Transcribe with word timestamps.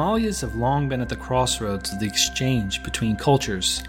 Himalayas 0.00 0.40
have 0.40 0.56
long 0.56 0.88
been 0.88 1.02
at 1.02 1.10
the 1.10 1.14
crossroads 1.14 1.92
of 1.92 2.00
the 2.00 2.06
exchange 2.06 2.82
between 2.82 3.16
cultures, 3.16 3.82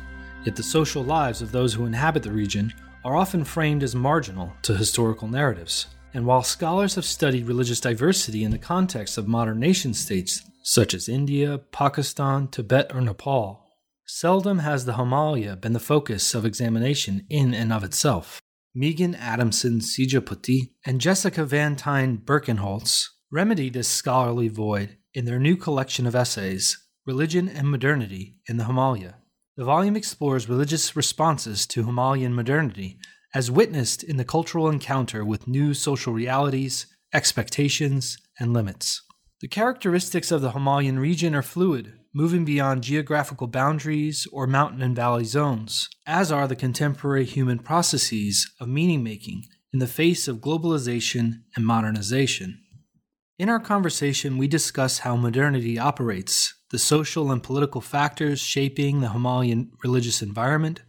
yet 0.43 0.57
the 0.57 0.61
social 0.61 1.01
lives 1.01 1.41
of 1.41 1.53
those 1.53 1.73
who 1.73 1.85
inhabit 1.85 2.21
the 2.21 2.33
region 2.33 2.73
are 3.05 3.15
often 3.15 3.45
framed 3.45 3.81
as 3.81 3.95
marginal 3.95 4.51
to 4.63 4.75
historical 4.75 5.29
narratives. 5.29 5.85
And 6.13 6.25
while 6.25 6.43
scholars 6.43 6.95
have 6.95 7.05
studied 7.05 7.47
religious 7.47 7.79
diversity 7.79 8.43
in 8.43 8.51
the 8.51 8.57
context 8.57 9.17
of 9.17 9.29
modern 9.29 9.61
nation 9.61 9.93
states 9.93 10.43
such 10.63 10.93
as 10.93 11.07
India, 11.07 11.59
Pakistan, 11.71 12.49
Tibet, 12.49 12.93
or 12.93 12.99
Nepal, 12.99 13.65
seldom 14.05 14.59
has 14.59 14.83
the 14.83 14.95
Himalaya 14.97 15.55
been 15.55 15.71
the 15.71 15.79
focus 15.79 16.35
of 16.35 16.45
examination 16.45 17.25
in 17.29 17.53
and 17.53 17.71
of 17.71 17.85
itself. 17.85 18.41
Megan 18.75 19.15
Adamson 19.15 19.79
Sijapati 19.79 20.71
and 20.85 20.99
Jessica 20.99 21.45
Vantine 21.45 22.17
Birkenholtz 22.17 23.05
remedy 23.31 23.69
this 23.69 23.87
scholarly 23.87 24.49
void 24.49 24.97
in 25.13 25.25
their 25.25 25.39
new 25.39 25.57
collection 25.57 26.07
of 26.07 26.15
essays, 26.15 26.77
Religion 27.05 27.49
and 27.49 27.69
Modernity 27.69 28.39
in 28.47 28.57
the 28.57 28.65
Himalaya. 28.65 29.15
The 29.57 29.65
volume 29.65 29.95
explores 29.95 30.47
religious 30.47 30.95
responses 30.95 31.65
to 31.67 31.83
Himalayan 31.83 32.33
modernity 32.33 32.97
as 33.33 33.51
witnessed 33.51 34.03
in 34.03 34.17
the 34.17 34.25
cultural 34.25 34.69
encounter 34.69 35.25
with 35.25 35.47
new 35.47 35.73
social 35.73 36.13
realities, 36.13 36.87
expectations, 37.13 38.17
and 38.39 38.53
limits. 38.53 39.01
The 39.41 39.47
characteristics 39.47 40.31
of 40.31 40.41
the 40.41 40.51
Himalayan 40.51 40.99
region 40.99 41.35
are 41.35 41.41
fluid, 41.41 41.93
moving 42.13 42.45
beyond 42.45 42.83
geographical 42.83 43.47
boundaries 43.47 44.27
or 44.31 44.47
mountain 44.47 44.81
and 44.81 44.95
valley 44.95 45.23
zones, 45.25 45.89
as 46.05 46.31
are 46.31 46.47
the 46.47 46.55
contemporary 46.55 47.25
human 47.25 47.59
processes 47.59 48.49
of 48.59 48.67
meaning 48.67 49.03
making 49.03 49.43
in 49.73 49.79
the 49.79 49.87
face 49.87 50.27
of 50.27 50.37
globalization 50.37 51.43
and 51.55 51.65
modernization. 51.65 52.59
In 53.41 53.49
our 53.49 53.59
conversation, 53.59 54.37
we 54.37 54.47
discuss 54.47 54.99
how 54.99 55.15
modernity 55.15 55.79
operates, 55.79 56.53
the 56.69 56.77
social 56.77 57.31
and 57.31 57.41
political 57.41 57.81
factors 57.81 58.39
shaping 58.39 59.01
the 59.01 59.09
Himalayan 59.09 59.71
religious 59.83 60.21
environment, 60.21 60.83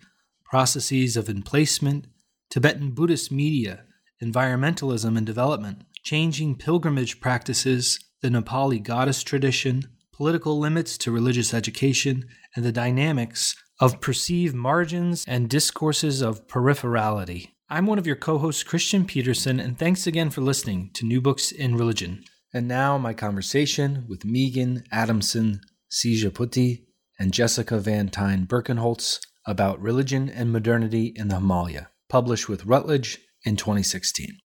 processes 0.44 1.16
of 1.16 1.30
emplacement, 1.30 2.08
Tibetan 2.50 2.90
Buddhist 2.90 3.32
media, 3.32 3.84
environmentalism 4.22 5.16
and 5.16 5.24
development, 5.24 5.84
changing 6.02 6.56
pilgrimage 6.56 7.22
practices, 7.22 7.98
the 8.20 8.28
Nepali 8.28 8.82
goddess 8.82 9.22
tradition, 9.22 9.84
political 10.12 10.58
limits 10.58 10.98
to 10.98 11.10
religious 11.10 11.54
education, 11.54 12.26
and 12.54 12.66
the 12.66 12.70
dynamics 12.70 13.56
of 13.80 14.02
perceived 14.02 14.54
margins 14.54 15.24
and 15.26 15.48
discourses 15.48 16.20
of 16.20 16.46
peripherality. 16.48 17.48
I'm 17.70 17.86
one 17.86 17.98
of 17.98 18.06
your 18.06 18.16
co 18.16 18.36
hosts, 18.36 18.62
Kristian 18.62 19.06
Petersen, 19.06 19.58
and 19.58 19.78
thanks 19.78 20.06
again 20.06 20.28
for 20.28 20.42
listening 20.42 20.90
to 20.92 21.06
New 21.06 21.22
Books 21.22 21.50
in 21.50 21.76
Religion. 21.76 22.22
And 22.54 22.68
now, 22.68 22.98
my 22.98 23.14
conversation 23.14 24.04
with 24.10 24.26
Megan 24.26 24.84
Adamson 24.92 25.62
Sijapati 25.90 26.84
and 27.18 27.32
Jessica 27.32 27.78
Vantine 27.78 28.46
Birkenholtz 28.46 29.20
about 29.46 29.80
religion 29.80 30.28
and 30.28 30.52
modernity 30.52 31.14
in 31.16 31.28
the 31.28 31.36
Himalaya, 31.36 31.88
published 32.10 32.50
with 32.50 32.66
Routledge 32.66 33.20
in 33.46 33.56
2016. 33.56 34.36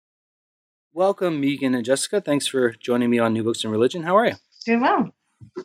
Welcome, 0.94 1.42
Megan 1.42 1.76
and 1.76 1.84
Jessica. 1.84 2.22
Thanks 2.22 2.48
for 2.48 2.72
joining 2.72 3.10
me 3.10 3.20
on 3.20 3.34
New 3.34 3.44
Books 3.44 3.66
in 3.66 3.72
Religion. 3.72 4.04
How 4.04 4.16
are 4.16 4.28
you? 4.28 4.36
Doing 4.66 4.82
well. 4.82 5.10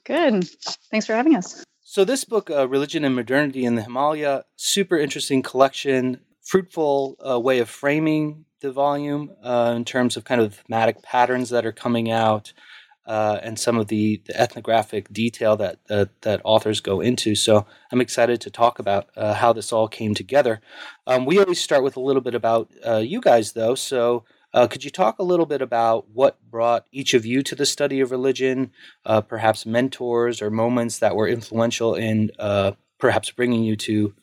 Good. 0.05 0.49
Thanks 0.91 1.07
for 1.07 1.15
having 1.15 1.37
us. 1.37 1.65
So, 1.85 2.05
this 2.05 2.25
book, 2.25 2.51
uh, 2.51 2.67
Religion 2.67 3.05
and 3.05 3.15
Modernity 3.15 3.65
in 3.65 3.77
the 3.77 3.83
Himalaya, 3.83 4.47
super 4.57 4.99
interesting 4.99 5.43
collection, 5.43 6.21
fruitful 6.43 7.17
uh, 7.25 7.39
way 7.39 7.61
of 7.61 7.71
framing 7.71 8.47
the 8.63 8.73
volume 8.73 9.33
uh, 9.43 9.75
in 9.77 9.85
terms 9.85 10.17
of 10.17 10.25
kind 10.25 10.41
of 10.41 10.55
thematic 10.55 11.03
patterns 11.03 11.51
that 11.51 11.67
are 11.67 11.73
coming 11.73 12.11
out 12.11 12.53
uh, 13.07 13.39
and 13.43 13.59
some 13.59 13.79
of 13.79 13.89
the, 13.89 14.23
the, 14.27 14.41
ethnographic 14.41 15.13
detail 15.13 15.57
that, 15.57 15.85
that, 15.89 16.09
that 16.23 16.41
authors 16.45 16.81
go 16.81 17.01
into. 17.01 17.35
So 17.35 17.67
I'm 17.91 18.01
excited 18.01 18.41
to 18.41 18.51
talk 18.51 18.79
about 18.79 19.11
uh, 19.17 19.35
how 19.35 19.53
this 19.53 19.73
all 19.73 19.89
came 19.89 20.15
together. 20.15 20.61
Um, 21.07 21.27
we 21.27 21.41
always 21.41 21.61
start 21.61 21.83
with 21.83 21.97
a 21.97 22.01
little 22.01 22.23
bit 22.23 22.35
about 22.35 22.71
uh, 22.87 22.99
you 22.99 23.21
guys, 23.21 23.53
though. 23.53 23.75
So 23.75 24.25
uh, 24.55 24.69
could 24.69 24.85
you 24.85 24.91
talk 24.91 25.19
a 25.19 25.25
little 25.25 25.47
bit 25.47 25.61
about 25.61 26.11
what 26.11 26.39
brought 26.49 26.87
each 26.93 27.13
of 27.13 27.27
you 27.27 27.43
to 27.43 27.57
the 27.57 27.67
study 27.67 27.99
of 28.01 28.13
religion, 28.13 28.71
uh, 29.05 29.21
perhaps 29.21 29.67
mentors 29.67 30.41
or 30.41 30.51
moments 30.51 31.01
that 31.01 31.17
were 31.17 31.27
influential 31.27 31.97
in 31.97 32.31
perhaps 32.99 33.33
bringing 33.33 33.65
you 33.65 33.75
to 33.75 34.15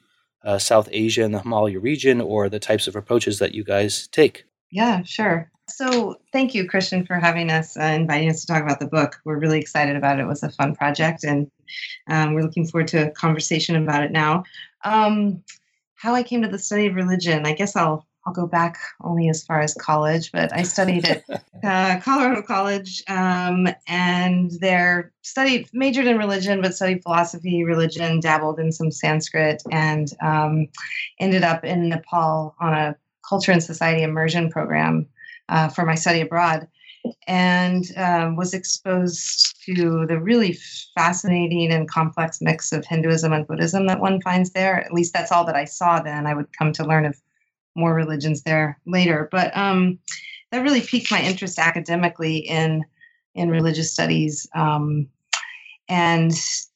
uh, 0.43 0.57
South 0.57 0.89
Asia 0.91 1.23
and 1.23 1.33
the 1.33 1.41
Himalaya 1.41 1.79
region 1.79 2.21
or 2.21 2.49
the 2.49 2.59
types 2.59 2.87
of 2.87 2.95
approaches 2.95 3.39
that 3.39 3.53
you 3.53 3.63
guys 3.63 4.07
take. 4.07 4.45
Yeah, 4.71 5.03
sure. 5.03 5.51
So, 5.67 6.19
thank 6.33 6.55
you, 6.55 6.67
Kristian, 6.67 7.05
for 7.05 7.15
having 7.15 7.51
us, 7.51 7.77
uh, 7.77 7.83
inviting 7.83 8.29
us 8.29 8.41
to 8.41 8.47
talk 8.47 8.63
about 8.63 8.79
the 8.79 8.87
book. 8.87 9.19
We're 9.23 9.37
really 9.37 9.59
excited 9.59 9.95
about 9.95 10.17
it. 10.17 10.23
It 10.23 10.27
was 10.27 10.41
a 10.41 10.49
fun 10.49 10.75
project, 10.75 11.23
and 11.23 11.49
um, 12.07 12.33
we're 12.33 12.41
looking 12.41 12.65
forward 12.65 12.87
to 12.89 13.07
a 13.07 13.11
conversation 13.11 13.75
about 13.75 14.03
it 14.03 14.11
now. 14.11 14.43
Um, 14.83 15.43
how 15.95 16.15
I 16.15 16.23
came 16.23 16.41
to 16.41 16.47
the 16.47 16.57
study 16.57 16.87
of 16.87 16.95
religion, 16.95 17.45
I 17.45 17.53
guess 17.53 17.75
I'll 17.75 18.07
I'll 18.29 18.35
go 18.35 18.45
back 18.45 18.77
only 19.03 19.27
as 19.27 19.43
far 19.43 19.59
as 19.59 19.73
college, 19.73 20.31
but 20.31 20.53
I 20.55 20.61
studied 20.61 21.03
at 21.05 21.23
uh, 21.63 21.99
Colorado 21.99 22.43
College 22.43 23.01
um, 23.07 23.67
and 23.87 24.51
there 24.59 25.11
studied, 25.23 25.67
majored 25.73 26.05
in 26.05 26.19
religion, 26.19 26.61
but 26.61 26.75
studied 26.75 27.01
philosophy, 27.01 27.63
religion, 27.63 28.19
dabbled 28.19 28.59
in 28.59 28.71
some 28.71 28.91
Sanskrit, 28.91 29.63
and 29.71 30.13
um, 30.23 30.67
ended 31.19 31.43
up 31.43 31.65
in 31.65 31.89
Nepal 31.89 32.55
on 32.59 32.73
a 32.75 32.95
culture 33.27 33.51
and 33.51 33.63
society 33.63 34.03
immersion 34.03 34.51
program 34.51 35.07
uh, 35.49 35.69
for 35.69 35.83
my 35.83 35.95
study 35.95 36.21
abroad 36.21 36.67
and 37.27 37.85
um, 37.97 38.35
was 38.35 38.53
exposed 38.53 39.55
to 39.65 40.05
the 40.05 40.19
really 40.19 40.55
fascinating 40.93 41.71
and 41.71 41.89
complex 41.89 42.41
mix 42.41 42.71
of 42.71 42.85
Hinduism 42.85 43.33
and 43.33 43.47
Buddhism 43.47 43.87
that 43.87 44.01
one 44.01 44.21
finds 44.21 44.51
there. 44.51 44.75
At 44.75 44.93
least 44.93 45.13
that's 45.13 45.31
all 45.31 45.45
that 45.45 45.55
I 45.55 45.65
saw 45.65 45.99
then. 45.99 46.27
I 46.27 46.35
would 46.35 46.55
come 46.55 46.73
to 46.73 46.85
learn 46.85 47.05
of 47.05 47.19
more 47.75 47.93
religions 47.93 48.43
there 48.43 48.79
later. 48.85 49.27
But 49.31 49.55
um, 49.55 49.99
that 50.51 50.63
really 50.63 50.81
piqued 50.81 51.11
my 51.11 51.21
interest 51.21 51.59
academically 51.59 52.37
in 52.37 52.83
in 53.35 53.49
religious 53.49 53.93
studies. 53.93 54.47
Um, 54.55 55.07
and 55.87 56.33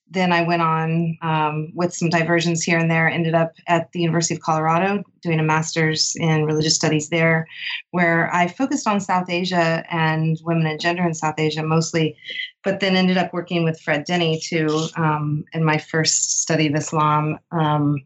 then 0.09 0.31
I 0.31 0.43
went 0.43 0.61
on 0.61 1.17
um, 1.21 1.71
with 1.73 1.93
some 1.93 2.09
diversions 2.09 2.63
here 2.63 2.77
and 2.77 2.89
there. 2.89 3.09
Ended 3.09 3.33
up 3.33 3.53
at 3.67 3.91
the 3.91 3.99
University 3.99 4.35
of 4.35 4.41
Colorado 4.41 5.03
doing 5.21 5.39
a 5.39 5.43
master's 5.43 6.13
in 6.17 6.45
religious 6.45 6.75
studies 6.75 7.09
there, 7.09 7.47
where 7.91 8.33
I 8.33 8.47
focused 8.47 8.87
on 8.87 8.99
South 8.99 9.29
Asia 9.29 9.83
and 9.89 10.39
women 10.43 10.67
and 10.67 10.79
gender 10.79 11.03
in 11.03 11.13
South 11.13 11.35
Asia 11.39 11.63
mostly, 11.63 12.15
but 12.63 12.79
then 12.79 12.95
ended 12.95 13.17
up 13.17 13.33
working 13.33 13.63
with 13.63 13.81
Fred 13.81 14.05
Denny 14.05 14.39
too 14.39 14.87
um, 14.97 15.45
in 15.53 15.63
my 15.63 15.79
first 15.79 16.41
study 16.41 16.67
of 16.67 16.75
Islam. 16.75 17.39
Um, 17.51 17.97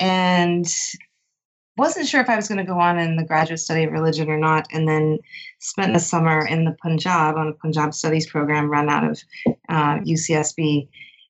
and 0.00 0.66
wasn't 1.76 2.06
sure 2.06 2.20
if 2.20 2.28
I 2.28 2.36
was 2.36 2.48
going 2.48 2.58
to 2.58 2.72
go 2.72 2.78
on 2.78 2.98
in 2.98 3.16
the 3.16 3.24
graduate 3.24 3.60
study 3.60 3.84
of 3.84 3.92
religion 3.92 4.30
or 4.30 4.38
not, 4.38 4.66
and 4.72 4.88
then 4.88 5.18
spent 5.58 5.92
the 5.92 6.00
summer 6.00 6.46
in 6.46 6.64
the 6.64 6.76
Punjab 6.82 7.36
on 7.36 7.48
a 7.48 7.52
Punjab 7.52 7.94
studies 7.94 8.28
program 8.28 8.70
run 8.70 8.88
out 8.88 9.04
of 9.04 9.20
uh, 9.68 9.98
UCSB, 10.00 10.88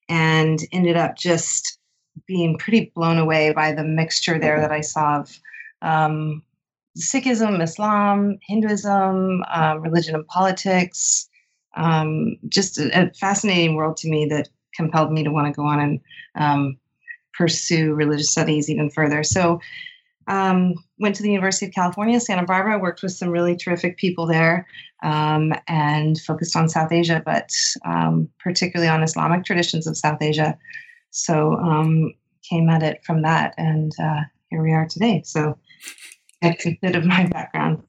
and 0.08 0.60
ended 0.72 0.96
up 0.96 1.16
just 1.16 1.78
being 2.26 2.58
pretty 2.58 2.92
blown 2.94 3.18
away 3.18 3.52
by 3.52 3.72
the 3.72 3.84
mixture 3.84 4.38
there 4.38 4.60
that 4.60 4.70
I 4.70 4.80
saw 4.80 5.20
of 5.20 5.38
um, 5.82 6.42
Sikhism, 6.98 7.62
Islam, 7.62 8.38
Hinduism, 8.46 9.42
uh, 9.52 9.78
religion 9.80 10.14
and 10.14 10.26
politics. 10.28 11.28
Um, 11.76 12.36
just 12.48 12.78
a, 12.78 13.06
a, 13.06 13.10
fascinating 13.14 13.74
world 13.74 13.96
to 13.98 14.08
me 14.08 14.26
that 14.26 14.48
compelled 14.76 15.12
me 15.12 15.24
to 15.24 15.32
want 15.32 15.48
to 15.48 15.52
go 15.52 15.66
on 15.66 15.80
and 15.80 16.00
um, 16.36 16.78
pursue 17.36 17.94
religious 17.94 18.30
studies 18.30 18.70
even 18.70 18.90
further. 18.90 19.24
So 19.24 19.60
um, 20.28 20.74
went 20.98 21.14
to 21.16 21.22
the 21.22 21.30
University 21.30 21.66
of 21.66 21.72
California, 21.72 22.20
Santa 22.20 22.44
Barbara, 22.44 22.78
worked 22.78 23.02
with 23.02 23.12
some 23.12 23.28
really 23.28 23.56
terrific 23.56 23.96
people 23.96 24.26
there, 24.26 24.66
um, 25.02 25.52
and 25.68 26.20
focused 26.20 26.56
on 26.56 26.68
South 26.68 26.92
Asia, 26.92 27.22
but 27.24 27.50
um, 27.84 28.28
particularly 28.38 28.88
on 28.88 29.02
Islamic 29.02 29.44
traditions 29.44 29.86
of 29.86 29.96
South 29.96 30.22
Asia. 30.22 30.56
So 31.10 31.54
um, 31.54 32.14
came 32.48 32.68
at 32.68 32.82
it 32.82 33.04
from 33.04 33.22
that, 33.22 33.54
and 33.56 33.92
uh, 34.02 34.22
here 34.50 34.62
we 34.62 34.72
are 34.72 34.86
today. 34.86 35.22
So 35.24 35.58
that's 36.42 36.66
a 36.66 36.78
bit 36.82 36.96
of 36.96 37.04
my 37.04 37.26
background. 37.26 37.82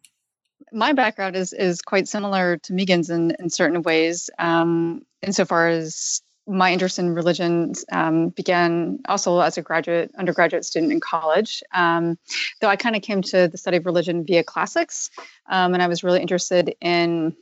my 0.72 0.94
background 0.94 1.36
is 1.36 1.54
is 1.54 1.82
quite 1.82 2.08
similar 2.08 2.58
to 2.58 2.74
Megan's 2.74 3.10
in, 3.10 3.36
in 3.40 3.50
certain 3.50 3.82
ways, 3.82 4.30
um, 4.40 5.06
insofar 5.22 5.68
as 5.68 6.22
my 6.48 6.72
interest 6.72 7.00
in 7.00 7.16
religion 7.16 7.74
um, 7.92 8.30
began 8.30 9.00
also 9.08 9.40
as 9.40 9.58
a 9.58 9.62
graduate 9.62 10.12
undergraduate 10.18 10.64
student 10.64 10.92
in 10.92 11.00
college. 11.00 11.64
Um, 11.74 12.18
though 12.62 12.68
i 12.68 12.76
kind 12.76 12.96
of 12.96 13.02
came 13.02 13.22
to 13.22 13.48
the 13.48 13.58
study 13.58 13.78
of 13.78 13.86
religion 13.86 14.26
via 14.26 14.44
classics 14.44 15.10
um, 15.48 15.74
and 15.74 15.82
i 15.82 15.88
was 15.88 16.04
really 16.04 16.22
interested 16.22 16.76
in 16.82 17.36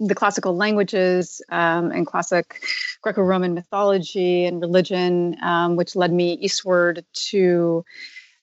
the 0.00 0.14
classical 0.14 0.56
languages 0.56 1.42
um, 1.50 1.90
and 1.90 2.06
classic 2.06 2.60
greco-roman 3.02 3.54
mythology 3.54 4.46
and 4.46 4.60
religion 4.60 5.36
um, 5.42 5.76
which 5.76 5.96
led 5.96 6.12
me 6.12 6.34
eastward 6.34 7.04
to 7.12 7.84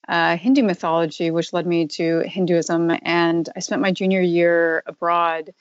uh, 0.07 0.35
hindu 0.37 0.63
mythology 0.63 1.31
which 1.31 1.53
led 1.53 1.65
me 1.65 1.87
to 1.87 2.19
hinduism. 2.21 2.91
And 3.03 3.49
i 3.55 3.59
spent 3.59 3.81
my 3.81 3.91
junior 3.91 4.21
year 4.21 4.83
abroad 4.85 5.53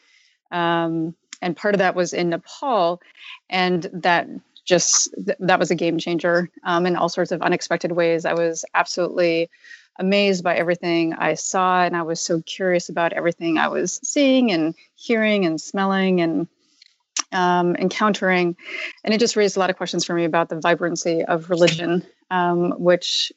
um, 0.51 1.15
and 1.43 1.57
part 1.57 1.75
of 1.75 1.81
that 1.81 1.95
was 1.95 2.15
in 2.15 2.31
Nepal, 2.31 3.03
and 3.51 3.91
that 3.93 4.29
just 4.65 5.15
that 5.41 5.59
was 5.59 5.71
a 5.71 5.75
game 5.75 5.99
changer 5.99 6.49
um, 6.65 6.87
in 6.87 6.97
all 6.97 7.09
sorts 7.09 7.33
of 7.33 7.43
unexpected 7.43 7.93
ways. 7.93 8.25
I 8.25 8.33
was 8.33 8.65
absolutely 8.75 9.51
amazed 9.99 10.43
by 10.43 10.57
everything 10.57 11.13
I 11.15 11.35
saw, 11.35 11.83
and 11.83 11.97
I 11.97 12.03
was 12.03 12.21
so 12.21 12.41
curious 12.43 12.89
about 12.89 13.13
everything 13.13 13.59
I 13.59 13.69
was 13.69 14.01
seeing 14.03 14.51
and 14.53 14.75
hearing 14.95 15.45
and 15.45 15.61
smelling 15.61 16.21
and 16.21 16.49
um, 17.33 17.77
encountering, 17.77 18.57
and 19.05 19.13
it 19.13 19.19
just 19.19 19.37
raised 19.37 19.57
a 19.57 19.61
lot 19.61 19.71
of 19.71 19.77
questions 19.77 20.05
for 20.05 20.15
me 20.15 20.25
about 20.25 20.49
the 20.49 20.61
vibrancy 20.61 21.25
of 21.25 21.51
religion, 21.51 22.07
um, 22.31 22.73
which 22.73 23.33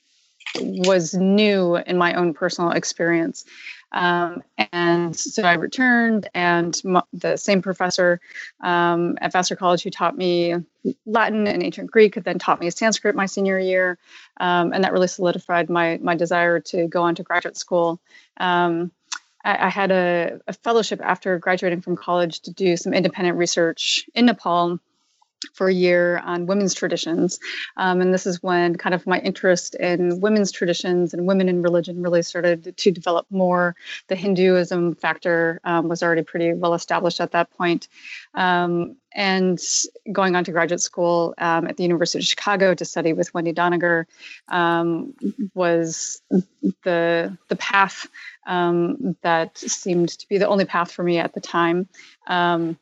was 0.59 1.13
new 1.13 1.75
in 1.75 1.97
my 1.97 2.13
own 2.13 2.33
personal 2.33 2.71
experience. 2.71 3.45
Um, 3.95 4.43
and 4.73 5.15
so 5.15 5.41
I 5.43 5.53
returned, 5.53 6.27
and 6.35 6.79
the 7.13 7.37
same 7.37 7.61
professor 7.61 8.19
um, 8.61 9.17
at 9.21 9.31
Vassar 9.31 9.55
College 9.55 9.83
who 9.83 9.89
taught 9.89 10.17
me 10.17 10.53
Latin 11.05 11.47
and 11.47 11.63
ancient 11.63 11.89
Greek 11.89 12.15
then 12.15 12.37
taught 12.37 12.59
me 12.59 12.69
Sanskrit 12.69 13.15
my 13.15 13.25
senior 13.25 13.57
year, 13.57 13.97
um, 14.37 14.73
and 14.73 14.83
that 14.83 14.91
really 14.91 15.07
solidified 15.07 15.69
my 15.69 15.97
my 16.01 16.13
desire 16.13 16.59
to 16.59 16.87
go 16.87 17.03
on 17.03 17.15
to 17.15 17.23
graduate 17.23 17.57
school. 17.57 18.01
Um, 18.37 18.91
I, 19.45 19.67
I, 19.67 19.69
had 19.69 19.91
a, 19.91 20.41
a 20.47 20.53
fellowship 20.53 20.99
after 21.01 21.39
graduating 21.39 21.81
from 21.81 21.95
college 21.95 22.41
to 22.41 22.51
do 22.51 22.75
some 22.75 22.93
independent 22.93 23.37
research 23.37 24.09
in 24.13 24.25
Nepal 24.25 24.79
for 25.53 25.67
a 25.67 25.73
year 25.73 26.19
on 26.19 26.45
women's 26.45 26.73
traditions. 26.73 27.39
Um, 27.77 28.01
and 28.01 28.13
this 28.13 28.25
is 28.25 28.41
when 28.41 28.75
kind 28.75 28.93
of 28.93 29.05
my 29.07 29.19
interest 29.19 29.75
in 29.75 30.19
women's 30.19 30.51
traditions 30.51 31.13
and 31.13 31.27
women 31.27 31.49
in 31.49 31.61
religion 31.61 32.01
really 32.01 32.21
started 32.21 32.75
to 32.77 32.91
develop 32.91 33.25
more. 33.29 33.75
The 34.07 34.15
Hinduism 34.15 34.95
factor 34.95 35.59
um, 35.63 35.87
was 35.87 36.03
already 36.03 36.23
pretty 36.23 36.53
well 36.53 36.73
established 36.73 37.21
at 37.21 37.31
that 37.31 37.51
point. 37.51 37.87
Um, 38.33 38.97
and 39.15 39.59
going 40.11 40.35
on 40.35 40.43
to 40.43 40.51
graduate 40.51 40.81
school 40.81 41.33
um, 41.37 41.67
at 41.67 41.77
the 41.77 41.83
University 41.83 42.19
of 42.19 42.25
Chicago 42.25 42.73
to 42.73 42.83
study 42.83 43.13
with 43.13 43.33
Wendy 43.33 43.53
Doniger 43.53 44.05
um, 44.49 45.13
was 45.53 46.21
the, 46.83 47.37
the 47.47 47.55
path 47.55 48.07
um, 48.45 49.15
that 49.21 49.57
seemed 49.57 50.09
to 50.09 50.27
be 50.27 50.37
the 50.37 50.47
only 50.47 50.65
path 50.65 50.91
for 50.91 51.01
me 51.01 51.17
at 51.17 51.33
the 51.33 51.39
time. 51.39 51.87
and 52.27 52.77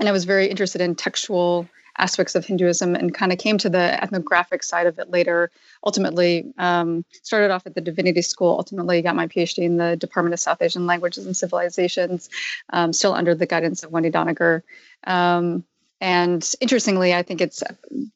I 0.00 0.12
was 0.12 0.24
very 0.24 0.46
interested 0.46 0.80
in 0.80 0.94
textual 0.94 1.68
aspects 1.98 2.34
of 2.34 2.44
Hinduism 2.44 2.94
and 2.94 3.14
kind 3.14 3.32
of 3.32 3.38
came 3.38 3.58
to 3.58 3.70
the 3.70 4.02
ethnographic 4.02 4.62
side 4.62 4.86
of 4.86 4.98
it 4.98 5.10
later. 5.10 5.50
Ultimately, 5.84 6.52
um, 6.58 7.04
started 7.22 7.50
off 7.50 7.66
at 7.66 7.74
the 7.74 7.80
Divinity 7.80 8.22
School, 8.22 8.56
ultimately 8.56 9.02
got 9.02 9.16
my 9.16 9.26
PhD 9.26 9.58
in 9.58 9.76
the 9.76 9.96
Department 9.96 10.34
of 10.34 10.40
South 10.40 10.60
Asian 10.60 10.86
Languages 10.86 11.26
and 11.26 11.36
Civilizations, 11.36 12.28
um, 12.72 12.92
still 12.92 13.14
under 13.14 13.34
the 13.34 13.46
guidance 13.46 13.82
of 13.82 13.92
Wendy 13.92 14.10
Doniger. 14.10 14.62
Um, 15.04 15.64
and 16.00 16.48
interestingly, 16.60 17.14
I 17.14 17.22
think 17.22 17.40
it's 17.40 17.62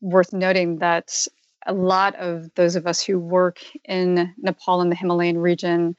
worth 0.01 0.33
noting 0.33 0.79
that 0.79 1.27
a 1.67 1.73
lot 1.73 2.15
of 2.17 2.53
those 2.55 2.77
of 2.77 2.87
us 2.87 3.03
who 3.03 3.19
work 3.19 3.61
in 3.85 4.35
Nepal 4.39 4.81
and 4.81 4.91
the 4.91 4.97
Himalayan 4.97 5.39
region 5.39 5.97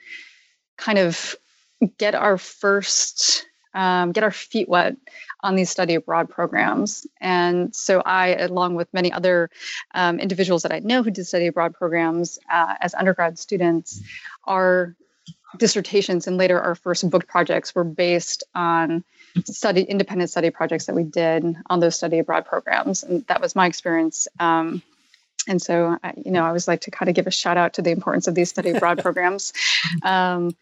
kind 0.77 0.97
of 0.97 1.35
get 1.97 2.15
our 2.15 2.37
first 2.37 3.45
um, 3.73 4.11
get 4.11 4.23
our 4.23 4.31
feet 4.31 4.67
wet 4.69 4.95
on 5.41 5.55
these 5.55 5.69
study 5.69 5.95
abroad 5.95 6.29
programs. 6.29 7.07
And 7.19 7.75
so 7.75 8.01
I, 8.01 8.35
along 8.35 8.75
with 8.75 8.93
many 8.93 9.11
other 9.11 9.49
um, 9.93 10.19
individuals 10.19 10.63
that 10.63 10.71
I 10.71 10.79
know 10.79 11.03
who 11.03 11.11
did 11.11 11.25
study 11.25 11.47
abroad 11.47 11.73
programs 11.73 12.39
uh, 12.51 12.75
as 12.79 12.93
undergrad 12.93 13.39
students, 13.39 14.01
our 14.45 14.95
dissertations 15.57 16.27
and 16.27 16.37
later 16.37 16.61
our 16.61 16.75
first 16.75 17.09
book 17.09 17.27
projects 17.27 17.75
were 17.75 17.83
based 17.83 18.43
on 18.55 19.03
study 19.45 19.81
independent 19.81 20.29
study 20.29 20.49
projects 20.49 20.85
that 20.85 20.95
we 20.95 21.03
did 21.03 21.55
on 21.67 21.79
those 21.79 21.95
study 21.95 22.19
abroad 22.19 22.45
programs. 22.45 23.03
And 23.03 23.25
that 23.27 23.41
was 23.41 23.55
my 23.55 23.67
experience. 23.67 24.27
Um, 24.39 24.81
and 25.47 25.61
so 25.61 25.97
I, 26.03 26.13
you 26.23 26.31
know 26.31 26.43
i 26.43 26.47
always 26.47 26.67
like 26.67 26.81
to 26.81 26.91
kind 26.91 27.09
of 27.09 27.15
give 27.15 27.27
a 27.27 27.31
shout 27.31 27.57
out 27.57 27.73
to 27.73 27.81
the 27.81 27.89
importance 27.91 28.27
of 28.27 28.35
these 28.35 28.49
study 28.49 28.71
abroad 28.71 28.99
programs. 29.01 29.53
Um, 30.03 30.55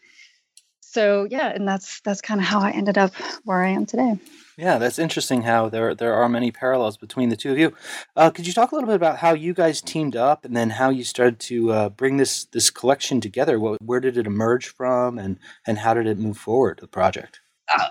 so 0.92 1.28
yeah 1.30 1.50
and 1.50 1.68
that's 1.68 2.02
that's 2.02 2.22
kind 2.22 2.40
of 2.40 2.46
how 2.46 2.60
i 2.60 2.72
ended 2.72 2.98
up 2.98 3.14
where 3.44 3.64
i 3.64 3.70
am 3.70 3.86
today. 3.86 4.18
Yeah 4.58 4.78
that's 4.78 5.00
interesting 5.00 5.44
how 5.44 5.70
there 5.70 5.96
there 5.96 6.14
are 6.14 6.28
many 6.28 6.52
parallels 6.52 6.98
between 6.98 7.30
the 7.30 7.38
two 7.38 7.52
of 7.52 7.58
you. 7.58 7.74
Uh, 8.16 8.30
could 8.30 8.46
you 8.46 8.52
talk 8.52 8.72
a 8.72 8.76
little 8.76 8.88
bit 8.88 8.96
about 8.96 9.18
how 9.18 9.34
you 9.34 9.54
guys 9.54 9.82
teamed 9.82 10.18
up 10.18 10.44
and 10.44 10.56
then 10.56 10.72
how 10.72 10.90
you 10.90 11.06
started 11.06 11.40
to 11.42 11.72
uh, 11.72 11.90
bring 11.90 12.18
this 12.18 12.44
this 12.46 12.70
collection 12.70 13.22
together? 13.22 13.58
What, 13.58 13.82
where 13.82 14.02
did 14.02 14.18
it 14.18 14.28
emerge 14.28 14.68
from 14.68 15.18
and 15.18 15.40
and 15.66 15.78
how 15.78 15.94
did 15.94 16.08
it 16.08 16.18
move 16.18 16.38
forward 16.38 16.80
the 16.82 16.88
project? 16.88 17.40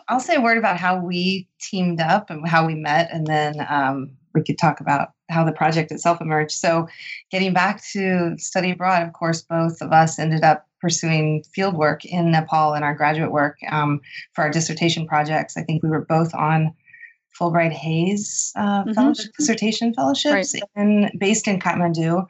I'll 0.08 0.20
say 0.20 0.34
a 0.34 0.40
word 0.40 0.58
about 0.58 0.76
how 0.76 1.00
we 1.00 1.48
teamed 1.60 2.00
up 2.00 2.30
and 2.30 2.46
how 2.46 2.66
we 2.66 2.74
met 2.74 3.08
and 3.12 3.26
then 3.26 3.54
um, 3.70 4.10
we 4.34 4.42
could 4.42 4.58
talk 4.58 4.80
about 4.80 5.12
how 5.30 5.44
the 5.44 5.52
project 5.52 5.90
itself 5.90 6.20
emerged. 6.20 6.52
So 6.52 6.88
getting 7.30 7.54
back 7.54 7.82
to 7.92 8.36
study 8.36 8.72
abroad 8.72 9.04
of 9.04 9.14
course 9.14 9.40
both 9.40 9.80
of 9.80 9.92
us 9.92 10.18
ended 10.18 10.42
up 10.42 10.67
pursuing 10.80 11.44
field 11.54 11.74
work 11.74 12.04
in 12.04 12.30
Nepal 12.30 12.74
in 12.74 12.82
our 12.82 12.94
graduate 12.94 13.32
work 13.32 13.58
um, 13.70 14.00
for 14.34 14.42
our 14.44 14.50
dissertation 14.50 15.06
projects. 15.06 15.56
I 15.56 15.62
think 15.62 15.82
we 15.82 15.88
were 15.88 16.04
both 16.04 16.34
on 16.34 16.74
Fulbright-Hays 17.38 18.52
uh, 18.56 18.82
mm-hmm. 18.82 18.92
fellowship, 18.92 19.32
dissertation 19.38 19.94
fellowships 19.94 20.54
right. 20.54 20.62
in, 20.76 21.10
based 21.18 21.46
in 21.46 21.60
Kathmandu 21.60 22.26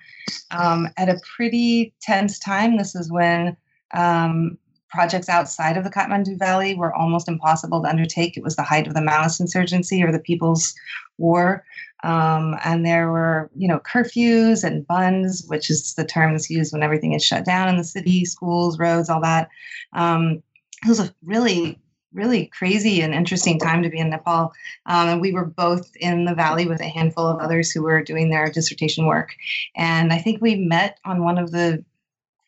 um, 0.50 0.88
at 0.96 1.08
a 1.08 1.20
pretty 1.36 1.94
tense 2.00 2.38
time. 2.38 2.76
This 2.76 2.94
is 2.94 3.10
when 3.10 3.56
um, 3.94 4.58
projects 4.90 5.28
outside 5.28 5.76
of 5.76 5.84
the 5.84 5.90
Kathmandu 5.90 6.38
Valley 6.38 6.74
were 6.74 6.94
almost 6.94 7.28
impossible 7.28 7.82
to 7.82 7.88
undertake. 7.88 8.36
It 8.36 8.42
was 8.42 8.56
the 8.56 8.62
height 8.62 8.86
of 8.86 8.94
the 8.94 9.00
Maoist 9.00 9.40
insurgency 9.40 10.02
or 10.02 10.12
the 10.12 10.18
People's 10.18 10.74
War. 11.16 11.64
Um, 12.04 12.56
and 12.64 12.86
there 12.86 13.10
were, 13.10 13.50
you 13.56 13.66
know, 13.66 13.80
curfews 13.80 14.64
and 14.64 14.86
bandhs, 14.86 15.48
which 15.48 15.68
is 15.70 15.94
the 15.94 16.04
term 16.04 16.32
that's 16.32 16.50
used 16.50 16.72
when 16.72 16.82
everything 16.82 17.12
is 17.12 17.24
shut 17.24 17.44
down 17.44 17.68
in 17.68 17.76
the 17.76 17.84
city, 17.84 18.24
schools, 18.24 18.78
roads, 18.78 19.10
all 19.10 19.20
that. 19.22 19.48
Um, 19.92 20.42
it 20.84 20.88
was 20.88 21.00
a 21.00 21.12
really, 21.24 21.78
really 22.12 22.46
crazy 22.46 23.00
and 23.00 23.14
interesting 23.14 23.58
time 23.58 23.82
to 23.82 23.90
be 23.90 23.98
in 23.98 24.10
Nepal. 24.10 24.52
Um, 24.86 25.08
and 25.08 25.20
we 25.20 25.32
were 25.32 25.44
both 25.44 25.90
in 25.96 26.24
the 26.24 26.34
valley 26.34 26.66
with 26.66 26.80
a 26.80 26.88
handful 26.88 27.26
of 27.26 27.40
others 27.40 27.70
who 27.70 27.82
were 27.82 28.02
doing 28.02 28.30
their 28.30 28.48
dissertation 28.48 29.06
work. 29.06 29.34
And 29.76 30.12
I 30.12 30.18
think 30.18 30.40
we 30.40 30.54
met 30.54 30.98
on 31.04 31.24
one 31.24 31.38
of 31.38 31.50
the 31.50 31.84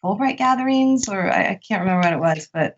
Fulbright 0.02 0.38
gatherings, 0.38 1.08
or 1.08 1.30
I, 1.30 1.50
I 1.50 1.60
can't 1.66 1.80
remember 1.80 2.08
what 2.08 2.12
it 2.12 2.20
was, 2.20 2.48
but 2.52 2.72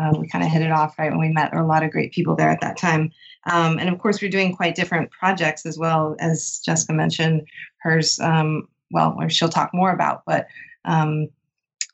um, 0.00 0.18
we 0.20 0.28
kind 0.28 0.44
of 0.44 0.50
hit 0.50 0.62
it 0.62 0.72
off 0.72 0.98
right 0.98 1.10
when 1.10 1.20
we 1.20 1.28
met. 1.28 1.54
A 1.54 1.62
lot 1.62 1.82
of 1.82 1.90
great 1.90 2.12
people 2.12 2.34
there 2.34 2.48
at 2.48 2.60
that 2.60 2.78
time. 2.78 3.12
Um, 3.50 3.78
and 3.78 3.88
of 3.88 3.98
course, 3.98 4.20
we're 4.20 4.30
doing 4.30 4.54
quite 4.54 4.74
different 4.74 5.10
projects 5.10 5.66
as 5.66 5.78
well, 5.78 6.16
as 6.20 6.60
Jessica 6.64 6.92
mentioned. 6.92 7.46
Hers, 7.78 8.18
um, 8.20 8.68
well, 8.90 9.16
she'll 9.28 9.48
talk 9.48 9.70
more 9.74 9.92
about, 9.92 10.22
but 10.26 10.46
um, 10.84 11.28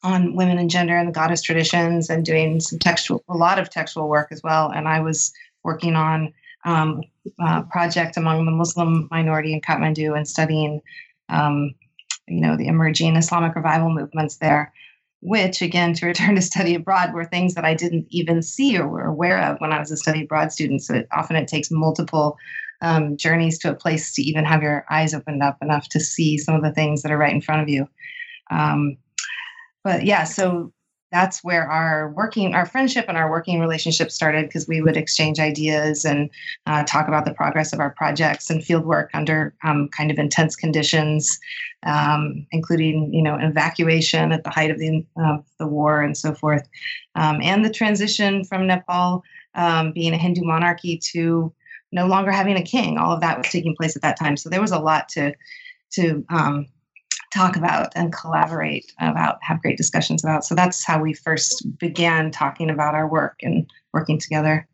on 0.02 0.36
women 0.36 0.58
and 0.58 0.70
gender 0.70 0.96
and 0.96 1.08
the 1.08 1.12
goddess 1.12 1.42
traditions, 1.42 2.08
and 2.08 2.24
doing 2.24 2.60
some 2.60 2.78
textual, 2.78 3.24
a 3.28 3.36
lot 3.36 3.58
of 3.58 3.70
textual 3.70 4.08
work 4.08 4.28
as 4.30 4.42
well. 4.42 4.70
And 4.70 4.86
I 4.88 5.00
was 5.00 5.32
working 5.64 5.96
on 5.96 6.32
um, 6.64 7.02
a 7.40 7.62
project 7.62 8.16
among 8.16 8.46
the 8.46 8.52
Muslim 8.52 9.08
minority 9.10 9.52
in 9.52 9.60
Kathmandu 9.60 10.16
and 10.16 10.28
studying, 10.28 10.80
um, 11.28 11.74
you 12.28 12.40
know, 12.40 12.56
the 12.56 12.68
emerging 12.68 13.16
Islamic 13.16 13.56
revival 13.56 13.90
movements 13.90 14.36
there 14.36 14.72
which 15.26 15.60
again 15.60 15.92
to 15.92 16.06
return 16.06 16.36
to 16.36 16.42
study 16.42 16.74
abroad 16.74 17.12
were 17.12 17.24
things 17.24 17.54
that 17.54 17.64
i 17.64 17.74
didn't 17.74 18.06
even 18.10 18.40
see 18.42 18.78
or 18.78 18.86
were 18.86 19.04
aware 19.04 19.42
of 19.42 19.60
when 19.60 19.72
i 19.72 19.78
was 19.78 19.90
a 19.90 19.96
study 19.96 20.22
abroad 20.22 20.52
student. 20.52 20.82
So 20.82 20.94
it, 20.94 21.08
often 21.12 21.36
it 21.36 21.48
takes 21.48 21.68
multiple 21.70 22.38
um, 22.80 23.16
journeys 23.16 23.58
to 23.60 23.70
a 23.70 23.74
place 23.74 24.12
to 24.14 24.22
even 24.22 24.44
have 24.44 24.62
your 24.62 24.84
eyes 24.90 25.14
opened 25.14 25.42
up 25.42 25.56
enough 25.62 25.88
to 25.90 26.00
see 26.00 26.38
some 26.38 26.54
of 26.54 26.62
the 26.62 26.72
things 26.72 27.02
that 27.02 27.10
are 27.10 27.18
right 27.18 27.32
in 27.32 27.40
front 27.40 27.62
of 27.62 27.68
you. 27.68 27.88
Um, 28.50 28.98
but 29.82 30.04
yeah 30.04 30.24
so 30.24 30.72
that's 31.16 31.42
where 31.42 31.66
our 31.66 32.10
working, 32.10 32.54
our 32.54 32.66
friendship 32.66 33.06
and 33.08 33.16
our 33.16 33.30
working 33.30 33.58
relationship 33.58 34.10
started 34.10 34.44
because 34.44 34.68
we 34.68 34.82
would 34.82 34.98
exchange 34.98 35.40
ideas 35.40 36.04
and 36.04 36.28
uh, 36.66 36.84
talk 36.84 37.08
about 37.08 37.24
the 37.24 37.32
progress 37.32 37.72
of 37.72 37.80
our 37.80 37.88
projects 37.88 38.50
and 38.50 38.62
field 38.62 38.84
work 38.84 39.08
under 39.14 39.54
um, 39.64 39.88
kind 39.96 40.10
of 40.10 40.18
intense 40.18 40.54
conditions, 40.54 41.40
um, 41.84 42.46
including 42.52 43.14
you 43.14 43.22
know 43.22 43.38
evacuation 43.40 44.30
at 44.30 44.44
the 44.44 44.50
height 44.50 44.70
of 44.70 44.78
the 44.78 45.06
of 45.16 45.42
the 45.58 45.66
war 45.66 46.02
and 46.02 46.18
so 46.18 46.34
forth, 46.34 46.68
um, 47.14 47.40
and 47.40 47.64
the 47.64 47.70
transition 47.70 48.44
from 48.44 48.66
Nepal 48.66 49.22
um, 49.54 49.92
being 49.92 50.12
a 50.12 50.18
Hindu 50.18 50.42
monarchy 50.44 51.00
to 51.12 51.50
no 51.92 52.06
longer 52.06 52.30
having 52.30 52.58
a 52.58 52.62
king. 52.62 52.98
All 52.98 53.12
of 53.12 53.22
that 53.22 53.38
was 53.38 53.48
taking 53.48 53.74
place 53.74 53.96
at 53.96 54.02
that 54.02 54.18
time, 54.18 54.36
so 54.36 54.50
there 54.50 54.60
was 54.60 54.72
a 54.72 54.78
lot 54.78 55.08
to 55.10 55.32
to 55.92 56.26
um, 56.28 56.66
talk 57.36 57.56
about 57.56 57.92
and 57.94 58.12
collaborate 58.12 58.92
about, 59.00 59.38
have 59.42 59.60
great 59.62 59.76
discussions 59.76 60.24
about. 60.24 60.44
So 60.44 60.54
that's 60.54 60.84
how 60.84 61.00
we 61.00 61.12
first 61.12 61.66
began 61.78 62.30
talking 62.30 62.70
about 62.70 62.94
our 62.94 63.08
work 63.08 63.36
and 63.42 63.70
working 63.92 64.18
together. 64.18 64.66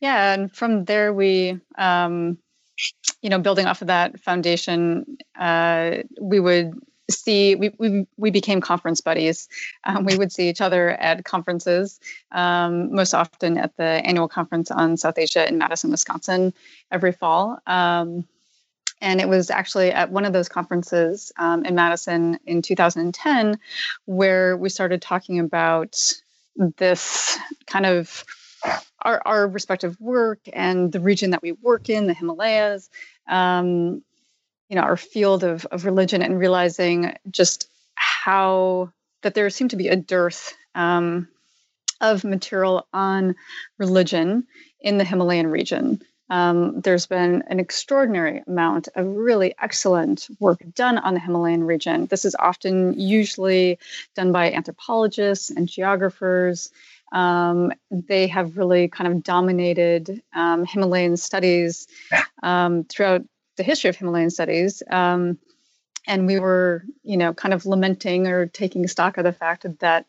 Yeah, 0.00 0.34
and 0.34 0.52
from 0.52 0.84
there 0.84 1.12
we, 1.12 1.58
um, 1.78 2.38
you 3.22 3.30
know, 3.30 3.38
building 3.38 3.66
off 3.66 3.80
of 3.80 3.88
that 3.88 4.20
foundation, 4.20 5.16
uh, 5.38 6.02
we 6.20 6.38
would 6.40 6.74
see 7.08 7.54
we, 7.54 7.70
we, 7.78 8.04
we 8.16 8.30
became 8.30 8.60
conference 8.60 9.00
buddies 9.00 9.48
um, 9.84 10.04
we 10.04 10.18
would 10.18 10.32
see 10.32 10.48
each 10.48 10.60
other 10.60 10.90
at 10.90 11.24
conferences 11.24 12.00
um, 12.32 12.92
most 12.92 13.14
often 13.14 13.56
at 13.58 13.76
the 13.76 13.84
annual 13.84 14.26
conference 14.26 14.72
on 14.72 14.96
south 14.96 15.16
asia 15.16 15.48
in 15.48 15.56
madison 15.56 15.92
wisconsin 15.92 16.52
every 16.90 17.12
fall 17.12 17.60
um, 17.68 18.26
and 19.00 19.20
it 19.20 19.28
was 19.28 19.50
actually 19.50 19.90
at 19.90 20.10
one 20.10 20.24
of 20.24 20.32
those 20.32 20.48
conferences 20.48 21.32
um, 21.38 21.64
in 21.64 21.74
Madison 21.74 22.38
in 22.46 22.62
2010 22.62 23.58
where 24.04 24.56
we 24.56 24.68
started 24.68 25.02
talking 25.02 25.38
about 25.38 26.14
this 26.78 27.38
kind 27.66 27.86
of 27.86 28.24
our, 29.02 29.22
our 29.24 29.46
respective 29.46 30.00
work 30.00 30.40
and 30.52 30.90
the 30.90 31.00
region 31.00 31.30
that 31.30 31.42
we 31.42 31.52
work 31.52 31.88
in, 31.88 32.06
the 32.06 32.14
Himalayas, 32.14 32.90
um, 33.28 34.02
you 34.68 34.74
know, 34.74 34.82
our 34.82 34.96
field 34.96 35.44
of, 35.44 35.64
of 35.66 35.84
religion, 35.84 36.22
and 36.22 36.38
realizing 36.38 37.14
just 37.30 37.68
how 37.94 38.90
that 39.22 39.34
there 39.34 39.48
seemed 39.50 39.70
to 39.70 39.76
be 39.76 39.88
a 39.88 39.96
dearth 39.96 40.56
um, 40.74 41.28
of 42.00 42.24
material 42.24 42.86
on 42.92 43.36
religion 43.78 44.46
in 44.80 44.98
the 44.98 45.04
Himalayan 45.04 45.46
region. 45.46 46.02
Um, 46.28 46.80
there's 46.80 47.06
been 47.06 47.42
an 47.48 47.60
extraordinary 47.60 48.42
amount 48.46 48.88
of 48.94 49.06
really 49.06 49.54
excellent 49.60 50.28
work 50.40 50.60
done 50.74 50.98
on 50.98 51.14
the 51.14 51.20
Himalayan 51.20 51.64
region. 51.64 52.06
This 52.06 52.24
is 52.24 52.34
often 52.38 52.98
usually 52.98 53.78
done 54.14 54.32
by 54.32 54.52
anthropologists 54.52 55.50
and 55.50 55.68
geographers. 55.68 56.70
Um, 57.12 57.72
they 57.90 58.26
have 58.26 58.58
really 58.58 58.88
kind 58.88 59.12
of 59.12 59.22
dominated 59.22 60.22
um, 60.34 60.64
Himalayan 60.64 61.16
studies 61.16 61.86
um, 62.42 62.84
throughout 62.84 63.22
the 63.56 63.62
history 63.62 63.90
of 63.90 63.96
Himalayan 63.96 64.30
studies. 64.30 64.82
Um, 64.90 65.38
and 66.08 66.26
we 66.26 66.38
were, 66.38 66.84
you 67.02 67.16
know, 67.16 67.34
kind 67.34 67.54
of 67.54 67.66
lamenting 67.66 68.26
or 68.26 68.46
taking 68.46 68.86
stock 68.86 69.18
of 69.18 69.24
the 69.24 69.32
fact 69.32 69.66
that 69.80 70.06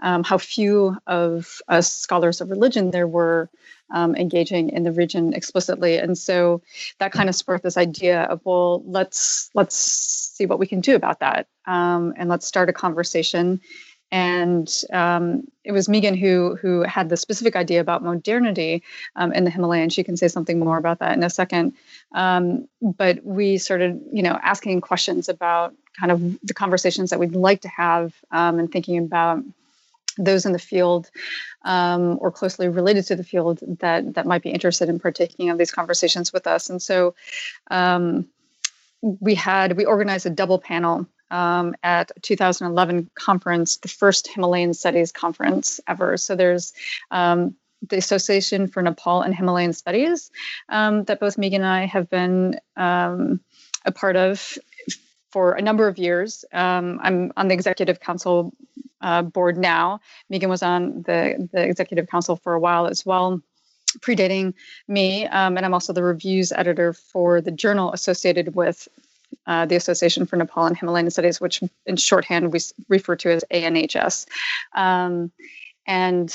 um, 0.00 0.24
how 0.24 0.38
few 0.38 0.96
of 1.06 1.60
us 1.68 1.92
scholars 1.92 2.40
of 2.40 2.50
religion 2.50 2.90
there 2.90 3.06
were 3.06 3.48
um, 3.92 4.14
engaging 4.16 4.70
in 4.70 4.82
the 4.82 4.92
region 4.92 5.32
explicitly 5.34 5.98
and 5.98 6.16
so 6.16 6.60
that 6.98 7.12
kind 7.12 7.28
of 7.28 7.34
sparked 7.34 7.64
this 7.64 7.76
idea 7.76 8.22
of 8.22 8.40
well 8.44 8.82
let's 8.84 9.50
let's 9.54 9.76
see 9.76 10.46
what 10.46 10.58
we 10.58 10.66
can 10.66 10.80
do 10.80 10.94
about 10.94 11.20
that 11.20 11.46
um, 11.66 12.12
and 12.16 12.28
let's 12.28 12.46
start 12.46 12.68
a 12.68 12.72
conversation 12.72 13.60
and 14.12 14.70
um, 14.92 15.48
it 15.64 15.72
was 15.72 15.88
Megan 15.88 16.14
who 16.14 16.54
who 16.60 16.82
had 16.82 17.08
the 17.08 17.16
specific 17.16 17.56
idea 17.56 17.80
about 17.80 18.04
modernity 18.04 18.82
um, 19.16 19.32
in 19.32 19.44
the 19.44 19.50
Himalayan. 19.50 19.88
She 19.88 20.04
can 20.04 20.18
say 20.18 20.28
something 20.28 20.58
more 20.58 20.76
about 20.76 20.98
that 20.98 21.16
in 21.16 21.24
a 21.24 21.30
second. 21.30 21.72
Um, 22.14 22.68
but 22.82 23.24
we 23.24 23.56
started, 23.56 24.02
you 24.12 24.22
know, 24.22 24.38
asking 24.42 24.82
questions 24.82 25.30
about 25.30 25.74
kind 25.98 26.12
of 26.12 26.20
the 26.42 26.52
conversations 26.52 27.08
that 27.08 27.18
we'd 27.18 27.34
like 27.34 27.62
to 27.62 27.68
have 27.68 28.14
um, 28.30 28.58
and 28.58 28.70
thinking 28.70 28.98
about 28.98 29.42
those 30.18 30.46
in 30.46 30.52
the 30.52 30.58
field 30.58 31.10
um, 31.64 32.18
or 32.20 32.30
closely 32.30 32.68
related 32.68 33.06
to 33.06 33.16
the 33.16 33.24
field 33.24 33.60
that 33.80 34.14
that 34.14 34.26
might 34.26 34.42
be 34.42 34.50
interested 34.50 34.88
in 34.88 34.98
partaking 34.98 35.50
of 35.50 35.58
these 35.58 35.70
conversations 35.70 36.32
with 36.32 36.46
us. 36.46 36.70
And 36.70 36.80
so 36.80 37.14
um, 37.70 38.26
we 39.00 39.34
had 39.34 39.76
we 39.76 39.84
organized 39.84 40.26
a 40.26 40.30
double 40.30 40.58
panel 40.58 41.06
um, 41.30 41.74
at 41.82 42.12
2011 42.22 43.10
conference, 43.14 43.78
the 43.78 43.88
first 43.88 44.28
Himalayan 44.28 44.74
Studies 44.74 45.12
conference 45.12 45.80
ever. 45.88 46.16
So 46.16 46.36
there's 46.36 46.72
um, 47.10 47.56
the 47.88 47.96
Association 47.96 48.68
for 48.68 48.82
Nepal 48.82 49.22
and 49.22 49.34
Himalayan 49.34 49.72
Studies 49.72 50.30
um, 50.68 51.04
that 51.04 51.20
both 51.20 51.38
Megan 51.38 51.62
and 51.62 51.70
I 51.70 51.86
have 51.86 52.08
been 52.10 52.60
um, 52.76 53.40
a 53.84 53.92
part 53.92 54.16
of 54.16 54.58
for 55.30 55.54
a 55.54 55.62
number 55.62 55.88
of 55.88 55.98
years. 55.98 56.44
I'm 56.52 57.32
on 57.36 57.48
the 57.48 57.54
executive 57.54 57.98
council 57.98 58.52
uh, 59.02 59.22
board 59.22 59.58
now. 59.58 60.00
Megan 60.30 60.48
was 60.48 60.62
on 60.62 61.02
the, 61.02 61.48
the 61.52 61.62
executive 61.62 62.08
council 62.08 62.36
for 62.36 62.54
a 62.54 62.60
while 62.60 62.86
as 62.86 63.04
well, 63.04 63.40
predating 64.00 64.54
me. 64.88 65.26
Um, 65.26 65.56
and 65.56 65.66
I'm 65.66 65.74
also 65.74 65.92
the 65.92 66.02
reviews 66.02 66.52
editor 66.52 66.92
for 66.92 67.40
the 67.40 67.50
journal 67.50 67.92
associated 67.92 68.54
with 68.54 68.88
uh, 69.46 69.66
the 69.66 69.76
Association 69.76 70.26
for 70.26 70.36
Nepal 70.36 70.66
and 70.66 70.76
Himalayan 70.76 71.10
Studies, 71.10 71.40
which 71.40 71.62
in 71.86 71.96
shorthand 71.96 72.52
we 72.52 72.60
refer 72.88 73.16
to 73.16 73.32
as 73.32 73.44
ANHS. 73.50 74.26
Um, 74.74 75.32
and 75.86 76.30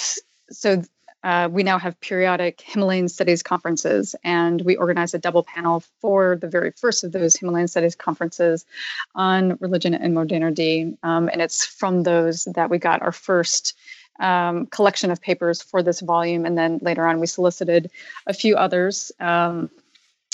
so 0.50 0.83
uh, 1.24 1.50
we 1.51 1.63
now 1.63 1.79
have 1.79 2.00
periodic 2.00 2.62
Himalayan 2.62 3.09
Studies 3.09 3.43
conferences, 3.43 4.15
and 4.24 4.62
we 4.62 4.75
organize 4.75 5.13
a 5.13 5.19
double 5.19 5.43
panel 5.43 5.83
for 6.00 6.36
the 6.36 6.47
very 6.47 6.71
first 6.71 7.03
of 7.03 7.12
those 7.12 7.36
Himalayan 7.36 7.67
Studies 7.67 7.95
conferences 7.95 8.65
on 9.15 9.57
religion 9.59 9.93
and 9.93 10.13
modernity. 10.13 10.97
Um, 11.03 11.29
and 11.29 11.41
it's 11.41 11.65
from 11.65 12.03
those 12.03 12.45
that 12.55 12.69
we 12.69 12.77
got 12.77 13.01
our 13.01 13.12
first 13.12 13.75
um, 14.19 14.67
collection 14.67 15.12
of 15.12 15.21
papers 15.21 15.62
for 15.62 15.83
this 15.83 16.01
volume. 16.01 16.45
And 16.45 16.57
then 16.57 16.79
later 16.81 17.05
on, 17.05 17.19
we 17.19 17.27
solicited 17.27 17.91
a 18.25 18.33
few 18.33 18.55
others. 18.55 19.12
Um, 19.19 19.69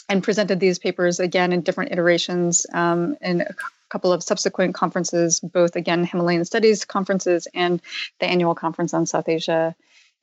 and 0.10 0.22
presented 0.22 0.60
these 0.60 0.80
papers 0.80 1.22
again 1.22 1.54
in 1.54 1.62
different 1.62 1.94
iterations 1.94 2.66
um, 2.74 3.16
in 3.22 3.40
a 3.40 3.56
couple 3.90 4.12
of 4.12 4.22
subsequent 4.22 4.76
conferences, 4.76 5.40
both 5.40 5.76
again 5.76 6.04
Himalayan 6.04 6.44
Studies 6.46 6.84
conferences 6.84 7.48
and 7.54 7.82
the 8.20 8.26
annual 8.26 8.54
conference 8.54 8.94
on 8.94 9.06
South 9.06 9.30
Asia 9.30 9.74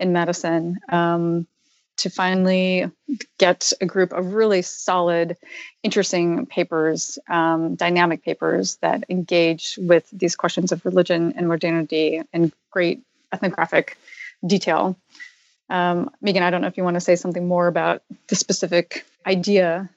in 0.01 0.13
Madison 0.13 0.81
um, 0.89 1.47
to 1.99 2.09
finally 2.09 2.91
get 3.39 3.73
a 3.81 3.87
group 3.87 4.13
of 4.13 4.33
really 4.33 4.63
solid, 4.63 5.37
interesting 5.83 6.47
papers, 6.47 7.19
um, 7.29 7.75
dynamic 7.75 8.25
papers 8.25 8.77
that 8.77 9.05
engage 9.11 9.79
with 9.81 10.09
these 10.11 10.35
questions 10.35 10.73
of 10.73 10.85
religion 10.87 11.35
and 11.37 11.47
modernity 11.47 12.23
in 12.33 12.53
great 12.71 13.03
ethnographic 13.33 13.99
detail. 14.47 14.97
Um, 15.69 16.11
Megan, 16.23 16.43
I 16.43 16.51
don't 16.51 16.63
know 16.63 16.69
if 16.69 16.77
you 16.77 16.85
want 16.85 16.95
to 16.95 17.01
say 17.01 17.17
something 17.17 17.47
more 17.47 17.67
about 17.67 18.03
the 18.29 18.35
specific 18.35 19.05
idea. 19.27 19.91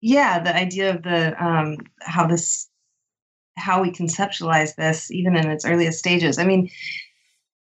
Yeah, 0.00 0.38
the 0.38 0.54
idea 0.54 0.94
of 0.94 1.02
the 1.02 1.44
um, 1.44 1.78
how 2.00 2.28
this, 2.28 2.68
how 3.56 3.82
we 3.82 3.90
conceptualize 3.90 4.76
this, 4.76 5.10
even 5.10 5.36
in 5.36 5.50
its 5.50 5.64
earliest 5.64 5.98
stages. 5.98 6.38
I 6.38 6.44
mean, 6.44 6.70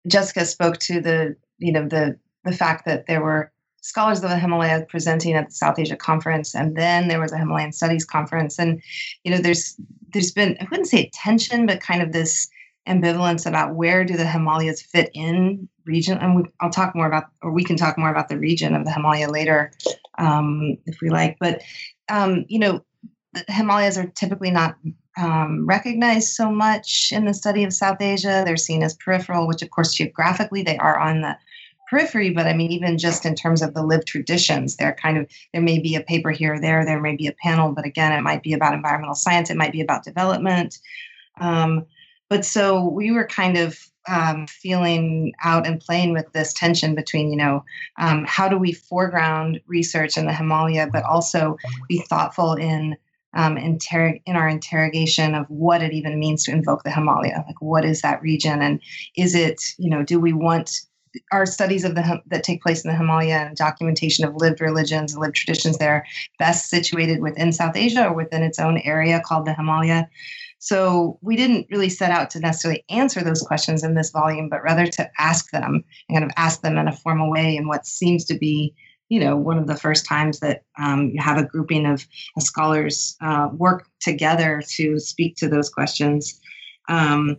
Jessica 0.06 0.44
spoke 0.44 0.76
to 0.80 1.00
the 1.00 1.36
you 1.58 1.72
know 1.72 1.86
the 1.86 2.18
the 2.44 2.52
fact 2.52 2.84
that 2.86 3.06
there 3.06 3.22
were 3.22 3.52
scholars 3.80 4.22
of 4.22 4.30
the 4.30 4.38
Himalaya 4.38 4.84
presenting 4.88 5.34
at 5.34 5.46
the 5.46 5.54
South 5.54 5.78
Asia 5.78 5.96
conference, 5.96 6.54
and 6.54 6.76
then 6.76 7.08
there 7.08 7.20
was 7.20 7.32
a 7.32 7.38
Himalayan 7.38 7.72
Studies 7.72 8.04
conference, 8.04 8.58
and 8.58 8.82
you 9.24 9.30
know 9.30 9.38
there's 9.38 9.78
there's 10.12 10.32
been 10.32 10.56
I 10.60 10.66
wouldn't 10.70 10.88
say 10.88 11.10
tension, 11.12 11.66
but 11.66 11.80
kind 11.80 12.02
of 12.02 12.12
this 12.12 12.48
ambivalence 12.88 13.46
about 13.46 13.74
where 13.74 14.04
do 14.04 14.16
the 14.16 14.26
Himalayas 14.26 14.82
fit 14.82 15.10
in 15.14 15.68
region, 15.84 16.18
and 16.18 16.36
we, 16.36 16.44
I'll 16.60 16.70
talk 16.70 16.94
more 16.94 17.06
about, 17.06 17.24
or 17.42 17.52
we 17.52 17.64
can 17.64 17.76
talk 17.76 17.98
more 17.98 18.10
about 18.10 18.28
the 18.28 18.38
region 18.38 18.74
of 18.74 18.84
the 18.84 18.92
Himalaya 18.92 19.30
later, 19.30 19.72
um, 20.18 20.78
if 20.86 21.00
we 21.00 21.10
like. 21.10 21.36
But 21.38 21.62
um, 22.08 22.44
you 22.48 22.58
know, 22.58 22.84
the 23.34 23.44
Himalayas 23.48 23.98
are 23.98 24.06
typically 24.06 24.50
not 24.50 24.76
um, 25.18 25.66
recognized 25.66 26.28
so 26.28 26.50
much 26.50 27.10
in 27.12 27.24
the 27.24 27.34
study 27.34 27.64
of 27.64 27.72
South 27.72 28.00
Asia. 28.00 28.42
They're 28.44 28.56
seen 28.56 28.82
as 28.82 28.94
peripheral, 28.94 29.46
which 29.46 29.62
of 29.62 29.70
course 29.70 29.94
geographically 29.94 30.62
they 30.62 30.78
are 30.78 30.98
on 30.98 31.20
the 31.20 31.36
periphery, 31.88 32.30
but 32.30 32.46
I 32.46 32.54
mean, 32.54 32.70
even 32.72 32.98
just 32.98 33.24
in 33.24 33.34
terms 33.34 33.62
of 33.62 33.74
the 33.74 33.82
lived 33.82 34.06
traditions, 34.06 34.76
they're 34.76 34.94
kind 34.94 35.18
of, 35.18 35.26
there 35.52 35.62
may 35.62 35.78
be 35.78 35.94
a 35.94 36.02
paper 36.02 36.30
here 36.30 36.54
or 36.54 36.60
there, 36.60 36.84
there 36.84 37.00
may 37.00 37.16
be 37.16 37.26
a 37.26 37.36
panel, 37.42 37.72
but 37.72 37.86
again, 37.86 38.12
it 38.12 38.22
might 38.22 38.42
be 38.42 38.52
about 38.52 38.74
environmental 38.74 39.14
science, 39.14 39.50
it 39.50 39.56
might 39.56 39.72
be 39.72 39.80
about 39.80 40.04
development. 40.04 40.78
Um, 41.40 41.86
but 42.28 42.44
so 42.44 42.84
we 42.88 43.10
were 43.10 43.26
kind 43.26 43.56
of 43.56 43.78
um, 44.08 44.46
feeling 44.46 45.32
out 45.42 45.66
and 45.66 45.80
playing 45.80 46.12
with 46.12 46.30
this 46.32 46.52
tension 46.52 46.94
between, 46.94 47.30
you 47.30 47.36
know, 47.36 47.64
um, 47.98 48.24
how 48.26 48.48
do 48.48 48.58
we 48.58 48.72
foreground 48.72 49.60
research 49.66 50.16
in 50.16 50.26
the 50.26 50.32
Himalaya, 50.32 50.88
but 50.92 51.04
also 51.04 51.56
be 51.88 52.00
thoughtful 52.00 52.54
in 52.54 52.96
um, 53.34 53.58
inter- 53.58 54.18
in 54.24 54.36
our 54.36 54.48
interrogation 54.48 55.34
of 55.34 55.46
what 55.48 55.82
it 55.82 55.92
even 55.92 56.18
means 56.18 56.44
to 56.44 56.50
invoke 56.50 56.82
the 56.82 56.90
Himalaya. 56.90 57.44
Like, 57.46 57.60
what 57.60 57.84
is 57.84 58.00
that 58.00 58.22
region, 58.22 58.62
and 58.62 58.80
is 59.16 59.34
it, 59.34 59.62
you 59.76 59.90
know, 59.90 60.02
do 60.02 60.18
we 60.18 60.32
want 60.32 60.80
our 61.32 61.46
studies 61.46 61.84
of 61.84 61.94
the 61.94 62.22
that 62.26 62.44
take 62.44 62.62
place 62.62 62.84
in 62.84 62.90
the 62.90 62.96
Himalaya 62.96 63.46
and 63.46 63.56
documentation 63.56 64.24
of 64.24 64.34
lived 64.36 64.60
religions 64.60 65.12
and 65.12 65.20
lived 65.20 65.36
traditions 65.36 65.78
there 65.78 66.06
best 66.38 66.70
situated 66.70 67.20
within 67.20 67.52
South 67.52 67.76
Asia 67.76 68.08
or 68.08 68.14
within 68.14 68.42
its 68.42 68.58
own 68.58 68.78
area 68.78 69.20
called 69.24 69.46
the 69.46 69.54
Himalaya. 69.54 70.08
So 70.58 71.18
we 71.22 71.36
didn't 71.36 71.68
really 71.70 71.88
set 71.88 72.10
out 72.10 72.30
to 72.30 72.40
necessarily 72.40 72.84
answer 72.90 73.22
those 73.22 73.42
questions 73.42 73.84
in 73.84 73.94
this 73.94 74.10
volume, 74.10 74.48
but 74.48 74.62
rather 74.62 74.86
to 74.86 75.10
ask 75.18 75.50
them 75.50 75.84
and 76.08 76.16
kind 76.16 76.24
of 76.24 76.30
ask 76.36 76.62
them 76.62 76.76
in 76.76 76.88
a 76.88 76.96
formal 76.96 77.30
way 77.30 77.56
in 77.56 77.68
what 77.68 77.86
seems 77.86 78.24
to 78.26 78.36
be, 78.36 78.74
you 79.08 79.20
know, 79.20 79.36
one 79.36 79.56
of 79.56 79.68
the 79.68 79.76
first 79.76 80.04
times 80.04 80.40
that 80.40 80.64
um, 80.78 81.10
you 81.14 81.22
have 81.22 81.38
a 81.38 81.46
grouping 81.46 81.86
of 81.86 82.04
scholars 82.40 83.16
uh, 83.20 83.48
work 83.52 83.86
together 84.00 84.60
to 84.70 84.98
speak 84.98 85.36
to 85.36 85.48
those 85.48 85.70
questions. 85.70 86.40
Um, 86.88 87.36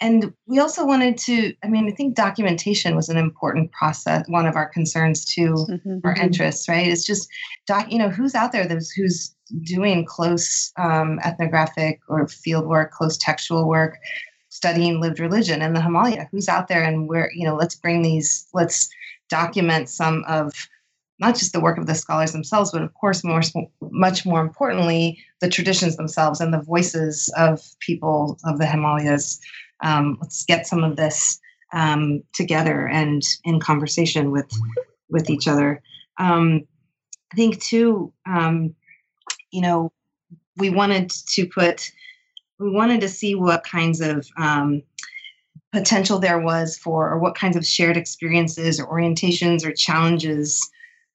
and 0.00 0.32
we 0.46 0.58
also 0.58 0.86
wanted 0.86 1.18
to, 1.18 1.54
I 1.62 1.68
mean, 1.68 1.88
I 1.88 1.94
think 1.94 2.14
documentation 2.14 2.96
was 2.96 3.08
an 3.08 3.18
important 3.18 3.70
process, 3.72 4.24
one 4.28 4.46
of 4.46 4.56
our 4.56 4.68
concerns 4.68 5.24
too, 5.24 5.54
mm-hmm. 5.54 5.98
our 6.04 6.14
mm-hmm. 6.14 6.24
interests, 6.24 6.68
right? 6.68 6.86
It's 6.86 7.04
just, 7.04 7.28
doc, 7.66 7.92
you 7.92 7.98
know, 7.98 8.08
who's 8.08 8.34
out 8.34 8.52
there 8.52 8.66
that's, 8.66 8.90
who's 8.90 9.34
doing 9.64 10.06
close 10.06 10.72
um, 10.78 11.18
ethnographic 11.22 12.00
or 12.08 12.26
field 12.28 12.66
work, 12.66 12.92
close 12.92 13.18
textual 13.18 13.68
work, 13.68 13.98
studying 14.48 15.00
lived 15.00 15.20
religion 15.20 15.60
in 15.60 15.74
the 15.74 15.82
Himalaya? 15.82 16.28
Who's 16.30 16.48
out 16.48 16.68
there 16.68 16.82
and 16.82 17.06
where, 17.06 17.30
you 17.34 17.46
know, 17.46 17.54
let's 17.54 17.74
bring 17.74 18.00
these, 18.00 18.48
let's 18.54 18.88
document 19.28 19.88
some 19.90 20.24
of 20.26 20.52
not 21.18 21.36
just 21.36 21.52
the 21.52 21.60
work 21.60 21.76
of 21.76 21.86
the 21.86 21.94
scholars 21.94 22.32
themselves, 22.32 22.72
but 22.72 22.82
of 22.82 22.94
course, 22.94 23.22
more, 23.22 23.42
much 23.82 24.24
more 24.24 24.40
importantly, 24.40 25.18
the 25.42 25.50
traditions 25.50 25.96
themselves 25.96 26.40
and 26.40 26.54
the 26.54 26.62
voices 26.62 27.30
of 27.36 27.60
people 27.80 28.38
of 28.44 28.58
the 28.58 28.66
Himalayas. 28.66 29.38
Um, 29.82 30.18
let's 30.20 30.44
get 30.44 30.66
some 30.66 30.84
of 30.84 30.96
this 30.96 31.40
um, 31.72 32.22
together 32.32 32.86
and 32.88 33.22
in 33.44 33.60
conversation 33.60 34.30
with 34.30 34.50
with 35.08 35.30
each 35.30 35.48
other. 35.48 35.82
Um, 36.18 36.66
I 37.32 37.36
think 37.36 37.60
too, 37.60 38.12
um, 38.26 38.74
you 39.50 39.60
know, 39.60 39.92
we 40.56 40.70
wanted 40.70 41.10
to 41.10 41.46
put, 41.46 41.90
we 42.58 42.70
wanted 42.70 43.00
to 43.00 43.08
see 43.08 43.34
what 43.34 43.64
kinds 43.64 44.00
of 44.00 44.26
um, 44.36 44.82
potential 45.72 46.18
there 46.18 46.40
was 46.40 46.76
for, 46.76 47.08
or 47.08 47.18
what 47.18 47.34
kinds 47.34 47.56
of 47.56 47.66
shared 47.66 47.96
experiences 47.96 48.80
or 48.80 48.86
orientations 48.86 49.64
or 49.64 49.72
challenges 49.72 50.68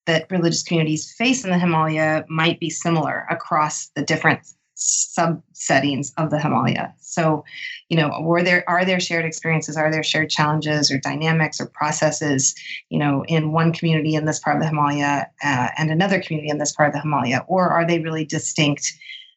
that 0.05 0.27
religious 0.29 0.63
communities 0.63 1.13
face 1.17 1.43
in 1.43 1.49
the 1.49 1.59
Himalaya 1.59 2.25
might 2.29 2.59
be 2.59 2.69
similar 2.69 3.25
across 3.29 3.87
the 3.95 4.03
different 4.03 4.39
subsettings 4.85 6.13
of 6.17 6.29
the 6.29 6.39
Himalaya. 6.39 6.93
So, 6.99 7.43
you 7.89 7.97
know, 7.97 8.19
were 8.21 8.43
there 8.43 8.63
are 8.69 8.85
there 8.85 8.99
shared 8.99 9.25
experiences, 9.25 9.77
are 9.77 9.91
there 9.91 10.03
shared 10.03 10.29
challenges 10.29 10.91
or 10.91 10.97
dynamics 10.97 11.59
or 11.59 11.67
processes, 11.67 12.55
you 12.89 12.99
know, 12.99 13.23
in 13.27 13.51
one 13.51 13.73
community 13.73 14.15
in 14.15 14.25
this 14.25 14.39
part 14.39 14.57
of 14.57 14.61
the 14.61 14.67
Himalaya 14.67 15.27
uh, 15.43 15.69
and 15.77 15.89
another 15.89 16.21
community 16.21 16.49
in 16.49 16.57
this 16.57 16.73
part 16.73 16.89
of 16.89 16.93
the 16.93 17.01
Himalaya, 17.01 17.43
or 17.47 17.69
are 17.69 17.85
they 17.85 17.99
really 17.99 18.25
distinct? 18.25 18.93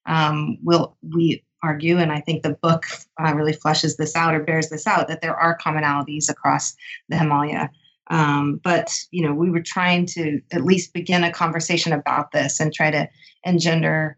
Um, 0.06 0.58
will 0.62 0.96
we 1.14 1.44
argue, 1.62 1.98
and 1.98 2.12
I 2.12 2.20
think 2.20 2.42
the 2.42 2.54
book 2.62 2.84
uh, 3.22 3.34
really 3.34 3.52
fleshes 3.52 3.96
this 3.96 4.14
out 4.14 4.34
or 4.34 4.42
bears 4.42 4.68
this 4.68 4.86
out 4.86 5.08
that 5.08 5.22
there 5.22 5.36
are 5.36 5.58
commonalities 5.58 6.30
across 6.30 6.74
the 7.08 7.16
Himalaya. 7.16 7.70
Um, 8.10 8.60
but 8.64 8.98
you 9.10 9.26
know, 9.26 9.34
we 9.34 9.50
were 9.50 9.62
trying 9.62 10.06
to 10.06 10.40
at 10.52 10.64
least 10.64 10.94
begin 10.94 11.24
a 11.24 11.32
conversation 11.32 11.92
about 11.92 12.32
this 12.32 12.60
and 12.60 12.72
try 12.72 12.90
to 12.90 13.08
engender 13.44 14.17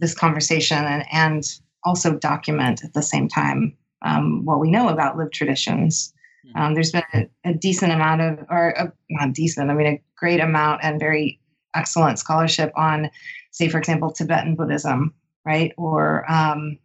this 0.00 0.14
conversation 0.14 0.84
and, 0.84 1.04
and 1.12 1.44
also 1.84 2.16
document 2.16 2.84
at 2.84 2.94
the 2.94 3.02
same 3.02 3.28
time 3.28 3.76
um, 4.02 4.44
what 4.44 4.60
we 4.60 4.70
know 4.70 4.88
about 4.88 5.16
lived 5.16 5.32
traditions. 5.32 6.12
Hmm. 6.52 6.60
Um, 6.60 6.74
there's 6.74 6.92
been 6.92 7.02
a, 7.14 7.28
a, 7.44 7.54
decent 7.54 7.92
amount 7.92 8.20
of, 8.20 8.38
or 8.48 8.70
a, 8.70 8.92
not 9.10 9.32
decent, 9.32 9.70
I 9.70 9.74
mean, 9.74 9.86
a 9.86 10.02
great 10.16 10.40
amount 10.40 10.84
and 10.84 11.00
very 11.00 11.40
excellent 11.74 12.18
scholarship 12.18 12.72
on, 12.76 13.10
say, 13.50 13.68
for 13.68 13.78
example, 13.78 14.12
Tibetan 14.12 14.54
Buddhism, 14.54 15.14
right? 15.44 15.72
Or 15.76 16.30
um, 16.30 16.78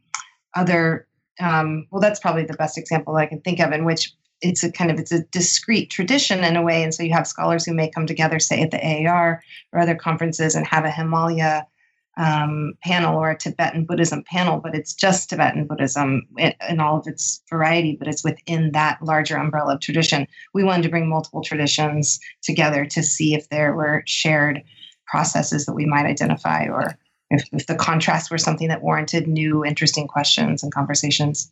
other, 0.55 1.08
um, 1.39 1.88
well, 1.91 2.01
that's 2.01 2.20
probably 2.20 2.46
the 2.46 2.53
best 2.53 2.77
example 2.77 3.15
I 3.15 3.25
can 3.25 3.41
think 3.41 3.60
of 3.60 3.72
in 3.72 3.86
which 3.86 4.12
it's 4.41 4.63
a 4.63 4.72
kind 4.72 4.91
of 4.91 5.00
it's 5.00 5.12
a 5.12 5.24
discrete 5.25 5.89
tradition 5.89 6.43
in 6.43 6.58
a 6.58 6.62
way 6.62 6.84
and 6.84 6.93
so 6.93 7.01
you 7.01 7.13
have 7.13 7.25
scholars 7.25 7.65
who 7.65 7.74
may 7.74 7.89
come 7.89 8.05
together 8.05 8.39
say 8.39 8.62
at 8.62 8.72
the 8.72 8.84
aar 8.84 9.41
or 9.72 9.79
other 9.79 9.96
conferences 9.96 10.53
and 10.53 10.67
have 10.67 10.84
a 10.84 10.91
himalaya 10.91 11.66
um, 12.17 12.73
panel 12.83 13.17
or 13.17 13.31
a 13.31 13.37
tibetan 13.37 13.85
buddhism 13.85 14.23
panel 14.23 14.59
but 14.59 14.75
it's 14.75 14.93
just 14.93 15.29
tibetan 15.29 15.65
buddhism 15.65 16.27
in, 16.37 16.53
in, 16.69 16.79
all 16.79 16.99
of 16.99 17.07
its 17.07 17.41
variety 17.49 17.95
but 17.95 18.07
it's 18.07 18.23
within 18.23 18.71
that 18.71 19.01
larger 19.01 19.35
umbrella 19.35 19.75
of 19.75 19.79
tradition. 19.79 20.27
We 20.53 20.63
wanted 20.63 20.83
to 20.83 20.89
bring 20.89 21.09
multiple 21.09 21.41
traditions 21.41 22.19
together 22.41 22.85
to 22.85 23.01
see 23.01 23.33
if 23.33 23.49
there 23.49 23.73
were 23.73 24.03
shared 24.05 24.61
processes 25.07 25.65
that 25.65 25.73
we 25.73 25.85
might 25.85 26.05
identify 26.05 26.65
or 26.65 26.97
if, 27.29 27.45
if 27.51 27.65
the 27.67 27.75
contrast 27.75 28.29
were 28.29 28.37
something 28.37 28.67
that 28.67 28.83
warranted 28.83 29.27
new 29.27 29.65
interesting 29.65 30.07
questions 30.07 30.61
and 30.61 30.73
conversations 30.73 31.51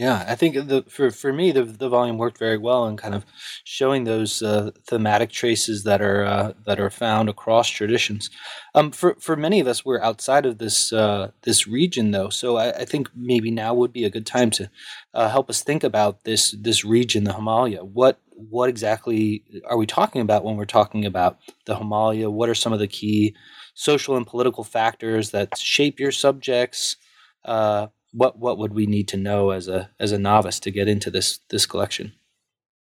yeah, 0.00 0.24
I 0.26 0.34
think 0.34 0.54
the 0.54 0.82
for 0.88 1.10
for 1.10 1.30
me 1.30 1.52
the 1.52 1.62
the 1.62 1.90
volume 1.90 2.16
worked 2.16 2.38
very 2.38 2.56
well 2.56 2.86
in 2.86 2.96
kind 2.96 3.14
of 3.14 3.26
showing 3.64 4.04
those 4.04 4.40
uh, 4.40 4.70
thematic 4.86 5.30
traces 5.30 5.84
that 5.84 6.00
are 6.00 6.24
uh, 6.24 6.52
that 6.64 6.80
are 6.80 6.88
found 6.88 7.28
across 7.28 7.68
traditions. 7.68 8.30
Um, 8.74 8.92
for 8.92 9.16
for 9.20 9.36
many 9.36 9.60
of 9.60 9.66
us, 9.66 9.84
we're 9.84 10.00
outside 10.00 10.46
of 10.46 10.56
this 10.56 10.90
uh, 10.90 11.32
this 11.42 11.66
region 11.66 12.12
though, 12.12 12.30
so 12.30 12.56
I, 12.56 12.70
I, 12.70 12.84
think 12.86 13.10
maybe 13.14 13.50
now 13.50 13.74
would 13.74 13.92
be 13.92 14.06
a 14.06 14.10
good 14.10 14.24
time 14.24 14.48
to 14.52 14.70
uh, 15.12 15.28
help 15.28 15.50
us 15.50 15.62
think 15.62 15.84
about 15.84 16.24
this 16.24 16.52
this 16.52 16.82
region, 16.82 17.24
the 17.24 17.34
Himalaya. 17.34 17.84
What 17.84 18.20
what 18.30 18.70
exactly 18.70 19.44
are 19.66 19.76
we 19.76 19.84
talking 19.84 20.22
about 20.22 20.44
when 20.44 20.56
we're 20.56 20.64
talking 20.64 21.04
about 21.04 21.36
the 21.66 21.76
Himalaya? 21.76 22.30
What 22.30 22.48
are 22.48 22.54
some 22.54 22.72
of 22.72 22.78
the 22.78 22.88
key 22.88 23.36
social 23.74 24.16
and 24.16 24.26
political 24.26 24.64
factors 24.64 25.32
that 25.32 25.58
shape 25.58 26.00
your 26.00 26.12
subjects? 26.12 26.96
Uh, 27.44 27.88
what 28.12 28.38
what 28.38 28.58
would 28.58 28.74
we 28.74 28.86
need 28.86 29.08
to 29.08 29.16
know 29.16 29.50
as 29.50 29.68
a 29.68 29.90
as 29.98 30.12
a 30.12 30.18
novice 30.18 30.60
to 30.60 30.70
get 30.70 30.88
into 30.88 31.10
this 31.10 31.38
this 31.50 31.66
collection? 31.66 32.12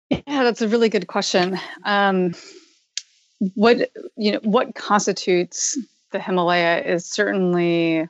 Yeah, 0.09 0.43
that's 0.43 0.61
a 0.61 0.67
really 0.67 0.89
good 0.89 1.07
question. 1.07 1.59
Um, 1.83 2.33
what 3.55 3.89
you 4.15 4.33
know, 4.33 4.39
what 4.43 4.75
constitutes 4.75 5.77
the 6.11 6.19
Himalaya 6.19 6.81
is 6.83 7.05
certainly 7.05 8.07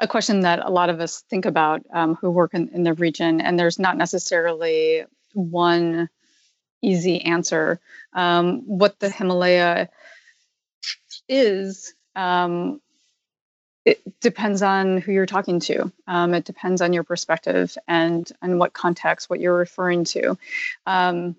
a 0.00 0.06
question 0.06 0.40
that 0.40 0.60
a 0.64 0.70
lot 0.70 0.90
of 0.90 1.00
us 1.00 1.22
think 1.28 1.44
about 1.44 1.82
um, 1.92 2.14
who 2.14 2.30
work 2.30 2.54
in, 2.54 2.68
in 2.68 2.84
the 2.84 2.94
region, 2.94 3.40
and 3.40 3.58
there's 3.58 3.78
not 3.78 3.96
necessarily 3.96 5.04
one 5.34 6.08
easy 6.82 7.20
answer. 7.22 7.80
Um, 8.12 8.62
what 8.66 9.00
the 9.00 9.10
Himalaya 9.10 9.88
is 11.28 11.94
um, 12.14 12.80
it 13.88 14.20
depends 14.20 14.60
on 14.60 14.98
who 14.98 15.12
you're 15.12 15.24
talking 15.24 15.60
to. 15.60 15.90
Um, 16.06 16.34
it 16.34 16.44
depends 16.44 16.82
on 16.82 16.92
your 16.92 17.04
perspective 17.04 17.76
and 17.88 18.30
and 18.42 18.58
what 18.58 18.74
context, 18.74 19.30
what 19.30 19.40
you're 19.40 19.56
referring 19.56 20.04
to. 20.04 20.36
Um, 20.86 21.36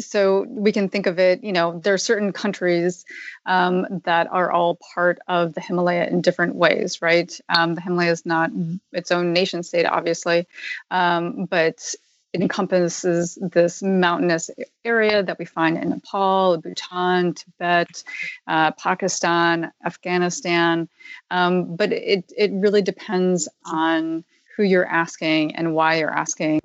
so 0.00 0.44
we 0.48 0.72
can 0.72 0.88
think 0.88 1.06
of 1.06 1.18
it, 1.18 1.44
you 1.44 1.52
know, 1.52 1.78
there 1.78 1.94
are 1.94 1.98
certain 1.98 2.32
countries 2.32 3.04
um, 3.46 4.00
that 4.04 4.26
are 4.30 4.50
all 4.50 4.78
part 4.94 5.18
of 5.28 5.54
the 5.54 5.60
Himalaya 5.60 6.06
in 6.08 6.20
different 6.20 6.56
ways, 6.56 7.00
right? 7.00 7.32
Um, 7.48 7.74
the 7.74 7.80
Himalaya 7.80 8.10
is 8.10 8.26
not 8.26 8.50
its 8.92 9.12
own 9.12 9.32
nation 9.32 9.62
state, 9.62 9.86
obviously, 9.86 10.46
um, 10.90 11.44
but 11.44 11.94
encompasses 12.34 13.38
this 13.40 13.82
mountainous 13.82 14.50
area 14.84 15.22
that 15.22 15.38
we 15.38 15.44
find 15.44 15.76
in 15.76 15.90
Nepal, 15.90 16.58
Bhutan, 16.58 17.34
Tibet, 17.34 18.02
uh, 18.46 18.72
Pakistan, 18.72 19.72
Afghanistan. 19.84 20.88
Um, 21.30 21.76
but 21.76 21.92
it, 21.92 22.32
it 22.36 22.50
really 22.52 22.82
depends 22.82 23.48
on 23.64 24.24
who 24.56 24.62
you're 24.62 24.86
asking 24.86 25.56
and 25.56 25.74
why 25.74 25.96
you're 25.96 26.10
asking. 26.10 26.60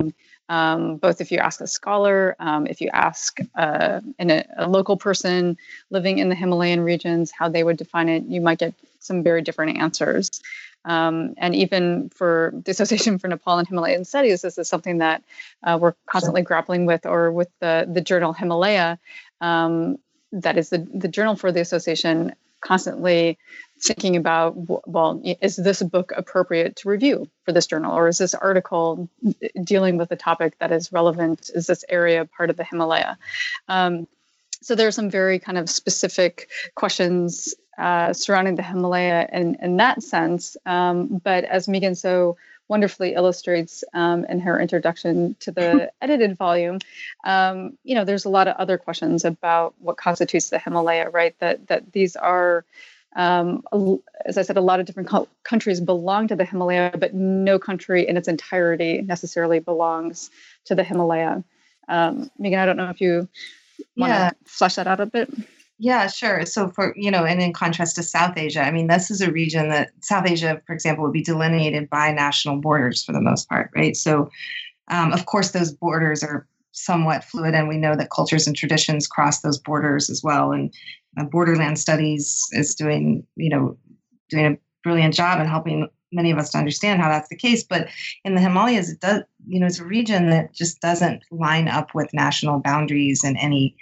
Um, 0.50 0.96
both 0.96 1.20
if 1.20 1.30
you 1.30 1.38
ask 1.38 1.60
a 1.60 1.66
scholar, 1.66 2.34
um, 2.40 2.66
if 2.66 2.80
you 2.80 2.88
ask 2.92 3.38
uh, 3.54 4.00
a, 4.18 4.66
local 4.66 4.96
person 4.96 5.58
living 5.90 6.18
in 6.18 6.30
the 6.30 6.34
Himalayan 6.34 6.80
regions 6.80 7.30
how 7.30 7.50
they 7.50 7.62
would 7.62 7.76
define 7.76 8.08
it, 8.08 8.24
you 8.24 8.40
might 8.40 8.58
get 8.58 8.74
some 8.98 9.22
very 9.22 9.42
different 9.42 9.76
answers. 9.76 10.30
Um, 10.88 11.34
and 11.36 11.54
even 11.54 12.08
for 12.08 12.52
the 12.64 12.70
Association 12.70 13.18
for 13.18 13.28
Nepal 13.28 13.58
and 13.58 13.68
Himalayan 13.68 14.06
Studies, 14.06 14.40
this 14.40 14.56
is 14.56 14.68
something 14.68 14.98
that 14.98 15.22
uh, 15.62 15.78
we're 15.80 15.94
constantly 16.06 16.40
grappling 16.40 16.86
with, 16.86 17.04
or 17.04 17.30
with 17.30 17.50
the, 17.60 17.86
the 17.86 18.00
journal 18.00 18.32
Himalaya, 18.32 18.98
um, 19.42 19.98
that 20.32 20.56
is 20.56 20.70
the, 20.70 20.78
the 20.78 21.08
journal 21.08 21.36
for 21.36 21.52
the 21.52 21.60
association, 21.60 22.34
constantly 22.62 23.38
thinking 23.80 24.16
about 24.16 24.54
well, 24.88 25.22
is 25.42 25.56
this 25.56 25.82
book 25.82 26.12
appropriate 26.16 26.76
to 26.76 26.88
review 26.88 27.28
for 27.44 27.52
this 27.52 27.66
journal, 27.66 27.94
or 27.96 28.08
is 28.08 28.18
this 28.18 28.34
article 28.34 29.08
dealing 29.62 29.98
with 29.98 30.10
a 30.10 30.16
topic 30.16 30.58
that 30.58 30.72
is 30.72 30.90
relevant? 30.90 31.50
Is 31.54 31.66
this 31.66 31.84
area 31.88 32.24
part 32.24 32.48
of 32.50 32.56
the 32.56 32.64
Himalaya? 32.64 33.18
Um, 33.68 34.08
so 34.60 34.74
there 34.74 34.88
are 34.88 34.92
some 34.92 35.10
very 35.10 35.38
kind 35.38 35.58
of 35.58 35.70
specific 35.70 36.48
questions 36.74 37.54
uh, 37.78 38.12
surrounding 38.12 38.56
the 38.56 38.62
Himalaya 38.62 39.28
in, 39.32 39.56
in 39.62 39.76
that 39.76 40.02
sense. 40.02 40.56
Um, 40.66 41.20
but 41.22 41.44
as 41.44 41.68
Megan 41.68 41.94
so 41.94 42.36
wonderfully 42.66 43.14
illustrates 43.14 43.84
um, 43.94 44.24
in 44.26 44.40
her 44.40 44.60
introduction 44.60 45.36
to 45.40 45.52
the 45.52 45.90
edited 46.02 46.36
volume, 46.36 46.80
um, 47.24 47.78
you 47.84 47.94
know, 47.94 48.04
there's 48.04 48.24
a 48.24 48.30
lot 48.30 48.48
of 48.48 48.56
other 48.56 48.78
questions 48.78 49.24
about 49.24 49.74
what 49.78 49.96
constitutes 49.96 50.50
the 50.50 50.58
Himalaya, 50.58 51.08
right? 51.08 51.38
That 51.38 51.68
that 51.68 51.92
these 51.92 52.16
are 52.16 52.64
um, 53.16 53.64
as 54.26 54.36
I 54.36 54.42
said, 54.42 54.58
a 54.58 54.60
lot 54.60 54.80
of 54.80 54.86
different 54.86 55.08
co- 55.08 55.28
countries 55.42 55.80
belong 55.80 56.28
to 56.28 56.36
the 56.36 56.44
Himalaya, 56.44 56.94
but 56.96 57.14
no 57.14 57.58
country 57.58 58.06
in 58.06 58.16
its 58.16 58.28
entirety 58.28 59.02
necessarily 59.02 59.60
belongs 59.60 60.30
to 60.66 60.74
the 60.74 60.84
Himalaya. 60.84 61.42
Um, 61.88 62.30
Megan, 62.38 62.58
I 62.58 62.66
don't 62.66 62.76
know 62.76 62.90
if 62.90 63.00
you 63.00 63.28
want 63.96 64.10
to 64.10 64.14
yeah. 64.14 64.30
flesh 64.44 64.74
that 64.76 64.86
out 64.86 65.00
a 65.00 65.06
bit. 65.06 65.32
Yeah, 65.80 66.08
sure. 66.08 66.44
So 66.44 66.68
for 66.70 66.92
you 66.96 67.10
know, 67.10 67.24
and 67.24 67.40
in 67.40 67.52
contrast 67.52 67.94
to 67.96 68.02
South 68.02 68.36
Asia, 68.36 68.62
I 68.62 68.72
mean, 68.72 68.88
this 68.88 69.10
is 69.10 69.20
a 69.20 69.30
region 69.30 69.68
that 69.68 69.90
South 70.02 70.26
Asia, 70.26 70.60
for 70.66 70.72
example, 70.72 71.04
would 71.04 71.12
be 71.12 71.22
delineated 71.22 71.88
by 71.88 72.10
national 72.10 72.56
borders 72.60 73.04
for 73.04 73.12
the 73.12 73.20
most 73.20 73.48
part, 73.48 73.70
right? 73.76 73.96
So, 73.96 74.28
um, 74.88 75.12
of 75.12 75.26
course, 75.26 75.52
those 75.52 75.72
borders 75.72 76.24
are 76.24 76.48
somewhat 76.72 77.22
fluid, 77.22 77.54
and 77.54 77.68
we 77.68 77.76
know 77.76 77.94
that 77.94 78.10
cultures 78.10 78.48
and 78.48 78.56
traditions 78.56 79.06
cross 79.06 79.40
those 79.40 79.58
borders 79.58 80.10
as 80.10 80.20
well. 80.22 80.50
And 80.50 80.74
uh, 81.16 81.24
Borderland 81.24 81.78
Studies 81.78 82.44
is 82.52 82.74
doing, 82.74 83.24
you 83.36 83.48
know, 83.48 83.76
doing 84.30 84.46
a 84.46 84.58
brilliant 84.82 85.14
job 85.14 85.40
in 85.40 85.46
helping 85.46 85.88
many 86.12 86.30
of 86.30 86.38
us 86.38 86.50
to 86.50 86.58
understand 86.58 87.00
how 87.00 87.08
that's 87.08 87.28
the 87.28 87.36
case. 87.36 87.62
But 87.62 87.88
in 88.24 88.34
the 88.34 88.40
Himalayas, 88.40 88.90
it 88.90 89.00
does, 89.00 89.22
you 89.46 89.60
know, 89.60 89.66
it's 89.66 89.80
a 89.80 89.84
region 89.84 90.30
that 90.30 90.54
just 90.54 90.80
doesn't 90.80 91.22
line 91.30 91.68
up 91.68 91.94
with 91.94 92.12
national 92.12 92.60
boundaries 92.60 93.24
in 93.24 93.36
any 93.36 93.76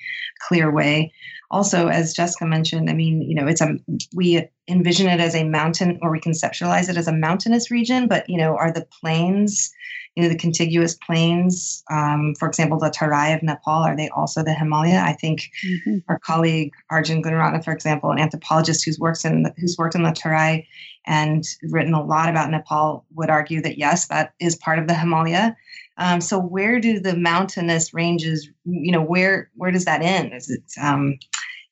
clear 0.49 0.73
way 0.73 1.13
also, 1.51 1.89
as 1.89 2.15
Jessica 2.15 2.45
mentioned, 2.45 2.91
I 2.91 2.93
mean, 2.93 3.23
you 3.23 3.35
know, 3.35 3.47
it's 3.47 3.61
a 3.61 3.77
we 4.15 4.49
envision 4.69 5.09
it 5.09 5.21
as 5.21 5.35
a 5.35 5.45
mountain, 5.45 5.99
or 6.03 6.11
we 6.11 6.21
conceptualize 6.21 6.89
it 6.89 6.97
as 6.97 7.07
a 7.07 7.13
mountainous 7.13 7.71
region. 7.71 8.09
But 8.09 8.29
you 8.29 8.37
know, 8.37 8.57
are 8.57 8.73
the 8.73 8.87
plains, 9.01 9.73
you 10.17 10.23
know, 10.23 10.31
the 10.31 10.37
contiguous 10.37 10.95
plains, 10.95 11.85
um, 11.91 12.35
for 12.39 12.49
example, 12.49 12.79
the 12.79 12.89
Tarai 12.89 13.35
of 13.35 13.43
Nepal, 13.43 13.83
are 13.83 13.95
they 13.95 14.09
also 14.09 14.43
the 14.43 14.55
Himalaya? 14.55 15.03
I 15.05 15.13
think 15.13 15.51
mm-hmm. 15.65 15.99
our 16.09 16.19
colleague 16.19 16.73
Arjun 16.91 17.23
Guneratne, 17.23 17.63
for 17.63 17.73
example, 17.73 18.11
an 18.11 18.19
anthropologist 18.19 18.85
who's 18.85 18.99
works 18.99 19.27
in 19.27 19.43
the, 19.43 19.55
who's 19.59 19.77
worked 19.79 19.95
in 19.95 20.05
the 20.05 20.13
Tarai 20.13 20.67
and 21.07 21.45
written 21.71 21.93
a 21.93 22.03
lot 22.03 22.31
about 22.31 22.51
Nepal, 22.51 23.05
would 23.15 23.29
argue 23.29 23.61
that 23.61 23.77
yes, 23.77 24.09
that 24.09 24.33
is 24.41 24.57
part 24.57 24.79
of 24.79 24.89
the 24.89 24.95
Himalaya. 24.95 25.55
Um, 25.99 26.23
so 26.23 26.39
where 26.39 26.81
do 26.81 26.99
the 26.99 27.17
mountainous 27.17 27.93
ranges, 27.93 28.49
you 28.65 28.93
know, 28.93 29.03
where 29.03 29.51
where 29.55 29.71
does 29.71 29.85
that 29.85 30.03
end? 30.03 30.33
Is 30.33 30.51
it, 30.51 30.63
um, 30.81 31.19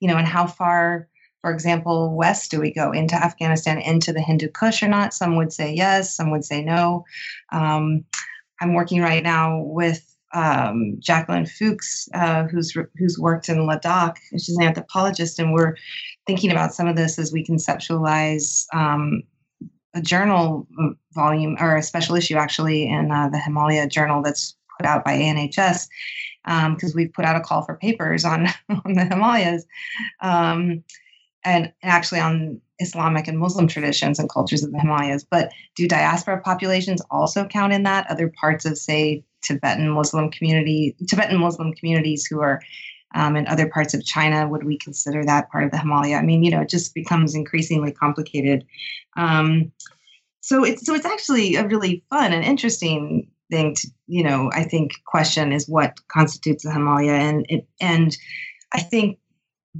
you 0.01 0.09
know, 0.09 0.17
and 0.17 0.29
how 0.29 0.47
far, 0.47 1.09
for 1.41 1.51
example, 1.51 2.15
west 2.15 2.51
do 2.51 2.61
we 2.61 2.73
go 2.73 2.93
into 2.93 3.17
Afghanistan, 3.17 3.79
into 3.79 4.13
the 4.13 4.21
Hindu 4.21 4.49
Kush 4.49 4.83
or 4.83 4.89
not? 4.89 5.15
Some 5.15 5.37
would 5.37 5.53
say 5.53 5.75
yes, 5.75 6.15
some 6.15 6.31
would 6.31 6.45
say 6.45 6.63
no. 6.63 7.05
Um, 7.53 8.05
I'm 8.65 8.73
working 8.73 9.03
right 9.03 9.23
now 9.23 9.61
with 9.61 10.17
um, 10.33 10.97
Jacqueline 10.99 11.45
Fewkes, 11.45 12.09
uh, 12.15 12.45
who's 12.45 12.75
who's 12.97 13.19
worked 13.19 13.51
in 13.51 13.59
Ladakh. 13.59 14.17
She's 14.33 14.57
an 14.57 14.65
anthropologist, 14.65 15.39
and 15.39 15.53
we're 15.53 15.77
thinking 16.27 16.51
about 16.51 16.73
some 16.73 16.89
of 16.89 16.97
this 16.97 17.19
as 17.19 17.31
we 17.31 17.45
conceptualize 17.45 18.65
um, 18.73 19.23
a 19.93 20.01
journal 20.01 20.67
volume 21.13 21.57
or 21.61 21.77
a 21.77 21.83
special 21.83 22.17
issue 22.17 22.37
actually 22.37 22.89
in 22.89 23.13
uh, 23.13 23.29
the 23.29 23.39
Himalaya 23.39 23.87
Journal 23.87 24.23
that's 24.23 24.57
put 24.79 24.87
out 24.87 25.05
by 25.05 25.13
ANHS 25.13 25.87
because 26.45 26.91
um, 26.91 26.93
we've 26.95 27.13
put 27.13 27.27
out 27.27 27.37
a 27.37 27.41
call 27.41 27.63
for 27.63 27.77
papers 27.77 28.25
on, 28.25 28.47
on 28.69 28.95
the 28.95 29.05
Himalayas 29.05 29.67
um, 30.21 30.83
and 31.45 31.71
actually 31.83 32.21
on 32.21 32.61
Islamic 32.79 33.29
and 33.29 33.39
Muslim 33.39 33.67
traditions 33.67 34.19
and 34.19 34.29
cultures 34.29 34.63
of 34.63 34.73
the 34.73 34.81
Himalayas. 34.81 35.25
But 35.25 35.53
do 35.77 35.87
diaspora 35.87 36.41
populations 36.41 37.03
also 37.11 37.47
count 37.47 37.73
in 37.73 37.85
that? 37.85 38.11
Other 38.11 38.33
parts 38.41 38.65
of, 38.65 38.79
say, 38.79 39.25
Tibetan 39.43 39.91
Muslim 39.91 40.31
community, 40.31 40.97
Tibetan 41.09 41.39
Muslim 41.39 41.73
communities 41.75 42.27
who 42.27 42.41
are 42.41 42.61
um, 43.15 43.37
in 43.37 43.47
other 43.47 43.69
parts 43.69 43.95
of 43.95 44.05
China, 44.05 44.49
would 44.49 44.65
we 44.65 44.77
consider 44.77 45.25
that 45.25 45.51
part 45.51 45.65
of 45.65 45.71
the 45.71 45.79
Himalaya? 45.79 46.17
I 46.17 46.23
mean, 46.23 46.43
you 46.43 46.51
know, 46.51 46.63
it 46.63 46.69
just 46.69 46.95
becomes 46.95 47.35
increasingly 47.35 47.93
complicated. 47.93 48.67
Um, 49.17 49.71
so 50.41 50.65
it's 50.65 50.85
so 50.85 50.95
it's 50.95 51.07
actually 51.07 51.55
a 51.55 51.67
really 51.67 52.03
fun 52.11 52.33
and 52.33 52.45
interesting 52.45 53.31
thing 53.51 53.75
to, 53.77 53.89
you 54.09 54.23
know, 54.25 54.51
I 54.53 54.65
think 54.65 54.93
question 55.07 55.53
is 55.53 55.69
what 55.69 55.95
constitutes 56.09 56.65
the 56.65 56.73
Himalaya, 56.73 57.13
and 57.13 57.47
it, 57.49 57.67
and 57.81 58.17
I 58.73 58.81
think 58.81 59.19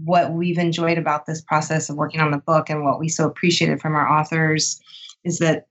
what 0.03 0.33
we've 0.33 0.59
enjoyed 0.59 0.99
about 0.99 1.27
this 1.27 1.41
process 1.41 1.89
of 1.89 1.97
working 1.97 2.21
on 2.21 2.31
the 2.31 2.39
book 2.39 2.69
and 2.69 2.85
what 2.85 2.99
we 2.99 3.09
so 3.09 3.27
appreciated 3.27 3.81
from 3.81 3.95
our 3.95 4.09
authors 4.09 4.81
is 5.25 5.39
that 5.39 5.67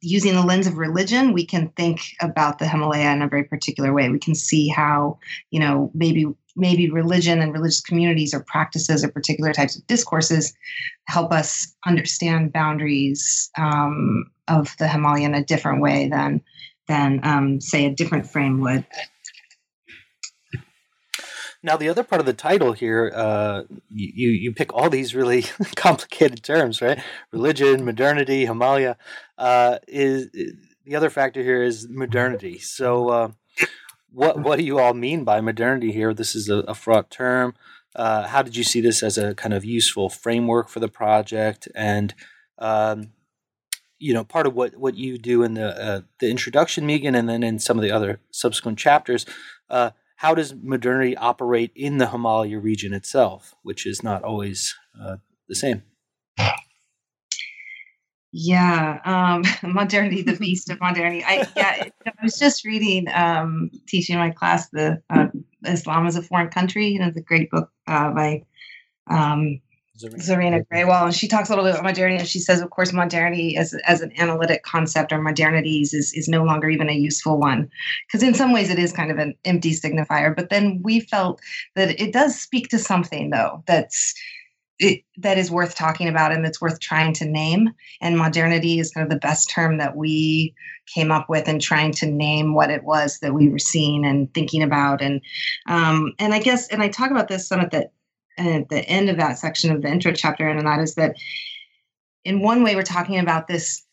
using 0.00 0.34
the 0.34 0.42
lens 0.42 0.66
of 0.66 0.76
religion, 0.76 1.32
we 1.32 1.44
can 1.44 1.68
think 1.76 2.00
about 2.20 2.58
the 2.58 2.68
Himalaya 2.68 3.10
in 3.12 3.22
a 3.22 3.28
very 3.28 3.44
particular 3.44 3.92
way. 3.92 4.08
We 4.08 4.18
can 4.18 4.34
see 4.34 4.68
how, 4.68 5.18
you 5.50 5.60
know, 5.60 5.90
maybe 5.94 6.26
maybe 6.54 6.90
religion 6.90 7.40
and 7.40 7.52
religious 7.52 7.80
communities 7.80 8.34
or 8.34 8.40
practices 8.40 9.02
or 9.02 9.08
particular 9.08 9.54
types 9.54 9.74
of 9.74 9.86
discourses 9.86 10.52
help 11.06 11.32
us 11.32 11.74
understand 11.86 12.52
boundaries 12.52 13.50
um, 13.56 14.26
of 14.48 14.76
the 14.78 14.86
Himalaya 14.86 15.24
in 15.24 15.34
a 15.34 15.44
different 15.44 15.80
way 15.80 16.08
than 16.08 16.42
than 16.88 17.20
um, 17.22 17.60
say 17.60 17.86
a 17.86 17.90
different 17.90 18.26
frame 18.26 18.60
would. 18.60 18.84
Now, 21.64 21.76
the 21.76 21.88
other 21.88 22.02
part 22.02 22.20
of 22.20 22.26
the 22.26 22.32
title 22.32 22.72
here, 22.72 23.12
uh, 23.14 23.62
you 23.90 24.30
you 24.30 24.52
pick 24.52 24.74
all 24.74 24.90
these 24.90 25.14
really 25.14 25.42
complicated 25.76 26.42
terms, 26.42 26.82
right? 26.82 27.00
Religion, 27.30 27.84
modernity, 27.84 28.46
Himalaya. 28.46 28.96
Uh, 29.38 29.78
is 29.86 30.28
the 30.84 30.96
other 30.96 31.10
factor 31.10 31.42
here 31.42 31.62
is 31.62 31.88
modernity. 31.88 32.58
So, 32.58 33.08
uh, 33.10 33.28
what 34.10 34.40
what 34.40 34.58
do 34.58 34.64
you 34.64 34.80
all 34.80 34.94
mean 34.94 35.22
by 35.22 35.40
modernity 35.40 35.92
here? 35.92 36.12
This 36.12 36.34
is 36.34 36.48
a, 36.48 36.58
a 36.60 36.74
fraught 36.74 37.10
term. 37.10 37.54
Uh, 37.94 38.26
how 38.26 38.42
did 38.42 38.56
you 38.56 38.64
see 38.64 38.80
this 38.80 39.02
as 39.02 39.16
a 39.16 39.34
kind 39.34 39.54
of 39.54 39.64
useful 39.64 40.08
framework 40.08 40.68
for 40.68 40.80
the 40.80 40.88
project? 40.88 41.68
And 41.74 42.14
um, 42.58 43.12
you 44.00 44.12
know, 44.12 44.24
part 44.24 44.48
of 44.48 44.54
what 44.54 44.76
what 44.76 44.96
you 44.96 45.16
do 45.16 45.44
in 45.44 45.54
the 45.54 45.80
uh, 45.80 46.00
the 46.18 46.28
introduction, 46.28 46.86
Megan, 46.86 47.14
and 47.14 47.28
then 47.28 47.44
in 47.44 47.60
some 47.60 47.78
of 47.78 47.82
the 47.82 47.92
other 47.92 48.18
subsequent 48.32 48.78
chapters 48.78 49.24
uh, 49.70 49.90
how 50.22 50.36
does 50.36 50.54
modernity 50.54 51.16
operate 51.16 51.72
in 51.74 51.98
the 51.98 52.06
Himalaya 52.06 52.60
region 52.60 52.94
itself, 52.94 53.56
which 53.64 53.84
is 53.84 54.04
not 54.04 54.22
always 54.22 54.72
uh, 54.98 55.16
the 55.48 55.56
same? 55.56 55.82
Yeah, 58.30 59.00
um, 59.04 59.42
modernity, 59.74 60.22
the 60.22 60.36
beast 60.36 60.70
of 60.70 60.80
modernity. 60.80 61.24
I 61.24 61.48
yeah, 61.56 61.88
I 62.06 62.12
was 62.22 62.38
just 62.38 62.64
reading, 62.64 63.08
um, 63.12 63.72
teaching 63.88 64.16
my 64.16 64.30
class 64.30 64.68
the 64.68 65.02
uh, 65.10 65.26
Islam 65.66 66.06
as 66.06 66.14
a 66.14 66.22
foreign 66.22 66.50
country. 66.50 66.86
You 66.86 67.00
know, 67.00 67.10
the 67.10 67.20
great 67.20 67.50
book 67.50 67.68
uh, 67.88 68.12
by 68.12 68.44
um, 69.10 69.60
Zareena 70.02 70.64
Grewal, 70.66 71.04
and 71.04 71.14
she 71.14 71.28
talks 71.28 71.48
a 71.48 71.52
little 71.52 71.64
bit 71.64 71.72
about 71.72 71.84
modernity, 71.84 72.18
and 72.18 72.28
she 72.28 72.38
says, 72.38 72.60
of 72.60 72.70
course, 72.70 72.92
modernity 72.92 73.56
as 73.56 73.74
as 73.86 74.00
an 74.00 74.12
analytic 74.18 74.62
concept 74.62 75.12
or 75.12 75.18
modernities 75.18 75.94
is 75.94 76.12
is 76.14 76.28
no 76.28 76.44
longer 76.44 76.68
even 76.68 76.88
a 76.88 76.94
useful 76.94 77.38
one, 77.38 77.70
because 78.06 78.22
in 78.22 78.34
some 78.34 78.52
ways 78.52 78.70
it 78.70 78.78
is 78.78 78.92
kind 78.92 79.10
of 79.10 79.18
an 79.18 79.34
empty 79.44 79.72
signifier. 79.72 80.34
But 80.34 80.50
then 80.50 80.80
we 80.82 81.00
felt 81.00 81.40
that 81.74 82.00
it 82.00 82.12
does 82.12 82.40
speak 82.40 82.68
to 82.68 82.78
something 82.78 83.30
though 83.30 83.62
that's 83.66 84.14
it, 84.78 85.04
that 85.18 85.38
is 85.38 85.50
worth 85.50 85.74
talking 85.74 86.08
about 86.08 86.32
and 86.32 86.44
that's 86.44 86.60
worth 86.60 86.80
trying 86.80 87.14
to 87.14 87.24
name. 87.24 87.70
And 88.00 88.18
modernity 88.18 88.80
is 88.80 88.90
kind 88.90 89.04
of 89.04 89.10
the 89.10 89.18
best 89.18 89.48
term 89.48 89.78
that 89.78 89.96
we 89.96 90.54
came 90.92 91.12
up 91.12 91.28
with 91.28 91.48
in 91.48 91.60
trying 91.60 91.92
to 91.92 92.06
name 92.06 92.54
what 92.54 92.70
it 92.70 92.82
was 92.82 93.18
that 93.20 93.34
we 93.34 93.48
were 93.48 93.58
seeing 93.58 94.04
and 94.04 94.32
thinking 94.34 94.62
about. 94.62 95.00
And 95.00 95.20
um, 95.68 96.12
and 96.18 96.34
I 96.34 96.40
guess 96.40 96.68
and 96.68 96.82
I 96.82 96.88
talk 96.88 97.10
about 97.10 97.28
this 97.28 97.46
some 97.46 97.60
at 97.60 97.70
the 97.70 97.90
at 98.38 98.68
the 98.68 98.80
end 98.88 99.08
of 99.08 99.16
that 99.16 99.38
section 99.38 99.70
of 99.70 99.82
the 99.82 99.88
intro 99.88 100.12
chapter, 100.12 100.48
and 100.48 100.66
that 100.66 100.80
is 100.80 100.94
that 100.94 101.16
in 102.24 102.40
one 102.40 102.62
way 102.62 102.74
we're 102.74 102.82
talking 102.82 103.18
about 103.18 103.48
this 103.48 103.84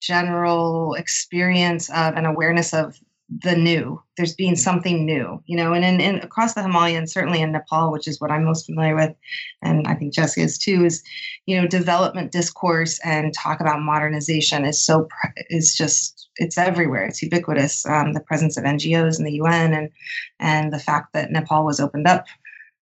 general 0.00 0.94
experience 0.94 1.90
of 1.90 2.14
an 2.14 2.24
awareness 2.26 2.72
of 2.72 2.98
the 3.42 3.56
new. 3.56 4.00
There's 4.16 4.34
being 4.34 4.56
something 4.56 5.04
new 5.04 5.42
you 5.46 5.56
know 5.56 5.72
and 5.72 5.84
in, 5.84 6.00
in 6.00 6.16
across 6.20 6.54
the 6.54 6.62
himalayas 6.62 7.12
certainly 7.12 7.40
in 7.40 7.52
nepal 7.52 7.92
which 7.92 8.08
is 8.08 8.20
what 8.20 8.32
i'm 8.32 8.42
most 8.42 8.66
familiar 8.66 8.96
with 8.96 9.14
and 9.62 9.86
i 9.86 9.94
think 9.94 10.12
jessica 10.12 10.40
is 10.40 10.58
too 10.58 10.84
is 10.84 11.04
you 11.46 11.54
know 11.56 11.68
development 11.68 12.32
discourse 12.32 12.98
and 13.04 13.32
talk 13.32 13.60
about 13.60 13.80
modernization 13.80 14.64
is 14.64 14.84
so 14.84 15.06
is 15.50 15.76
just 15.76 16.28
it's 16.38 16.56
everywhere. 16.56 17.04
It's 17.04 17.22
ubiquitous 17.22 17.84
um, 17.86 18.12
the 18.12 18.20
presence 18.20 18.56
of 18.56 18.64
ngos 18.64 19.18
in 19.18 19.24
the 19.24 19.40
un 19.40 19.74
and 19.74 19.90
and 20.40 20.72
the 20.72 20.78
fact 20.78 21.12
that 21.12 21.30
nepal 21.30 21.64
was 21.64 21.80
opened 21.80 22.06
up 22.06 22.26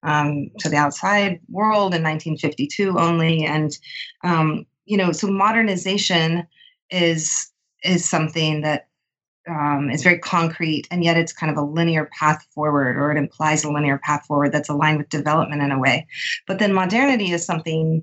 um, 0.02 0.50
to 0.58 0.68
the 0.68 0.76
outside 0.76 1.40
world 1.48 1.94
in 1.94 2.02
1952 2.02 2.98
only. 2.98 3.44
And, 3.44 3.76
um, 4.24 4.66
you 4.84 4.96
know, 4.96 5.12
so 5.12 5.28
modernization 5.28 6.46
is 6.90 7.50
is 7.82 8.08
something 8.08 8.62
that 8.62 8.88
um, 9.48 9.90
is 9.90 10.02
very 10.02 10.18
concrete, 10.18 10.88
and 10.90 11.04
yet 11.04 11.16
it's 11.16 11.32
kind 11.32 11.52
of 11.52 11.58
a 11.58 11.66
linear 11.66 12.10
path 12.18 12.44
forward, 12.52 12.96
or 12.96 13.12
it 13.12 13.18
implies 13.18 13.62
a 13.64 13.70
linear 13.70 13.98
path 13.98 14.26
forward 14.26 14.52
that's 14.52 14.68
aligned 14.68 14.98
with 14.98 15.08
development 15.08 15.62
in 15.62 15.70
a 15.70 15.78
way. 15.78 16.06
But 16.46 16.58
then 16.58 16.72
modernity 16.72 17.30
is 17.30 17.44
something 17.44 18.02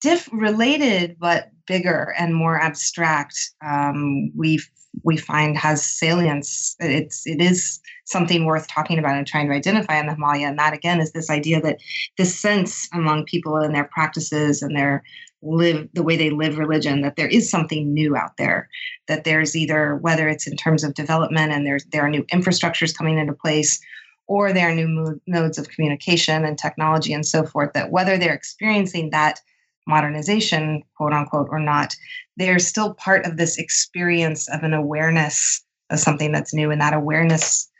diff 0.00 0.28
related 0.32 1.16
but 1.18 1.50
bigger 1.66 2.14
and 2.18 2.34
more 2.34 2.60
abstract. 2.60 3.36
Um, 3.64 4.30
we 4.36 4.60
we 5.02 5.16
find 5.16 5.56
has 5.56 5.84
salience. 5.84 6.76
It's 6.80 7.26
it 7.26 7.40
is 7.40 7.80
something 8.04 8.44
worth 8.44 8.68
talking 8.68 8.98
about 8.98 9.16
and 9.16 9.26
trying 9.26 9.48
to 9.48 9.54
identify 9.54 9.98
in 9.98 10.06
the 10.06 10.14
Himalaya. 10.14 10.48
And 10.48 10.58
that 10.58 10.74
again 10.74 11.00
is 11.00 11.12
this 11.12 11.30
idea 11.30 11.60
that 11.62 11.78
this 12.18 12.34
sense 12.34 12.88
among 12.92 13.24
people 13.24 13.56
and 13.56 13.74
their 13.74 13.84
practices 13.84 14.62
and 14.62 14.76
their 14.76 15.02
live 15.42 15.88
the 15.92 16.02
way 16.02 16.16
they 16.16 16.30
live 16.30 16.58
religion 16.58 17.02
that 17.02 17.16
there 17.16 17.28
is 17.28 17.48
something 17.48 17.92
new 17.92 18.16
out 18.16 18.36
there 18.36 18.68
that 19.06 19.24
there's 19.24 19.54
either 19.54 19.96
whether 19.96 20.28
it's 20.28 20.46
in 20.46 20.56
terms 20.56 20.82
of 20.82 20.94
development 20.94 21.52
and 21.52 21.66
there's 21.66 21.84
there 21.92 22.02
are 22.02 22.10
new 22.10 22.24
infrastructures 22.24 22.96
coming 22.96 23.18
into 23.18 23.34
place 23.34 23.78
or 24.26 24.52
there 24.52 24.70
are 24.70 24.74
new 24.74 25.20
modes 25.28 25.58
of 25.58 25.68
communication 25.68 26.44
and 26.44 26.58
technology 26.58 27.12
and 27.12 27.26
so 27.26 27.44
forth 27.44 27.72
that 27.74 27.90
whether 27.90 28.16
they're 28.16 28.34
experiencing 28.34 29.10
that 29.10 29.40
modernization 29.86 30.82
quote 30.96 31.12
unquote 31.12 31.48
or 31.50 31.60
not 31.60 31.94
they're 32.36 32.58
still 32.58 32.94
part 32.94 33.24
of 33.24 33.36
this 33.36 33.58
experience 33.58 34.48
of 34.48 34.62
an 34.62 34.74
awareness 34.74 35.62
of 35.90 35.98
something 35.98 36.32
that's 36.32 36.52
new 36.52 36.70
and 36.70 36.80
that 36.80 36.94
awareness 36.94 37.70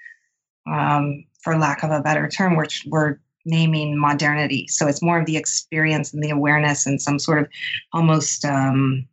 um, 0.67 1.25
for 1.43 1.59
lack 1.59 1.83
of 1.83 1.91
a 1.91 2.01
better 2.01 2.29
term 2.29 2.57
which 2.57 2.87
we're 2.89 3.19
naming 3.47 3.99
modernity. 3.99 4.67
So 4.69 4.87
it's 4.87 5.03
more 5.03 5.21
of 5.21 5.27
the 5.27 5.37
experience 5.37 6.13
and 6.13 6.23
the 6.23 6.31
awareness 6.31 6.85
and 6.85 7.01
some 7.01 7.19
sort 7.19 7.39
of 7.41 7.49
almost 7.93 8.45
um, 8.45 9.07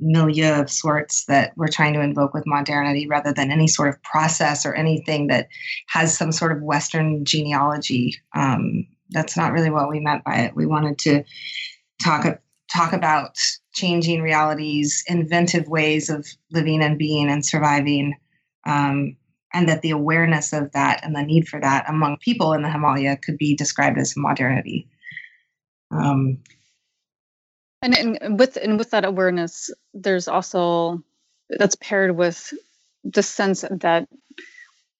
milieu 0.00 0.60
of 0.60 0.70
sorts 0.70 1.24
that 1.24 1.52
we're 1.56 1.68
trying 1.68 1.94
to 1.94 2.02
invoke 2.02 2.34
with 2.34 2.46
modernity 2.46 3.06
rather 3.06 3.32
than 3.32 3.50
any 3.50 3.66
sort 3.66 3.88
of 3.88 4.02
process 4.02 4.66
or 4.66 4.74
anything 4.74 5.28
that 5.28 5.48
has 5.88 6.16
some 6.16 6.30
sort 6.30 6.52
of 6.52 6.62
Western 6.62 7.24
genealogy. 7.24 8.14
Um, 8.36 8.86
that's 9.10 9.36
not 9.36 9.52
really 9.52 9.70
what 9.70 9.88
we 9.88 10.00
meant 10.00 10.22
by 10.22 10.36
it. 10.36 10.54
We 10.54 10.66
wanted 10.66 10.98
to 11.00 11.24
talk 12.02 12.40
talk 12.72 12.92
about 12.92 13.36
changing 13.72 14.22
realities, 14.22 15.02
inventive 15.08 15.68
ways 15.68 16.08
of 16.08 16.26
living 16.52 16.82
and 16.82 16.98
being 16.98 17.28
and 17.28 17.44
surviving, 17.44 18.14
um, 18.66 19.16
and 19.52 19.68
that 19.68 19.82
the 19.82 19.90
awareness 19.90 20.52
of 20.52 20.70
that 20.72 21.04
and 21.04 21.14
the 21.14 21.22
need 21.22 21.48
for 21.48 21.60
that 21.60 21.88
among 21.88 22.16
people 22.18 22.52
in 22.52 22.62
the 22.62 22.70
Himalaya 22.70 23.16
could 23.16 23.38
be 23.38 23.56
described 23.56 23.98
as 23.98 24.14
modernity. 24.16 24.88
Um, 25.90 26.38
and, 27.82 27.96
and 27.96 28.38
with 28.38 28.56
and 28.56 28.78
with 28.78 28.90
that 28.90 29.04
awareness, 29.04 29.70
there's 29.94 30.28
also 30.28 31.02
that's 31.48 31.76
paired 31.76 32.16
with 32.16 32.52
the 33.04 33.22
sense 33.22 33.64
that 33.70 34.08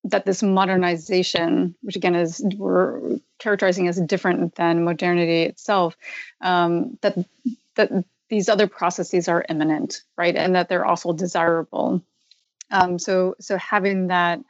that 0.05 0.25
this 0.25 0.43
modernization, 0.43 1.75
which 1.83 1.97
again 1.97 2.15
is 2.15 2.43
we're 2.57 3.19
characterizing 3.39 3.89
as 3.89 4.01
different 4.01 4.55
than 4.55 4.85
modernity 4.85 5.43
itself, 5.43 5.97
um, 6.41 6.99
that 7.03 7.17
that 7.77 7.91
these 8.29 8.49
other 8.49 8.67
processes 8.67 9.29
are 9.29 9.45
imminent, 9.49 10.03
right, 10.17 10.37
and 10.37 10.55
that 10.55 10.69
they're 10.69 10.87
also 10.87 11.13
desirable. 11.13 12.03
Um, 12.71 12.99
so 12.99 13.35
so 13.41 13.57
having 13.57 14.07
that 14.09 14.41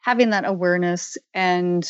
having 0.00 0.30
that 0.30 0.44
awareness 0.44 1.16
and 1.32 1.88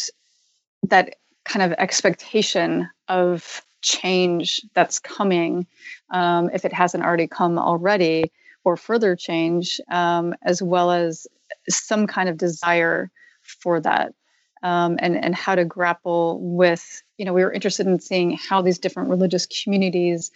that 0.85 1.17
kind 1.45 1.63
of 1.63 1.73
expectation 1.79 2.89
of 3.09 3.63
change 3.83 4.63
that's 4.75 4.99
coming, 4.99 5.67
um, 6.11 6.51
if 6.53 6.65
it 6.65 6.73
hasn't 6.73 7.05
already 7.05 7.27
come 7.27 7.59
already, 7.59 8.31
or 8.65 8.77
further 8.77 9.15
change, 9.15 9.81
um, 9.91 10.35
as 10.43 10.63
well 10.63 10.91
as 10.91 11.27
some 11.69 12.07
kind 12.07 12.29
of 12.29 12.37
desire 12.37 13.11
for 13.43 13.81
that. 13.81 14.15
Um, 14.63 14.97
and, 14.99 15.23
and 15.23 15.35
how 15.35 15.55
to 15.55 15.65
grapple 15.67 16.41
with, 16.41 17.03
you 17.19 17.27
know, 17.27 17.35
we 17.35 17.45
were 17.45 17.53
interested 17.53 17.87
in 17.87 18.01
seeing 18.01 18.39
how 18.39 18.63
these 18.63 18.79
different 18.79 19.11
religious 19.11 19.47
communities 19.47 20.31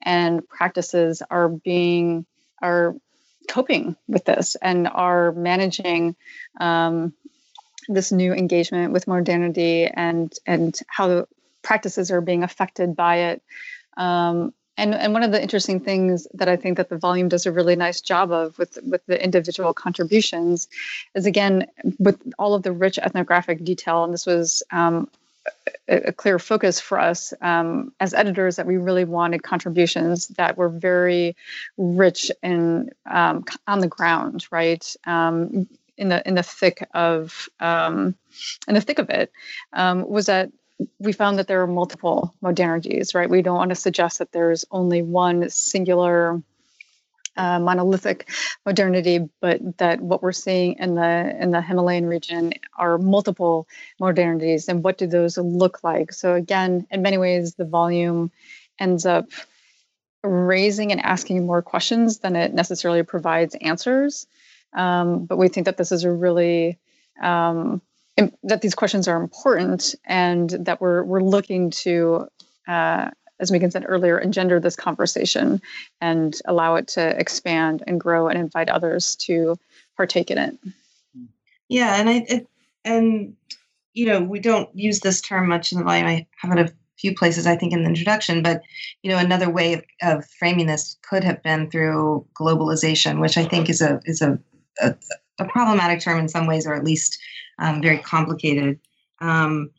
and 0.00 0.48
practices 0.48 1.20
are 1.28 1.48
being, 1.48 2.24
are 2.62 2.94
coping 3.48 3.96
with 4.06 4.24
this 4.24 4.54
and 4.62 4.86
are 4.86 5.32
managing 5.32 6.14
um, 6.60 7.12
this 7.88 8.12
new 8.12 8.32
engagement 8.32 8.92
with 8.92 9.08
modernity 9.08 9.86
and 9.86 10.32
and 10.46 10.78
how 10.86 11.08
the 11.08 11.26
practices 11.62 12.10
are 12.10 12.20
being 12.20 12.42
affected 12.42 12.96
by 12.96 13.16
it. 13.16 13.42
Um, 13.96 14.52
and 14.76 14.94
and 14.94 15.12
one 15.12 15.22
of 15.22 15.32
the 15.32 15.42
interesting 15.42 15.80
things 15.80 16.26
that 16.34 16.48
I 16.48 16.56
think 16.56 16.76
that 16.76 16.88
the 16.88 16.96
volume 16.96 17.28
does 17.28 17.46
a 17.46 17.52
really 17.52 17.76
nice 17.76 18.00
job 18.00 18.32
of 18.32 18.58
with 18.58 18.78
with 18.82 19.04
the 19.06 19.22
individual 19.22 19.74
contributions 19.74 20.68
is 21.14 21.26
again 21.26 21.66
with 21.98 22.20
all 22.38 22.54
of 22.54 22.62
the 22.62 22.72
rich 22.72 22.98
ethnographic 22.98 23.64
detail. 23.64 24.04
And 24.04 24.14
this 24.14 24.26
was 24.26 24.62
um, 24.70 25.08
a, 25.88 26.08
a, 26.08 26.12
clear 26.12 26.38
focus 26.38 26.80
for 26.80 26.98
us 26.98 27.34
um, 27.40 27.92
as 28.00 28.14
editors 28.14 28.56
that 28.56 28.66
we 28.66 28.76
really 28.76 29.04
wanted 29.04 29.42
contributions 29.42 30.28
that 30.28 30.56
were 30.56 30.68
very 30.68 31.36
rich 31.76 32.30
and 32.42 32.92
um, 33.06 33.44
on 33.66 33.80
the 33.80 33.88
ground, 33.88 34.46
right? 34.50 34.94
Um, 35.04 35.68
in 35.98 36.08
the 36.08 36.26
in 36.26 36.34
the 36.34 36.42
thick 36.42 36.86
of 36.94 37.48
um, 37.60 38.14
in 38.66 38.74
the 38.74 38.80
thick 38.80 38.98
of 38.98 39.10
it 39.10 39.30
um, 39.74 40.08
was 40.08 40.26
that 40.26 40.50
we 40.98 41.12
found 41.12 41.38
that 41.38 41.48
there 41.48 41.62
are 41.62 41.66
multiple 41.66 42.34
modernities, 42.42 43.14
right? 43.14 43.30
We 43.30 43.42
don't 43.42 43.56
want 43.56 43.70
to 43.70 43.74
suggest 43.74 44.18
that 44.18 44.32
there's 44.32 44.64
only 44.70 45.02
one 45.02 45.48
singular 45.50 46.42
uh, 47.36 47.58
monolithic 47.58 48.28
modernity, 48.66 49.28
but 49.40 49.78
that 49.78 50.00
what 50.00 50.22
we're 50.22 50.32
seeing 50.32 50.74
in 50.78 50.94
the 50.94 51.36
in 51.40 51.50
the 51.50 51.62
Himalayan 51.62 52.06
region 52.06 52.52
are 52.76 52.98
multiple 52.98 53.66
modernities, 54.00 54.68
and 54.68 54.84
what 54.84 54.98
do 54.98 55.06
those 55.06 55.38
look 55.38 55.82
like? 55.82 56.12
So 56.12 56.34
again, 56.34 56.86
in 56.90 57.02
many 57.02 57.18
ways, 57.18 57.54
the 57.54 57.64
volume 57.64 58.30
ends 58.78 59.06
up 59.06 59.26
raising 60.22 60.92
and 60.92 61.00
asking 61.00 61.46
more 61.46 61.62
questions 61.62 62.18
than 62.18 62.36
it 62.36 62.54
necessarily 62.54 63.02
provides 63.02 63.56
answers. 63.60 64.26
Um, 64.72 65.26
but 65.26 65.36
we 65.38 65.48
think 65.48 65.66
that 65.66 65.76
this 65.76 65.92
is 65.92 66.04
a 66.04 66.12
really 66.12 66.78
um, 67.20 67.82
that 68.16 68.60
these 68.60 68.74
questions 68.74 69.08
are 69.08 69.20
important 69.20 69.94
and 70.04 70.50
that 70.50 70.80
we're 70.80 71.02
we're 71.04 71.22
looking 71.22 71.70
to 71.70 72.26
uh, 72.68 73.10
as 73.40 73.50
Megan 73.50 73.70
said 73.70 73.84
earlier 73.86 74.18
engender 74.18 74.60
this 74.60 74.76
conversation 74.76 75.60
and 76.00 76.40
allow 76.44 76.76
it 76.76 76.88
to 76.88 77.18
expand 77.18 77.82
and 77.86 78.00
grow 78.00 78.28
and 78.28 78.38
invite 78.38 78.68
others 78.68 79.16
to 79.16 79.56
partake 79.96 80.30
in 80.30 80.38
it. 80.38 80.58
Yeah 81.68 81.96
and 81.98 82.08
i 82.08 82.24
it, 82.28 82.48
and 82.84 83.34
you 83.94 84.06
know 84.06 84.20
we 84.20 84.40
don't 84.40 84.68
use 84.74 85.00
this 85.00 85.20
term 85.20 85.48
much 85.48 85.72
in 85.72 85.78
the 85.78 85.84
volume. 85.84 86.06
I 86.06 86.26
have 86.36 86.56
it 86.56 86.68
a 86.68 86.72
few 86.98 87.14
places 87.14 87.48
i 87.48 87.56
think 87.56 87.72
in 87.72 87.82
the 87.82 87.88
introduction 87.88 88.42
but 88.42 88.62
you 89.02 89.10
know 89.10 89.18
another 89.18 89.50
way 89.50 89.72
of, 89.72 89.82
of 90.02 90.24
framing 90.38 90.66
this 90.66 90.96
could 91.02 91.24
have 91.24 91.42
been 91.42 91.68
through 91.68 92.24
globalization 92.38 93.20
which 93.20 93.36
i 93.36 93.44
think 93.44 93.68
is 93.68 93.80
a 93.80 94.00
is 94.04 94.22
a, 94.22 94.38
a, 94.80 94.94
a 95.40 95.44
problematic 95.46 96.00
term 96.00 96.18
in 96.18 96.28
some 96.28 96.46
ways 96.46 96.64
or 96.64 96.74
at 96.74 96.84
least 96.84 97.18
um, 97.62 97.80
very 97.80 97.98
complicated. 97.98 98.78
Um, 99.20 99.70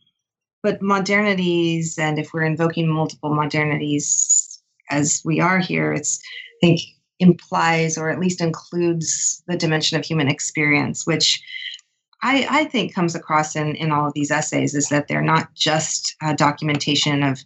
but 0.63 0.79
modernities, 0.79 1.99
and 1.99 2.17
if 2.17 2.33
we're 2.33 2.45
invoking 2.45 2.87
multiple 2.87 3.31
modernities 3.31 4.59
as 4.89 5.21
we 5.25 5.39
are 5.39 5.59
here, 5.59 5.93
it's 5.93 6.19
I 6.61 6.67
think 6.67 6.81
implies 7.19 7.97
or 7.97 8.09
at 8.09 8.19
least 8.19 8.41
includes 8.41 9.43
the 9.47 9.57
dimension 9.57 9.99
of 9.99 10.05
human 10.05 10.29
experience, 10.29 11.05
which 11.05 11.43
I, 12.21 12.47
I 12.49 12.65
think 12.65 12.95
comes 12.95 13.15
across 13.15 13.55
in, 13.55 13.75
in 13.75 13.91
all 13.91 14.07
of 14.07 14.13
these 14.13 14.31
essays 14.31 14.73
is 14.73 14.87
that 14.89 15.07
they're 15.07 15.21
not 15.21 15.53
just 15.53 16.15
documentation 16.37 17.21
of 17.21 17.43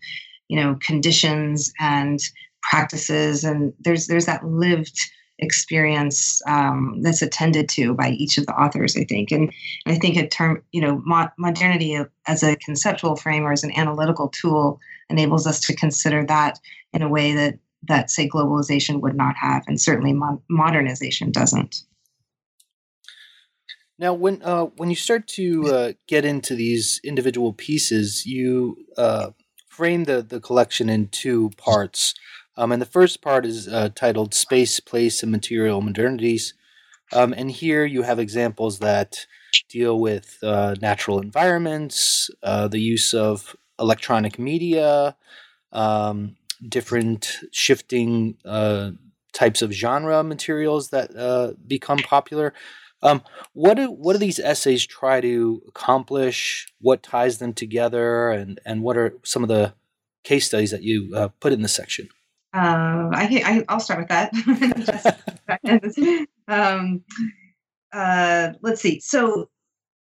you 0.47 0.61
know 0.61 0.77
conditions 0.81 1.73
and 1.79 2.19
practices 2.61 3.43
and 3.43 3.73
there's 3.79 4.07
there's 4.07 4.27
that 4.27 4.45
lived 4.45 4.97
experience 5.39 6.41
um, 6.47 7.01
that's 7.01 7.21
attended 7.21 7.69
to 7.69 7.93
by 7.93 8.09
each 8.09 8.37
of 8.37 8.45
the 8.45 8.53
authors, 8.53 8.97
I 8.97 9.03
think. 9.03 9.31
And 9.31 9.51
I 9.85 9.95
think 9.95 10.17
a 10.17 10.27
term, 10.27 10.63
you 10.71 10.81
know, 10.81 11.01
mo- 11.05 11.29
modernity 11.37 11.99
as 12.27 12.43
a 12.43 12.55
conceptual 12.57 13.15
frame 13.15 13.43
or 13.43 13.51
as 13.51 13.63
an 13.63 13.71
analytical 13.75 14.29
tool 14.29 14.79
enables 15.09 15.47
us 15.47 15.59
to 15.61 15.75
consider 15.75 16.25
that 16.25 16.59
in 16.93 17.01
a 17.01 17.09
way 17.09 17.33
that 17.33 17.59
that 17.83 18.09
say 18.09 18.27
globalization 18.27 19.01
would 19.01 19.15
not 19.15 19.35
have, 19.37 19.63
and 19.67 19.79
certainly 19.79 20.11
mo- 20.11 20.41
modernization 20.49 21.31
doesn't. 21.31 21.83
Now, 23.99 24.13
when 24.13 24.41
uh, 24.43 24.65
when 24.77 24.89
you 24.89 24.95
start 24.95 25.27
to 25.29 25.67
uh, 25.67 25.93
get 26.07 26.25
into 26.25 26.55
these 26.55 26.99
individual 27.03 27.53
pieces, 27.53 28.25
you 28.25 28.77
uh, 28.97 29.31
frame 29.69 30.03
the 30.03 30.21
the 30.21 30.39
collection 30.39 30.89
in 30.89 31.07
two 31.07 31.51
parts. 31.57 32.13
Um, 32.57 32.71
and 32.71 32.81
the 32.81 32.87
first 32.87 33.21
part 33.21 33.45
is 33.45 33.67
uh, 33.67 33.89
titled 33.93 34.33
Space, 34.33 34.79
Place, 34.79 35.21
and 35.21 35.31
Material 35.31 35.81
Modernities. 35.81 36.53
Um, 37.13 37.33
and 37.37 37.51
here 37.51 37.85
you 37.85 38.01
have 38.01 38.19
examples 38.19 38.79
that 38.79 39.27
deal 39.69 39.99
with 39.99 40.37
uh, 40.43 40.75
natural 40.81 41.19
environments, 41.19 42.29
uh, 42.43 42.67
the 42.67 42.79
use 42.79 43.13
of 43.13 43.55
electronic 43.79 44.39
media, 44.39 45.15
um, 45.71 46.35
different 46.67 47.37
shifting 47.51 48.37
uh, 48.43 48.91
types 49.33 49.61
of 49.61 49.71
genre 49.71 50.23
materials 50.23 50.89
that 50.89 51.15
uh, 51.15 51.53
become 51.67 51.99
popular. 51.99 52.53
Um, 53.03 53.21
what 53.53 53.75
do 53.75 53.91
what 53.91 54.13
do 54.13 54.19
these 54.19 54.39
essays 54.39 54.85
try 54.85 55.21
to 55.21 55.61
accomplish? 55.67 56.67
What 56.81 57.03
ties 57.03 57.37
them 57.37 57.53
together, 57.53 58.31
and 58.31 58.59
and 58.65 58.81
what 58.81 58.97
are 58.97 59.13
some 59.23 59.43
of 59.43 59.49
the 59.49 59.75
case 60.23 60.47
studies 60.47 60.71
that 60.71 60.81
you 60.81 61.13
uh, 61.15 61.27
put 61.39 61.53
in 61.53 61.61
the 61.61 61.67
section? 61.67 62.09
Uh, 62.53 63.09
I, 63.11 63.63
I 63.67 63.73
will 63.73 63.79
start 63.79 63.99
with 63.99 64.09
that. 64.09 65.17
um, 66.47 67.03
uh, 67.93 68.53
let's 68.61 68.81
see. 68.81 68.99
So 68.99 69.49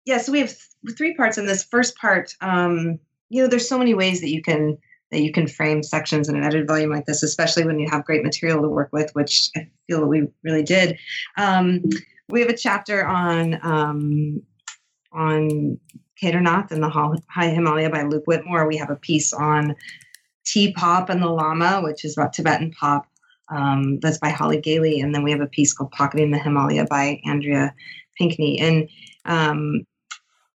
yeah, 0.05 0.19
so 0.19 0.33
we 0.33 0.41
have 0.41 0.51
th- 0.51 0.97
three 0.97 1.15
parts 1.15 1.39
in 1.39 1.47
this. 1.47 1.65
First 1.65 1.97
part, 1.97 2.35
um, 2.41 2.99
you 3.31 3.43
know, 3.43 3.49
there's 3.49 3.69
so 3.69 3.79
many 3.79 3.95
ways 3.95 4.21
that 4.21 4.31
you 4.31 4.43
can 4.43 4.79
that 5.11 5.21
you 5.21 5.33
can 5.33 5.47
frame 5.47 5.83
sections 5.83 6.29
in 6.29 6.37
an 6.37 6.45
edited 6.45 6.67
volume 6.67 6.91
like 6.91 7.07
this, 7.07 7.23
especially 7.23 7.65
when 7.65 7.79
you 7.79 7.89
have 7.89 8.05
great 8.05 8.25
material 8.25 8.61
to 8.63 8.69
work 8.69 8.91
with, 8.93 9.11
which 9.15 9.51
I 9.57 9.69
feel 9.87 10.01
that 10.01 10.07
we 10.07 10.27
really 10.43 10.63
did. 10.63 10.99
Um, 11.37 11.83
we 12.29 12.41
have 12.41 12.49
a 12.49 12.57
chapter 12.57 13.07
on 13.07 13.59
um, 13.63 14.43
on 15.13 15.79
Kedarnath 16.21 16.71
and 16.71 16.83
the 16.83 16.89
High 16.89 17.49
Himalaya 17.49 17.91
by 17.91 18.03
Luke 18.03 18.25
Whitmore. 18.27 18.67
We 18.67 18.77
have 18.77 18.91
a 18.91 18.97
piece 18.97 19.33
on 19.33 19.77
T-Pop 20.45 21.09
and 21.09 21.23
the 21.23 21.29
Lama, 21.29 21.81
which 21.83 22.05
is 22.05 22.17
about 22.17 22.33
Tibetan 22.33 22.73
pop. 22.73 23.07
Um, 23.51 24.01
that's 24.01 24.19
by 24.19 24.31
Holly 24.31 24.61
Gayley, 24.61 25.01
and 25.01 25.15
then 25.15 25.23
we 25.23 25.31
have 25.31 25.41
a 25.41 25.47
piece 25.47 25.75
called 25.75 25.91
"Pocketing 25.91 26.31
the 26.31 26.39
Himalaya" 26.39 26.87
by 26.87 27.21
Andrea 27.27 27.75
Pinkney. 28.19 28.59
And 28.59 28.89
um, 29.27 29.87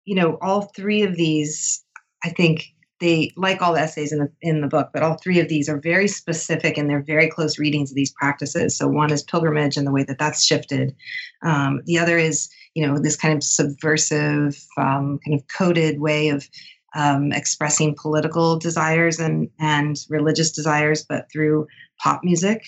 you 0.05 0.15
know, 0.15 0.37
all 0.41 0.71
three 0.75 1.03
of 1.03 1.15
these, 1.15 1.83
I 2.23 2.29
think, 2.29 2.73
they 2.99 3.31
like 3.35 3.61
all 3.61 3.73
the 3.73 3.79
essays 3.79 4.11
in 4.11 4.19
the 4.19 4.31
in 4.41 4.61
the 4.61 4.67
book, 4.67 4.89
but 4.93 5.03
all 5.03 5.17
three 5.17 5.39
of 5.39 5.49
these 5.49 5.69
are 5.69 5.79
very 5.79 6.07
specific 6.07 6.77
and 6.77 6.89
they're 6.89 7.03
very 7.03 7.29
close 7.29 7.59
readings 7.59 7.91
of 7.91 7.95
these 7.95 8.13
practices. 8.13 8.75
So 8.75 8.87
one 8.87 9.11
is 9.11 9.21
pilgrimage 9.21 9.77
and 9.77 9.85
the 9.85 9.91
way 9.91 10.03
that 10.05 10.17
that's 10.17 10.43
shifted. 10.43 10.95
Um, 11.43 11.81
the 11.85 11.99
other 11.99 12.17
is 12.17 12.49
you 12.73 12.85
know 12.85 12.97
this 12.97 13.15
kind 13.15 13.35
of 13.35 13.43
subversive, 13.43 14.57
um, 14.77 15.19
kind 15.23 15.39
of 15.39 15.47
coded 15.47 15.99
way 15.99 16.29
of 16.29 16.47
um, 16.95 17.31
expressing 17.31 17.95
political 17.95 18.57
desires 18.57 19.19
and 19.19 19.49
and 19.59 19.97
religious 20.09 20.51
desires, 20.51 21.03
but 21.07 21.29
through 21.31 21.67
pop 21.99 22.23
music. 22.23 22.63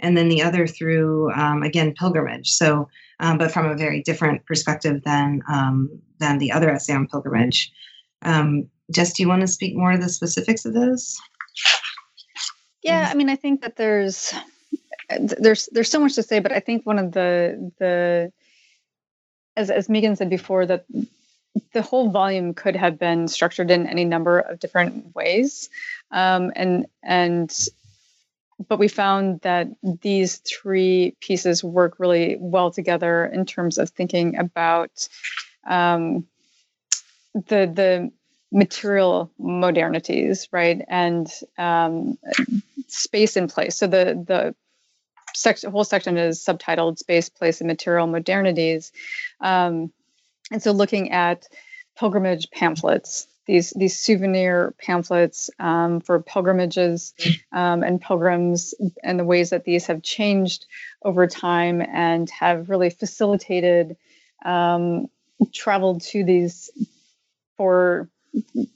And 0.00 0.16
then 0.16 0.28
the 0.28 0.42
other 0.42 0.66
through 0.66 1.32
um, 1.32 1.62
again 1.62 1.94
pilgrimage. 1.94 2.50
So, 2.50 2.88
um, 3.20 3.38
but 3.38 3.52
from 3.52 3.66
a 3.66 3.76
very 3.76 4.02
different 4.02 4.44
perspective 4.46 5.02
than 5.04 5.42
um, 5.48 5.90
than 6.18 6.38
the 6.38 6.52
other 6.52 6.70
essay 6.70 6.94
on 6.94 7.06
pilgrimage. 7.06 7.72
Um, 8.22 8.68
Jess, 8.90 9.12
do 9.12 9.22
you 9.22 9.28
want 9.28 9.40
to 9.42 9.48
speak 9.48 9.76
more 9.76 9.92
to 9.92 9.98
the 9.98 10.08
specifics 10.08 10.64
of 10.64 10.74
those? 10.74 11.18
Yeah, 12.82 13.08
I 13.10 13.14
mean, 13.14 13.30
I 13.30 13.36
think 13.36 13.62
that 13.62 13.76
there's 13.76 14.34
there's 15.18 15.68
there's 15.72 15.90
so 15.90 16.00
much 16.00 16.14
to 16.14 16.22
say, 16.22 16.38
but 16.38 16.52
I 16.52 16.60
think 16.60 16.84
one 16.84 16.98
of 16.98 17.12
the 17.12 17.72
the 17.78 18.32
as 19.56 19.70
as 19.70 19.88
Megan 19.88 20.16
said 20.16 20.30
before 20.30 20.66
that 20.66 20.84
the 21.72 21.82
whole 21.82 22.10
volume 22.10 22.54
could 22.54 22.76
have 22.76 22.98
been 22.98 23.28
structured 23.28 23.70
in 23.70 23.86
any 23.86 24.04
number 24.04 24.38
of 24.38 24.58
different 24.58 25.14
ways, 25.14 25.68
um, 26.10 26.52
and 26.56 26.86
and 27.02 27.68
but 28.68 28.78
we 28.78 28.88
found 28.88 29.40
that 29.40 29.68
these 29.82 30.36
three 30.38 31.16
pieces 31.20 31.64
work 31.64 31.98
really 31.98 32.36
well 32.38 32.70
together 32.70 33.24
in 33.26 33.44
terms 33.44 33.78
of 33.78 33.90
thinking 33.90 34.38
about 34.38 35.08
um, 35.66 36.26
the 37.34 37.66
the 37.66 38.12
material 38.52 39.30
modernities, 39.40 40.48
right, 40.52 40.82
and 40.88 41.30
um, 41.58 42.18
space 42.86 43.36
in 43.36 43.48
place. 43.48 43.76
So 43.76 43.86
the 43.86 44.24
the 44.26 44.54
section, 45.34 45.70
whole 45.70 45.84
section 45.84 46.16
is 46.16 46.38
subtitled 46.44 46.98
"Space, 46.98 47.28
Place, 47.28 47.60
and 47.60 47.68
Material 47.68 48.06
Modernities," 48.06 48.92
um, 49.40 49.92
and 50.50 50.62
so 50.62 50.72
looking 50.72 51.10
at 51.10 51.46
pilgrimage 51.96 52.50
pamphlets, 52.50 53.26
these 53.46 53.70
these 53.76 53.98
souvenir 53.98 54.74
pamphlets 54.78 55.50
um, 55.58 56.00
for 56.00 56.20
pilgrimages 56.20 57.14
um, 57.52 57.82
and 57.82 58.00
pilgrims, 58.00 58.74
and 59.02 59.18
the 59.18 59.24
ways 59.24 59.50
that 59.50 59.64
these 59.64 59.86
have 59.86 60.02
changed 60.02 60.66
over 61.04 61.26
time 61.26 61.82
and 61.82 62.30
have 62.30 62.70
really 62.70 62.90
facilitated 62.90 63.96
um, 64.44 65.06
travel 65.52 66.00
to 66.00 66.24
these 66.24 66.70
for 67.56 68.08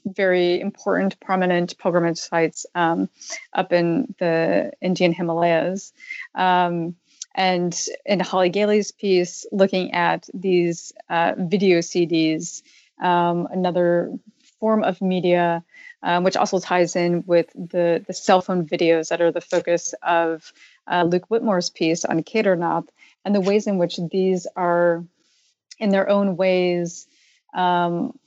very 0.05 0.59
important, 0.59 1.19
prominent 1.19 1.77
pilgrimage 1.77 2.17
sites 2.17 2.65
um, 2.75 3.09
up 3.53 3.73
in 3.73 4.13
the 4.19 4.71
Indian 4.81 5.11
Himalayas. 5.11 5.93
Um, 6.35 6.95
and 7.39 7.73
in 8.05 8.19
Holly 8.19 8.49
Gayley's 8.49 8.91
piece, 8.91 9.45
looking 9.53 9.93
at 9.93 10.29
these 10.33 10.91
uh, 11.09 11.35
video 11.37 11.79
CDs, 11.79 12.61
um, 13.01 13.47
another 13.49 14.11
form 14.59 14.83
of 14.83 15.01
media, 15.01 15.63
um, 16.03 16.25
which 16.25 16.35
also 16.35 16.59
ties 16.59 16.97
in 16.97 17.23
with 17.25 17.49
the, 17.53 18.03
the 18.05 18.13
cell 18.13 18.41
phone 18.41 18.67
videos 18.67 19.07
that 19.07 19.21
are 19.21 19.31
the 19.31 19.39
focus 19.39 19.95
of 20.03 20.51
uh, 20.85 21.03
Luke 21.03 21.27
Whitmore's 21.29 21.69
piece 21.69 22.03
on 22.03 22.23
Kedarnath, 22.23 22.89
and 23.23 23.33
the 23.33 23.39
ways 23.39 23.67
in 23.67 23.77
which 23.77 23.97
these 24.11 24.45
are, 24.57 25.05
in 25.77 25.91
their 25.91 26.09
own 26.09 26.35
ways, 26.35 27.07
um, 27.53 28.19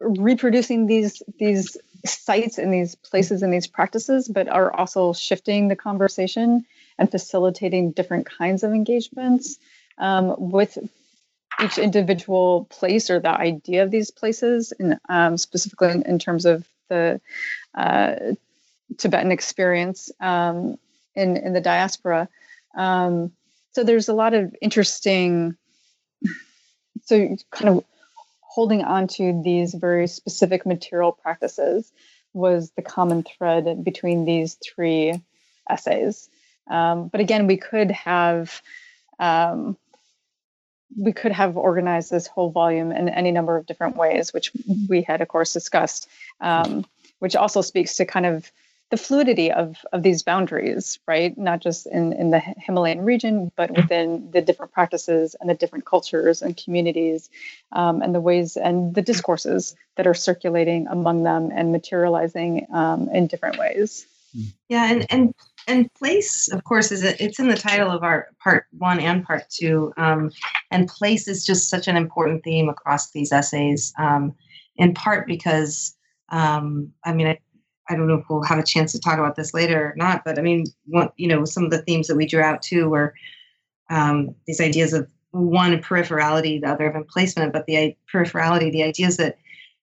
reproducing 0.00 0.86
these 0.86 1.22
these 1.38 1.76
sites 2.06 2.56
and 2.56 2.72
these 2.72 2.94
places 2.94 3.42
and 3.42 3.52
these 3.52 3.66
practices, 3.66 4.28
but 4.28 4.48
are 4.48 4.74
also 4.74 5.12
shifting 5.12 5.68
the 5.68 5.76
conversation 5.76 6.64
and 6.98 7.10
facilitating 7.10 7.92
different 7.92 8.26
kinds 8.26 8.62
of 8.62 8.72
engagements 8.72 9.58
um, 9.98 10.34
with 10.38 10.78
each 11.62 11.78
individual 11.78 12.66
place 12.70 13.10
or 13.10 13.20
the 13.20 13.28
idea 13.28 13.82
of 13.82 13.90
these 13.90 14.10
places, 14.10 14.72
and 14.78 14.98
um, 15.08 15.36
specifically 15.36 15.90
in, 15.90 16.02
in, 16.02 16.18
terms 16.18 16.44
of 16.44 16.66
the 16.88 17.20
uh, 17.74 18.14
Tibetan 18.96 19.32
experience 19.32 20.10
um, 20.20 20.78
in 21.14 21.36
in 21.36 21.52
the 21.52 21.60
diaspora. 21.60 22.28
Um, 22.74 23.32
so 23.72 23.84
there's 23.84 24.08
a 24.08 24.14
lot 24.14 24.34
of 24.34 24.54
interesting. 24.60 25.56
So 27.04 27.36
kind 27.50 27.76
of 27.76 27.84
holding 28.40 28.82
on 28.82 29.08
to 29.08 29.40
these 29.42 29.74
very 29.74 30.06
specific 30.06 30.66
material 30.66 31.12
practices 31.12 31.90
was 32.34 32.70
the 32.72 32.82
common 32.82 33.22
thread 33.22 33.82
between 33.82 34.24
these 34.24 34.54
three 34.54 35.20
essays. 35.68 36.28
Um, 36.68 37.08
but 37.08 37.20
again, 37.20 37.46
we 37.46 37.56
could 37.56 37.90
have 37.90 38.62
um, 39.18 39.76
we 40.96 41.12
could 41.12 41.32
have 41.32 41.56
organized 41.56 42.10
this 42.10 42.26
whole 42.26 42.50
volume 42.50 42.92
in 42.92 43.08
any 43.08 43.32
number 43.32 43.56
of 43.56 43.66
different 43.66 43.96
ways, 43.96 44.32
which 44.32 44.52
we 44.88 45.02
had, 45.02 45.20
of 45.20 45.28
course, 45.28 45.52
discussed. 45.52 46.08
Um, 46.40 46.84
which 47.22 47.36
also 47.36 47.60
speaks 47.60 47.94
to 47.98 48.04
kind 48.04 48.26
of 48.26 48.50
the 48.90 48.96
fluidity 48.96 49.52
of 49.52 49.76
of 49.92 50.02
these 50.02 50.24
boundaries, 50.24 50.98
right? 51.06 51.38
Not 51.38 51.60
just 51.60 51.86
in 51.86 52.12
in 52.12 52.30
the 52.30 52.40
Himalayan 52.40 53.04
region, 53.04 53.52
but 53.54 53.70
within 53.70 54.32
the 54.32 54.42
different 54.42 54.72
practices 54.72 55.36
and 55.40 55.48
the 55.48 55.54
different 55.54 55.86
cultures 55.86 56.42
and 56.42 56.56
communities, 56.56 57.30
um, 57.70 58.02
and 58.02 58.12
the 58.12 58.20
ways 58.20 58.56
and 58.56 58.92
the 58.92 59.02
discourses 59.02 59.76
that 59.96 60.08
are 60.08 60.14
circulating 60.14 60.88
among 60.88 61.22
them 61.22 61.50
and 61.54 61.70
materializing 61.70 62.66
um, 62.72 63.08
in 63.10 63.28
different 63.28 63.56
ways. 63.56 64.04
Yeah, 64.68 64.90
and 64.90 65.06
and 65.08 65.34
and 65.66 65.92
place, 65.94 66.50
of 66.52 66.64
course, 66.64 66.90
is 66.92 67.02
it's 67.02 67.38
in 67.38 67.48
the 67.48 67.56
title 67.56 67.90
of 67.90 68.02
our 68.02 68.28
part 68.42 68.66
one 68.78 69.00
and 69.00 69.24
part 69.24 69.48
two. 69.50 69.92
Um, 69.96 70.30
and 70.70 70.88
place 70.88 71.28
is 71.28 71.44
just 71.44 71.70
such 71.70 71.88
an 71.88 71.96
important 71.96 72.44
theme 72.44 72.68
across 72.68 73.10
these 73.10 73.32
essays, 73.32 73.92
um, 73.98 74.34
in 74.76 74.94
part 74.94 75.26
because 75.26 75.96
um, 76.32 76.92
I 77.04 77.12
mean, 77.12 77.28
I, 77.28 77.38
I 77.88 77.94
don't 77.94 78.08
know 78.08 78.14
if 78.14 78.24
we'll 78.28 78.42
have 78.42 78.58
a 78.58 78.64
chance 78.64 78.90
to 78.92 79.00
talk 79.00 79.18
about 79.18 79.36
this 79.36 79.54
later 79.54 79.90
or 79.90 79.94
not, 79.96 80.24
but 80.24 80.38
I 80.38 80.42
mean, 80.42 80.64
you 81.16 81.28
know, 81.28 81.44
some 81.44 81.64
of 81.64 81.70
the 81.70 81.82
themes 81.82 82.08
that 82.08 82.16
we 82.16 82.26
drew 82.26 82.40
out 82.40 82.62
too 82.62 82.88
were 82.88 83.14
um, 83.90 84.34
these 84.46 84.60
ideas 84.60 84.94
of 84.94 85.06
one 85.32 85.80
peripherality, 85.82 86.60
the 86.60 86.68
other 86.68 86.88
of 86.88 86.96
emplacement, 86.96 87.52
but 87.52 87.66
the 87.66 87.96
peripherality, 88.12 88.72
the 88.72 88.82
ideas 88.82 89.18
that, 89.18 89.36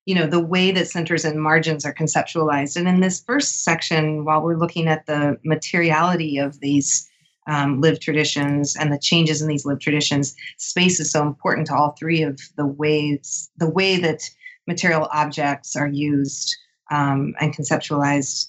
you 0.09 0.15
know, 0.15 0.25
the 0.25 0.39
way 0.39 0.71
that 0.71 0.87
centers 0.87 1.23
and 1.23 1.39
margins 1.39 1.85
are 1.85 1.93
conceptualized. 1.93 2.75
And 2.75 2.87
in 2.87 2.99
this 2.99 3.23
first 3.23 3.63
section, 3.63 4.25
while 4.25 4.41
we're 4.41 4.57
looking 4.57 4.87
at 4.87 5.05
the 5.05 5.37
materiality 5.45 6.39
of 6.39 6.59
these 6.61 7.07
um, 7.45 7.79
lived 7.79 8.01
traditions 8.01 8.75
and 8.75 8.91
the 8.91 8.97
changes 8.97 9.39
in 9.39 9.47
these 9.47 9.67
lived 9.67 9.83
traditions, 9.83 10.35
space 10.57 10.99
is 10.99 11.11
so 11.11 11.21
important 11.21 11.67
to 11.67 11.75
all 11.75 11.91
three 11.91 12.23
of 12.23 12.39
the 12.57 12.65
ways, 12.65 13.51
the 13.57 13.69
way 13.69 13.97
that 13.97 14.27
material 14.65 15.07
objects 15.13 15.75
are 15.75 15.87
used 15.87 16.57
um, 16.89 17.35
and 17.39 17.55
conceptualized 17.55 18.47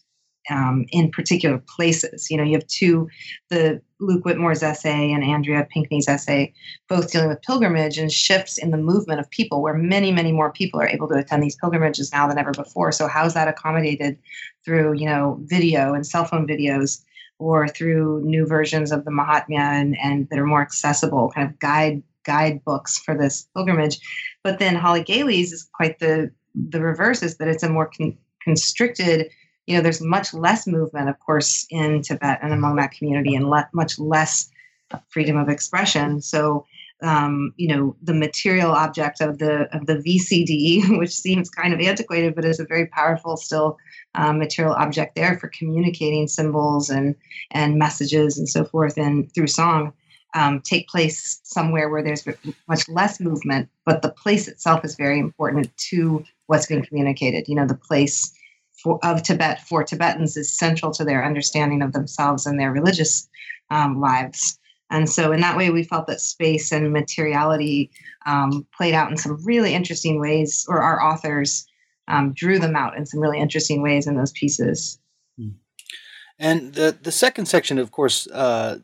um, 0.50 0.84
in 0.90 1.10
particular 1.10 1.62
places. 1.74 2.30
You 2.30 2.36
know, 2.36 2.42
you 2.42 2.54
have 2.54 2.66
two, 2.66 3.08
the 3.48 3.80
Luke 4.00 4.24
Whitmore's 4.24 4.62
essay 4.62 5.12
and 5.12 5.24
Andrea 5.24 5.66
Pinkney's 5.70 6.08
essay, 6.08 6.52
both 6.88 7.10
dealing 7.10 7.28
with 7.28 7.42
pilgrimage 7.42 7.98
and 7.98 8.12
shifts 8.12 8.58
in 8.58 8.70
the 8.70 8.76
movement 8.76 9.20
of 9.20 9.30
people, 9.30 9.62
where 9.62 9.74
many, 9.74 10.12
many 10.12 10.32
more 10.32 10.52
people 10.52 10.80
are 10.80 10.88
able 10.88 11.08
to 11.08 11.14
attend 11.14 11.42
these 11.42 11.56
pilgrimages 11.56 12.12
now 12.12 12.26
than 12.26 12.38
ever 12.38 12.52
before. 12.52 12.92
So, 12.92 13.06
how's 13.06 13.34
that 13.34 13.48
accommodated 13.48 14.18
through, 14.64 14.94
you 14.94 15.06
know, 15.06 15.38
video 15.44 15.94
and 15.94 16.06
cell 16.06 16.24
phone 16.24 16.46
videos? 16.46 17.02
Or 17.42 17.66
through 17.66 18.20
new 18.22 18.46
versions 18.46 18.92
of 18.92 19.06
the 19.06 19.10
Mahatmya 19.10 19.58
and, 19.58 19.96
and 20.02 20.28
that 20.28 20.38
are 20.38 20.44
more 20.44 20.60
accessible, 20.60 21.32
kind 21.34 21.48
of 21.48 21.58
guide 21.58 22.02
guidebooks 22.24 22.98
for 22.98 23.16
this 23.16 23.48
pilgrimage. 23.54 23.98
But 24.44 24.58
then 24.58 24.74
Holly 24.74 25.02
Gayley's 25.02 25.50
is 25.50 25.68
quite 25.72 25.98
the 26.00 26.30
the 26.54 26.80
reverse 26.80 27.22
is 27.22 27.36
that 27.36 27.48
it's 27.48 27.62
a 27.62 27.68
more 27.68 27.90
con- 27.96 28.18
constricted 28.42 29.30
you 29.66 29.76
know, 29.76 29.82
there's 29.82 30.00
much 30.00 30.34
less 30.34 30.66
movement, 30.66 31.08
of 31.08 31.18
course, 31.20 31.66
in 31.70 32.02
Tibet 32.02 32.40
and 32.42 32.52
among 32.52 32.76
that 32.76 32.92
community, 32.92 33.34
and 33.34 33.48
le- 33.48 33.68
much 33.72 33.98
less 33.98 34.50
freedom 35.08 35.36
of 35.36 35.48
expression. 35.48 36.20
So, 36.20 36.66
um, 37.02 37.54
you 37.56 37.68
know, 37.68 37.96
the 38.02 38.14
material 38.14 38.72
object 38.72 39.20
of 39.20 39.38
the 39.38 39.68
of 39.74 39.86
the 39.86 39.96
VCD, 39.96 40.98
which 40.98 41.12
seems 41.12 41.48
kind 41.48 41.72
of 41.72 41.80
antiquated, 41.80 42.34
but 42.34 42.44
is 42.44 42.60
a 42.60 42.64
very 42.64 42.86
powerful 42.86 43.36
still 43.36 43.78
um, 44.14 44.38
material 44.38 44.74
object 44.74 45.14
there 45.14 45.38
for 45.38 45.48
communicating 45.48 46.26
symbols 46.26 46.90
and 46.90 47.14
and 47.52 47.78
messages 47.78 48.38
and 48.38 48.48
so 48.48 48.64
forth, 48.64 48.98
and 48.98 49.32
through 49.34 49.46
song. 49.46 49.92
Um, 50.32 50.60
take 50.60 50.86
place 50.86 51.40
somewhere 51.42 51.88
where 51.88 52.04
there's 52.04 52.24
much 52.68 52.88
less 52.88 53.18
movement, 53.18 53.68
but 53.84 54.02
the 54.02 54.12
place 54.12 54.46
itself 54.46 54.84
is 54.84 54.94
very 54.94 55.18
important 55.18 55.76
to 55.90 56.22
what's 56.46 56.66
being 56.66 56.84
communicated. 56.84 57.48
You 57.48 57.56
know, 57.56 57.66
the 57.66 57.74
place 57.74 58.32
for, 58.82 58.98
of 59.04 59.22
Tibet 59.22 59.60
for 59.66 59.84
Tibetans 59.84 60.36
is 60.36 60.56
central 60.56 60.92
to 60.92 61.04
their 61.04 61.24
understanding 61.24 61.82
of 61.82 61.92
themselves 61.92 62.46
and 62.46 62.58
their 62.58 62.72
religious 62.72 63.28
um, 63.70 64.00
lives. 64.00 64.58
And 64.90 65.08
so, 65.08 65.32
in 65.32 65.40
that 65.40 65.56
way, 65.56 65.70
we 65.70 65.84
felt 65.84 66.08
that 66.08 66.20
space 66.20 66.72
and 66.72 66.92
materiality 66.92 67.90
um, 68.26 68.66
played 68.76 68.94
out 68.94 69.10
in 69.10 69.16
some 69.16 69.38
really 69.44 69.72
interesting 69.72 70.18
ways, 70.18 70.66
or 70.68 70.82
our 70.82 71.02
authors 71.02 71.66
um, 72.08 72.32
drew 72.34 72.58
them 72.58 72.74
out 72.74 72.96
in 72.96 73.06
some 73.06 73.20
really 73.20 73.38
interesting 73.38 73.82
ways 73.82 74.06
in 74.06 74.16
those 74.16 74.32
pieces. 74.32 74.98
Hmm. 75.38 75.50
And 76.38 76.74
the 76.74 76.98
the 77.00 77.12
second 77.12 77.46
section, 77.46 77.78
of 77.78 77.92
course, 77.92 78.26
uh, 78.28 78.78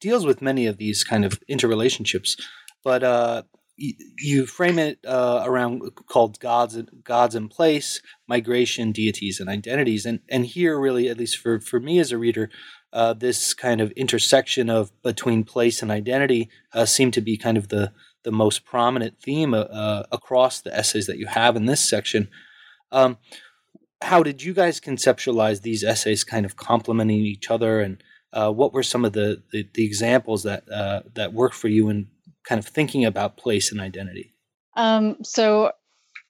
deals 0.00 0.24
with 0.24 0.40
many 0.40 0.66
of 0.66 0.78
these 0.78 1.04
kind 1.04 1.24
of 1.24 1.38
interrelationships, 1.50 2.40
but 2.82 3.02
uh, 3.02 3.42
you 3.76 4.46
frame 4.46 4.78
it 4.78 4.98
uh, 5.06 5.42
around 5.44 5.82
called 6.06 6.40
gods 6.40 6.78
gods 7.04 7.34
in 7.34 7.48
place 7.48 8.00
migration 8.26 8.92
deities 8.92 9.38
and 9.40 9.48
identities. 9.48 10.06
And 10.06 10.20
and 10.28 10.46
here 10.46 10.78
really 10.78 11.08
at 11.08 11.18
least 11.18 11.38
for 11.38 11.60
for 11.60 11.78
me 11.80 11.98
as 11.98 12.12
a 12.12 12.18
reader 12.18 12.50
uh, 12.92 13.12
this 13.12 13.52
kind 13.52 13.82
of 13.82 13.90
intersection 13.92 14.70
of 14.70 14.90
between 15.02 15.44
place 15.44 15.82
and 15.82 15.90
identity 15.90 16.48
uh, 16.72 16.86
seemed 16.86 17.12
to 17.12 17.20
be 17.20 17.36
kind 17.36 17.58
of 17.58 17.68
the 17.68 17.92
the 18.22 18.32
most 18.32 18.64
prominent 18.64 19.20
theme 19.20 19.54
uh, 19.54 19.60
uh, 19.60 20.02
across 20.10 20.60
the 20.60 20.74
essays 20.74 21.06
that 21.06 21.18
you 21.18 21.26
have 21.26 21.54
in 21.54 21.66
this 21.66 21.86
section. 21.86 22.28
Um, 22.90 23.18
how 24.02 24.22
did 24.22 24.42
you 24.42 24.52
guys 24.52 24.80
conceptualize 24.80 25.62
these 25.62 25.84
essays 25.84 26.24
kind 26.24 26.44
of 26.44 26.56
complementing 26.56 27.18
each 27.18 27.50
other? 27.50 27.80
And 27.80 28.02
uh, 28.32 28.50
what 28.50 28.72
were 28.72 28.82
some 28.82 29.04
of 29.04 29.12
the, 29.12 29.42
the, 29.52 29.68
the 29.74 29.84
examples 29.84 30.42
that 30.42 30.66
that 31.14 31.32
worked 31.34 31.54
for 31.54 31.68
you 31.68 31.88
in 31.90 32.08
kind 32.46 32.58
of 32.58 32.66
thinking 32.66 33.04
about 33.04 33.36
place 33.36 33.72
and 33.72 33.80
identity? 33.80 34.32
Um, 34.76 35.16
so 35.22 35.72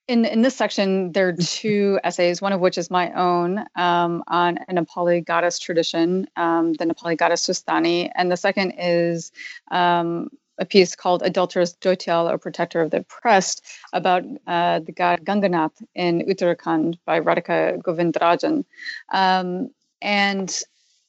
in, 0.09 0.25
in 0.25 0.43
this 0.43 0.57
section, 0.57 1.13
there 1.13 1.29
are 1.29 1.33
two 1.33 1.99
essays, 2.05 2.41
one 2.41 2.53
of 2.53 2.61
which 2.61 2.79
is 2.79 2.91
my 2.91 3.13
own 3.13 3.65
um, 3.77 4.23
on 4.29 4.59
a 4.69 4.75
Nepali 4.75 5.25
goddess 5.25 5.59
tradition, 5.59 6.29
um, 6.37 6.73
the 6.75 6.87
Nepali 6.87 7.17
goddess 7.17 7.47
Swastani, 7.47 8.11
and 8.15 8.31
the 8.31 8.37
second 8.37 8.73
is 8.79 9.33
um, 9.71 10.31
a 10.59 10.65
piece 10.65 10.95
called 10.97 11.23
Adulterous 11.23 11.75
Joitial, 11.75 12.29
or 12.29 12.39
Protector 12.39 12.81
of 12.81 12.91
the 12.91 12.99
Oppressed, 12.99 13.65
about 13.93 14.25
uh, 14.47 14.81
the 14.81 14.93
god 14.93 15.25
Ganganath 15.25 15.83
in 15.95 16.23
Uttarakhand 16.23 16.99
by 17.05 17.21
Radhika 17.21 17.83
Govindrajan. 17.83 18.65
Um, 19.13 19.71
and 20.01 20.63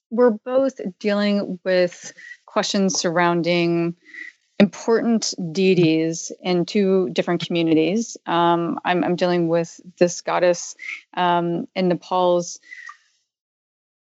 we're 0.10 0.32
both 0.32 0.80
dealing 1.00 1.60
with 1.64 2.14
questions 2.46 3.00
surrounding 3.00 3.96
important 4.60 5.34
deities 5.52 6.32
in 6.42 6.66
two 6.66 7.10
different 7.10 7.46
communities. 7.46 8.18
Um, 8.26 8.80
I'm, 8.84 9.04
I'm, 9.04 9.16
dealing 9.16 9.48
with 9.48 9.80
this 10.00 10.22
goddess 10.22 10.76
um, 11.16 11.68
in 11.76 11.90
Nepal's 11.90 12.60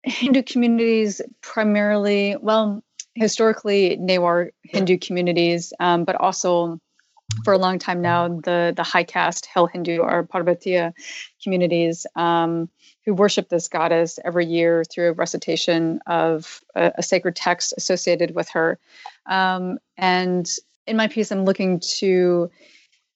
Hindu 0.05 0.43
communities, 0.43 1.21
primarily, 1.43 2.37
well, 2.41 2.83
historically, 3.15 3.97
Newar 3.99 4.51
Hindu 4.63 4.99
communities, 4.99 5.73
um, 5.81 6.05
but 6.05 6.17
also 6.17 6.81
for 7.45 7.53
a 7.53 7.59
long 7.59 7.79
time 7.79 8.01
now, 8.01 8.29
the, 8.29 8.73
the 8.75 8.83
high 8.83 9.05
caste 9.05 9.47
Hill 9.47 9.67
Hindu 9.67 9.99
or 9.99 10.25
Parvatiya 10.25 10.93
communities 11.43 12.07
um, 12.17 12.69
who 13.05 13.15
worship 13.15 13.49
this 13.49 13.69
goddess 13.69 14.19
every 14.25 14.47
year 14.47 14.85
through 14.85 15.11
a 15.11 15.13
recitation 15.13 16.01
of 16.07 16.61
a, 16.75 16.93
a 16.99 17.03
sacred 17.03 17.37
text 17.37 17.75
associated 17.77 18.35
with 18.35 18.49
her. 18.51 18.79
Um, 19.27 19.79
and 19.97 20.51
in 20.87 20.97
my 20.97 21.09
piece, 21.09 21.31
I'm 21.31 21.45
looking 21.45 21.81
to 21.99 22.51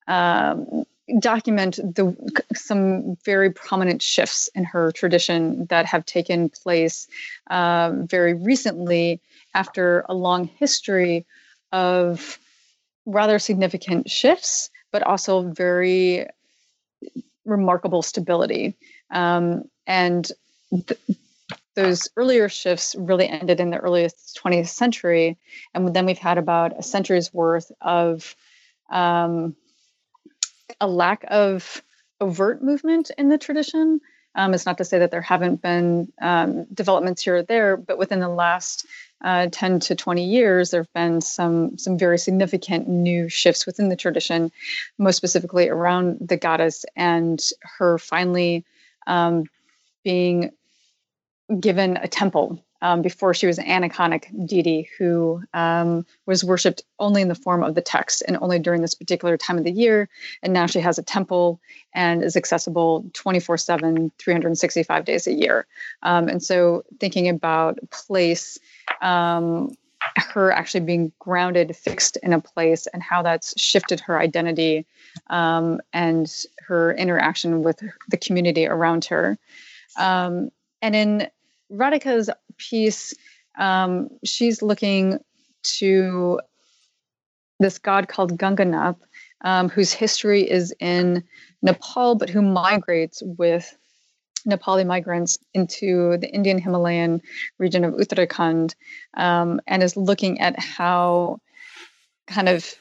um, 0.07 0.85
document 1.19 1.77
the 1.77 2.15
some 2.55 3.17
very 3.25 3.51
prominent 3.51 4.03
shifts 4.03 4.49
in 4.55 4.65
her 4.65 4.93
tradition 4.93 5.67
that 5.67 5.87
have 5.87 6.07
taken 6.07 6.49
place 6.49 7.09
uh, 7.51 7.93
very 8.05 8.35
recently 8.35 9.21
after 9.55 10.05
a 10.09 10.15
long 10.15 10.47
history 10.47 11.27
of 11.73 12.39
rather 13.07 13.39
significant 13.39 14.11
shifts, 14.11 14.71
but 14.91 15.03
also 15.03 15.43
very 15.43 16.27
remarkable 17.45 18.03
stability. 18.03 18.77
Um, 19.11 19.65
and 19.87 20.31
th- 20.71 21.01
those 21.75 22.09
earlier 22.17 22.49
shifts 22.49 22.95
really 22.97 23.29
ended 23.29 23.61
in 23.61 23.71
the 23.71 23.79
earliest 23.79 24.39
20th 24.43 24.69
century. 24.69 25.39
And 25.75 25.95
then 25.95 26.07
we've 26.07 26.19
had 26.19 26.39
about 26.39 26.79
a 26.79 26.83
century's 26.83 27.33
worth 27.33 27.73
of 27.81 28.37
um, 28.91 29.57
a 30.81 30.87
lack 30.87 31.25
of 31.29 31.83
overt 32.21 32.63
movement 32.63 33.11
in 33.17 33.29
the 33.29 33.39
tradition. 33.39 34.01
Um, 34.35 34.55
it's 34.55 34.67
not 34.67 34.79
to 34.79 34.85
say 34.85 34.99
that 35.01 35.11
there 35.11 35.21
haven't 35.21 35.61
been 35.61 36.13
um, 36.21 36.65
developments 36.73 37.23
here 37.23 37.37
or 37.37 37.43
there, 37.43 37.77
but 37.77 37.99
within 37.99 38.21
the 38.21 38.29
last 38.29 38.87
uh, 39.23 39.49
10 39.53 39.81
to 39.81 39.95
20 39.95 40.25
years, 40.25 40.71
there 40.71 40.81
have 40.81 40.93
been 40.93 41.21
some 41.21 41.79
some 41.79 41.99
very 41.99 42.19
significant 42.19 42.89
new 42.89 43.29
shifts 43.29 43.67
within 43.67 43.89
the 43.89 43.97
tradition, 43.97 44.51
most 44.99 45.17
specifically 45.17 45.69
around 45.69 46.19
the 46.21 46.37
goddess 46.37 46.85
and 46.97 47.41
her 47.79 47.99
finally 47.99 48.65
um, 49.07 49.45
being 50.03 50.51
given 51.61 51.97
a 51.97 52.09
temple 52.09 52.65
um, 52.83 53.01
before 53.01 53.33
she 53.33 53.47
was 53.47 53.59
an 53.59 53.65
aniconic 53.65 54.27
deity 54.47 54.89
who 54.99 55.43
um, 55.55 56.05
was 56.27 56.45
worshipped 56.45 56.83
only 56.99 57.23
in 57.23 57.29
the 57.29 57.35
form 57.35 57.63
of 57.63 57.75
the 57.75 57.81
text 57.81 58.23
and 58.27 58.37
only 58.43 58.59
during 58.59 58.83
this 58.83 58.95
particular 58.95 59.37
time 59.37 59.57
of 59.57 59.65
the 59.65 59.73
year. 59.73 60.09
And 60.43 60.53
now 60.53 60.67
she 60.67 60.81
has 60.81 60.99
a 60.99 61.03
temple 61.03 61.61
and 61.95 62.23
is 62.23 62.37
accessible 62.37 63.09
24 63.15 63.57
7, 63.57 64.11
365 64.19 65.05
days 65.05 65.27
a 65.27 65.33
year. 65.33 65.67
Um, 66.03 66.29
and 66.29 66.43
so, 66.43 66.83
thinking 66.99 67.29
about 67.29 67.79
place, 67.91 68.59
um, 69.01 69.75
her 70.17 70.51
actually 70.51 70.81
being 70.81 71.13
grounded, 71.21 71.77
fixed 71.77 72.17
in 72.17 72.33
a 72.33 72.41
place, 72.41 72.89
and 72.89 73.01
how 73.01 73.23
that's 73.23 73.59
shifted 73.61 74.01
her 74.01 74.19
identity 74.19 74.85
um, 75.31 75.81
and 75.93 76.29
her 76.67 76.93
interaction 76.95 77.63
with 77.63 77.81
the 78.09 78.17
community 78.17 78.67
around 78.67 79.05
her. 79.05 79.39
Um, 79.97 80.51
and 80.81 80.97
in 80.97 81.29
Radhika's 81.73 82.29
piece, 82.71 83.15
um, 83.59 84.09
she's 84.25 84.63
looking 84.63 85.19
to 85.79 86.41
this 87.61 87.79
god 87.79 88.09
called 88.09 88.39
Ganganath, 88.39 88.99
um, 89.43 89.69
whose 89.69 89.93
history 89.93 90.49
is 90.49 90.75
in 90.81 91.23
Nepal, 91.63 92.17
but 92.17 92.29
who 92.29 92.43
migrates 92.43 93.23
with 93.25 93.77
Nepali 94.47 94.85
migrants 94.85 95.39
into 95.55 96.17
the 96.19 96.29
Indian 96.29 96.59
Himalayan 96.59 97.21
region 97.59 97.85
of 97.85 97.95
Uttarakhand 97.95 98.75
um, 99.15 99.61
and 99.67 99.83
is 99.83 99.97
looking 99.97 100.41
at 100.41 100.59
how 100.59 101.41
kind 102.27 102.49
of 102.49 102.75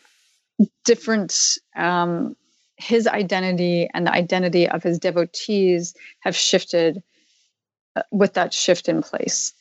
different 0.86 1.58
um, 1.76 2.36
his 2.78 3.08
identity 3.08 3.88
and 3.94 4.08
the 4.08 4.12
identity 4.12 4.68
of 4.68 4.82
his 4.82 4.98
devotees 4.98 5.94
have 6.22 6.36
shifted 6.36 7.04
uh, 7.96 8.02
with 8.12 8.34
that 8.34 8.54
shift 8.54 8.90
in 8.90 9.04
place 9.04 9.54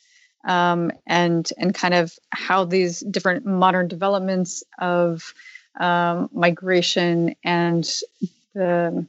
um, 0.43 0.91
and 1.07 1.49
and 1.57 1.73
kind 1.73 1.93
of 1.93 2.17
how 2.31 2.65
these 2.65 3.01
different 3.01 3.45
modern 3.45 3.87
developments 3.87 4.63
of 4.79 5.33
um, 5.79 6.29
migration 6.33 7.35
and 7.43 7.89
the 8.53 9.05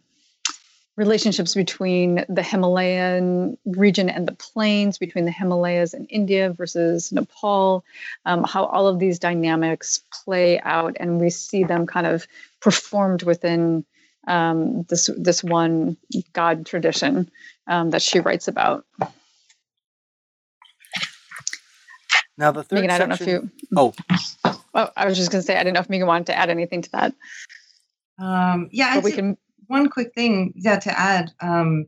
relationships 0.97 1.55
between 1.55 2.25
the 2.29 2.43
Himalayan 2.43 3.57
region 3.65 4.11
and 4.11 4.29
the 4.29 4.35
plains, 4.35 4.99
between 4.99 5.25
the 5.25 5.31
Himalayas 5.31 5.95
and 5.95 6.07
India 6.11 6.53
versus 6.53 7.11
Nepal, 7.13 7.85
um, 8.27 8.45
how 8.45 8.67
all 8.67 8.87
of 8.87 8.99
these 8.99 9.19
dynamics 9.19 10.03
play 10.25 10.61
out, 10.61 10.97
and 11.01 11.21
we 11.21 11.31
see 11.31 11.65
them 11.65 11.87
kind 11.87 12.07
of 12.07 12.27
performed 12.61 13.23
within 13.23 13.85
um, 14.29 14.83
this 14.85 15.11
this 15.17 15.43
one 15.43 15.97
God 16.33 16.67
tradition 16.67 17.31
um, 17.67 17.91
that 17.91 18.03
she 18.03 18.21
writes 18.21 18.47
about. 18.47 18.85
Now 22.39 22.53
the 22.53 22.63
third 22.63 22.81
Megan, 22.81 22.91
section, 22.91 23.13
I 23.13 23.17
don't 23.17 23.27
know 23.27 23.43
if 23.43 23.63
you. 23.63 23.69
Oh. 23.77 23.95
oh, 24.75 24.91
I 24.97 25.07
was 25.07 25.17
just 25.17 25.31
going 25.31 25.43
to 25.43 25.47
say 25.47 25.57
I 25.57 25.65
didn't 25.65 25.75
know 25.75 25.81
if 25.81 25.91
Megan 25.91 26.07
wanted 26.07 26.27
to 26.27 26.39
add 26.39 26.51
anything 26.51 26.83
to 26.83 26.91
that. 26.93 27.15
Um, 28.19 28.69
yeah, 28.73 28.95
but 28.97 29.05
we 29.05 29.13
can. 29.13 29.37
One 29.67 29.89
quick 29.89 30.13
thing, 30.15 30.53
yeah, 30.57 30.79
to 30.81 30.99
add. 30.99 31.33
Um, 31.41 31.87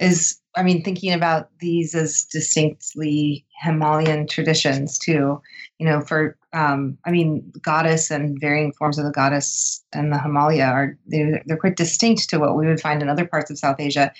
is 0.00 0.40
I 0.56 0.62
mean, 0.62 0.82
thinking 0.82 1.12
about 1.12 1.50
these 1.60 1.94
as 1.94 2.24
distinctly 2.24 3.46
Himalayan 3.62 4.26
traditions 4.26 4.98
too. 4.98 5.40
You 5.78 5.86
know, 5.86 6.00
for 6.00 6.36
um, 6.52 6.98
I 7.04 7.10
mean, 7.10 7.52
goddess 7.62 8.10
and 8.10 8.40
varying 8.40 8.72
forms 8.72 8.98
of 8.98 9.04
the 9.04 9.12
goddess 9.12 9.84
and 9.92 10.12
the 10.12 10.18
Himalaya 10.18 10.64
are 10.64 10.98
they're, 11.06 11.42
they're 11.46 11.56
quite 11.56 11.76
distinct 11.76 12.28
to 12.30 12.38
what 12.38 12.56
we 12.56 12.66
would 12.66 12.80
find 12.80 13.02
in 13.02 13.08
other 13.08 13.26
parts 13.26 13.50
of 13.50 13.58
South 13.58 13.76
Asia. 13.78 14.12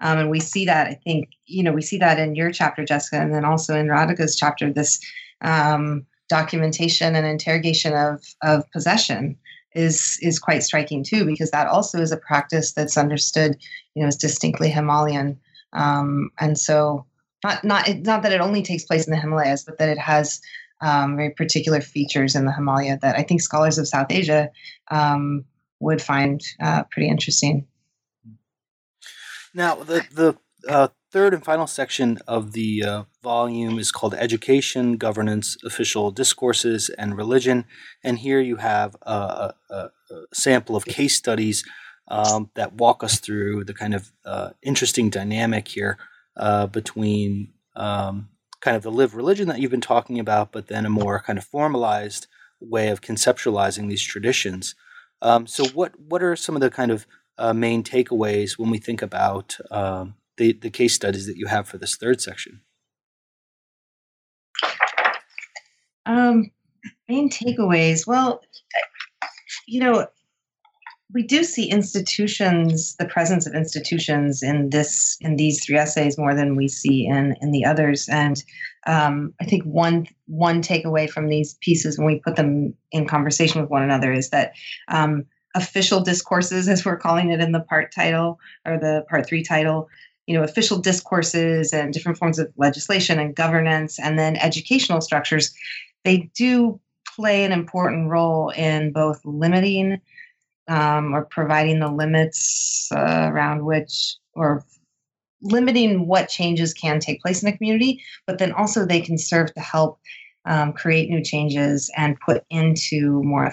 Um, 0.00 0.18
and 0.18 0.30
we 0.30 0.40
see 0.40 0.64
that 0.66 0.86
I 0.86 0.94
think 0.94 1.30
you 1.46 1.62
know 1.62 1.72
we 1.72 1.82
see 1.82 1.98
that 1.98 2.18
in 2.18 2.34
your 2.34 2.50
chapter, 2.50 2.84
Jessica, 2.84 3.20
and 3.20 3.34
then 3.34 3.44
also 3.44 3.76
in 3.76 3.86
Radhika's 3.86 4.36
chapter. 4.36 4.72
This 4.72 5.00
um, 5.42 6.06
documentation 6.28 7.14
and 7.14 7.26
interrogation 7.26 7.94
of 7.94 8.22
of 8.42 8.70
possession 8.72 9.36
is 9.74 10.18
is 10.22 10.38
quite 10.38 10.62
striking 10.62 11.04
too, 11.04 11.24
because 11.24 11.50
that 11.50 11.66
also 11.66 12.00
is 12.00 12.12
a 12.12 12.16
practice 12.16 12.72
that's 12.72 12.98
understood, 12.98 13.56
you 13.94 14.02
know, 14.02 14.08
as 14.08 14.16
distinctly 14.16 14.70
Himalayan. 14.70 15.38
Um, 15.72 16.30
and 16.38 16.58
so, 16.58 17.04
not 17.44 17.64
not 17.64 17.88
not 18.00 18.22
that 18.22 18.32
it 18.32 18.40
only 18.40 18.62
takes 18.62 18.84
place 18.84 19.06
in 19.06 19.12
the 19.12 19.20
Himalayas, 19.20 19.64
but 19.64 19.78
that 19.78 19.88
it 19.88 19.98
has 19.98 20.40
um, 20.80 21.16
very 21.16 21.30
particular 21.30 21.80
features 21.80 22.34
in 22.34 22.46
the 22.46 22.52
Himalaya 22.52 22.98
that 23.02 23.16
I 23.16 23.22
think 23.22 23.42
scholars 23.42 23.78
of 23.78 23.86
South 23.88 24.10
Asia 24.10 24.50
um, 24.90 25.44
would 25.78 26.02
find 26.02 26.42
uh, 26.60 26.84
pretty 26.84 27.08
interesting. 27.08 27.66
Now, 29.54 29.76
the 29.76 30.06
the 30.12 30.36
uh, 30.68 30.88
third 31.10 31.34
and 31.34 31.44
final 31.44 31.66
section 31.66 32.18
of 32.26 32.52
the 32.52 32.84
uh, 32.84 33.02
volume 33.22 33.78
is 33.78 33.90
called 33.90 34.14
Education, 34.14 34.96
Governance, 34.96 35.56
Official 35.64 36.10
Discourses, 36.10 36.88
and 36.90 37.16
Religion. 37.16 37.64
And 38.04 38.18
here 38.18 38.40
you 38.40 38.56
have 38.56 38.96
a, 39.02 39.54
a, 39.70 39.74
a 39.74 39.90
sample 40.32 40.76
of 40.76 40.84
case 40.84 41.16
studies 41.16 41.64
um, 42.08 42.50
that 42.54 42.74
walk 42.74 43.02
us 43.02 43.18
through 43.18 43.64
the 43.64 43.74
kind 43.74 43.94
of 43.94 44.12
uh, 44.24 44.50
interesting 44.62 45.10
dynamic 45.10 45.68
here 45.68 45.98
uh, 46.36 46.66
between 46.66 47.52
um, 47.76 48.28
kind 48.60 48.76
of 48.76 48.82
the 48.82 48.90
live 48.90 49.14
religion 49.14 49.48
that 49.48 49.58
you've 49.60 49.70
been 49.70 49.80
talking 49.80 50.18
about, 50.18 50.52
but 50.52 50.68
then 50.68 50.86
a 50.86 50.90
more 50.90 51.20
kind 51.20 51.38
of 51.38 51.44
formalized 51.44 52.26
way 52.60 52.88
of 52.88 53.00
conceptualizing 53.00 53.88
these 53.88 54.02
traditions. 54.02 54.74
Um, 55.22 55.46
so, 55.46 55.66
what 55.68 55.98
what 56.00 56.22
are 56.22 56.34
some 56.36 56.54
of 56.54 56.62
the 56.62 56.70
kind 56.70 56.90
of 56.90 57.06
uh, 57.40 57.54
main 57.54 57.82
takeaways 57.82 58.58
when 58.58 58.70
we 58.70 58.78
think 58.78 59.02
about 59.02 59.56
um, 59.70 60.14
the, 60.36 60.52
the 60.52 60.70
case 60.70 60.94
studies 60.94 61.26
that 61.26 61.36
you 61.36 61.46
have 61.46 61.66
for 61.66 61.78
this 61.78 61.96
third 61.96 62.20
section? 62.20 62.60
Um, 66.06 66.50
main 67.08 67.30
takeaways. 67.30 68.06
Well, 68.06 68.42
you 69.66 69.80
know, 69.80 70.06
we 71.12 71.22
do 71.24 71.42
see 71.42 71.68
institutions, 71.68 72.94
the 72.96 73.06
presence 73.06 73.46
of 73.46 73.54
institutions 73.54 74.42
in 74.42 74.70
this 74.70 75.16
in 75.20 75.36
these 75.36 75.64
three 75.64 75.76
essays 75.76 76.18
more 76.18 76.34
than 76.34 76.56
we 76.56 76.68
see 76.68 77.06
in 77.06 77.34
in 77.40 77.50
the 77.50 77.64
others. 77.64 78.08
And 78.08 78.42
um, 78.86 79.34
I 79.40 79.44
think 79.44 79.64
one 79.64 80.06
one 80.26 80.62
takeaway 80.62 81.08
from 81.08 81.28
these 81.28 81.54
pieces 81.60 81.98
when 81.98 82.06
we 82.06 82.20
put 82.20 82.36
them 82.36 82.74
in 82.92 83.08
conversation 83.08 83.60
with 83.60 83.70
one 83.70 83.82
another 83.82 84.12
is 84.12 84.30
that 84.30 84.52
um, 84.88 85.24
official 85.54 86.00
discourses, 86.00 86.68
as 86.68 86.84
we're 86.84 86.96
calling 86.96 87.30
it 87.30 87.40
in 87.40 87.52
the 87.52 87.60
part 87.60 87.92
title 87.92 88.38
or 88.66 88.78
the 88.78 89.04
part 89.08 89.26
three 89.26 89.42
title, 89.42 89.88
you 90.30 90.36
know 90.36 90.44
official 90.44 90.78
discourses 90.78 91.72
and 91.72 91.92
different 91.92 92.16
forms 92.16 92.38
of 92.38 92.52
legislation 92.56 93.18
and 93.18 93.34
governance 93.34 93.98
and 93.98 94.16
then 94.16 94.36
educational 94.36 95.00
structures 95.00 95.52
they 96.04 96.30
do 96.36 96.78
play 97.16 97.44
an 97.44 97.50
important 97.50 98.08
role 98.08 98.50
in 98.50 98.92
both 98.92 99.20
limiting 99.24 100.00
um, 100.68 101.12
or 101.12 101.24
providing 101.24 101.80
the 101.80 101.90
limits 101.90 102.88
uh, 102.94 103.28
around 103.32 103.64
which 103.64 104.14
or 104.34 104.64
limiting 105.42 106.06
what 106.06 106.28
changes 106.28 106.72
can 106.72 107.00
take 107.00 107.20
place 107.20 107.42
in 107.42 107.50
the 107.50 107.56
community 107.56 108.00
but 108.24 108.38
then 108.38 108.52
also 108.52 108.86
they 108.86 109.00
can 109.00 109.18
serve 109.18 109.52
to 109.52 109.60
help 109.60 109.98
um, 110.44 110.72
create 110.72 111.10
new 111.10 111.24
changes 111.24 111.90
and 111.96 112.20
put 112.20 112.44
into 112.50 113.20
more 113.24 113.52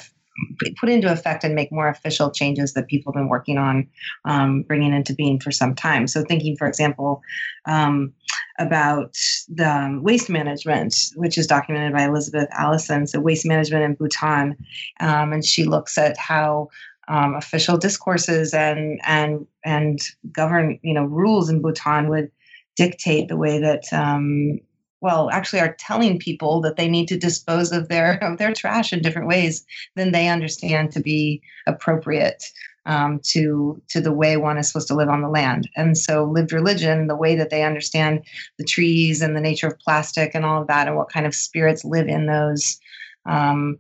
put 0.80 0.90
into 0.90 1.12
effect 1.12 1.44
and 1.44 1.56
make 1.56 1.72
more 1.72 1.88
official 1.88 2.32
changes 2.32 2.74
that 2.74 2.88
people 2.88 3.12
have 3.12 3.20
been 3.20 3.30
working 3.30 3.58
on 3.58 3.88
um, 4.26 4.64
bringing 4.64 4.94
into 4.94 5.14
being 5.14 5.40
for 5.40 5.52
some 5.52 5.76
time. 5.76 6.08
So, 6.08 6.24
thinking, 6.24 6.56
for 6.58 6.68
example, 6.68 7.22
um, 7.66 8.14
about 8.60 9.16
the 9.48 9.70
um, 9.70 10.04
waste 10.04 10.30
management, 10.30 10.96
which 11.16 11.38
is 11.38 11.48
documented 11.48 11.94
by 11.94 12.04
Elizabeth 12.04 12.48
Allison, 12.52 13.08
so 13.08 13.20
waste 13.20 13.46
management 13.46 13.84
in 13.84 13.94
Bhutan, 13.96 14.56
um, 15.00 15.34
and 15.34 15.46
she 15.46 15.64
looks 15.64 15.98
at 15.98 16.18
how 16.18 16.70
um, 17.08 17.36
official 17.36 17.78
discourses 17.78 18.54
and 18.54 19.00
and 19.06 19.48
and 19.64 20.00
govern 20.32 20.80
you 20.84 20.94
know 20.94 21.06
rules 21.06 21.50
in 21.50 21.62
Bhutan 21.62 22.10
would 22.10 22.32
dictate 22.76 23.28
the 23.28 23.38
way 23.38 23.60
that 23.60 23.84
um, 23.92 24.60
well 25.02 25.30
actually 25.32 25.60
are 25.60 25.76
telling 25.80 26.20
people 26.20 26.62
that 26.62 26.76
they 26.76 26.88
need 26.88 27.08
to 27.08 27.18
dispose 27.18 27.72
of 27.72 27.88
their 27.88 28.14
of 28.24 28.38
their 28.38 28.54
trash 28.54 28.94
in 28.94 29.02
different 29.02 29.28
ways 29.28 29.66
than 29.96 30.12
they 30.12 30.28
understand 30.28 30.92
to 30.92 31.00
be 31.00 31.42
appropriate 31.68 32.44
um, 32.88 33.20
to 33.26 33.82
to 33.90 34.02
the 34.02 34.14
way 34.14 34.38
one 34.38 34.58
is 34.58 34.68
supposed 34.68 34.88
to 34.88 34.96
live 34.96 35.10
on 35.10 35.22
the 35.22 35.30
land. 35.30 35.70
And 35.76 35.98
so 35.98 36.24
lived 36.24 36.54
religion 36.54 37.08
the 37.08 37.16
way 37.16 37.36
that 37.36 37.50
they 37.50 37.64
understand 37.64 38.24
the 38.58 38.64
trees 38.64 39.22
and 39.22 39.36
the 39.36 39.42
nature 39.42 39.68
of 39.68 39.78
plastic 39.80 40.32
and 40.34 40.46
all 40.46 40.62
of 40.62 40.68
that 40.68 40.88
and 40.88 40.96
what 40.96 41.12
kind 41.12 41.26
of 41.26 41.36
spirits 41.36 41.84
live 41.84 42.08
in 42.08 42.26
those 42.26 42.80
um, 43.26 43.78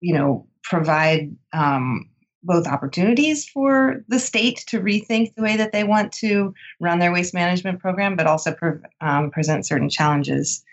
you 0.00 0.14
know 0.14 0.46
provide 0.62 1.34
um, 1.54 2.07
both 2.42 2.66
opportunities 2.66 3.48
for 3.48 4.04
the 4.08 4.18
state 4.18 4.64
to 4.68 4.80
rethink 4.80 5.34
the 5.34 5.42
way 5.42 5.56
that 5.56 5.72
they 5.72 5.84
want 5.84 6.12
to 6.12 6.54
run 6.80 6.98
their 6.98 7.12
waste 7.12 7.34
management 7.34 7.80
program, 7.80 8.16
but 8.16 8.26
also 8.26 8.52
pre- 8.52 8.80
um, 9.00 9.30
present 9.30 9.66
certain 9.66 9.88
challenges. 9.88 10.64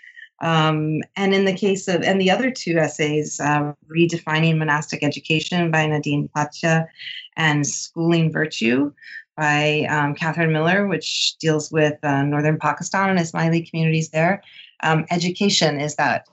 Um, 0.41 1.01
and 1.16 1.34
in 1.34 1.45
the 1.45 1.55
case 1.55 1.88
of, 1.88 2.01
and 2.03 2.20
the 2.20 2.30
other 2.30 2.51
two 2.51 2.78
essays, 2.78 3.39
uh, 3.39 3.74
Redefining 3.88 4.57
Monastic 4.57 5.03
Education 5.03 5.72
by 5.72 5.88
Nadine 5.88 6.30
Bhatia 6.36 6.88
and 7.38 7.66
Schooling 7.66 8.32
Virtue 8.32 8.91
by 9.38 9.86
um, 9.89 10.13
Catherine 10.13 10.51
Miller, 10.51 10.88
which 10.88 11.36
deals 11.39 11.72
with 11.72 11.97
uh, 12.03 12.24
northern 12.24 12.57
Pakistan 12.57 13.09
and 13.09 13.20
Ismaili 13.20 13.70
communities 13.70 14.09
there. 14.09 14.41
Um, 14.84 15.05
education 15.09 15.80
is 15.80 15.95
that 15.95 16.28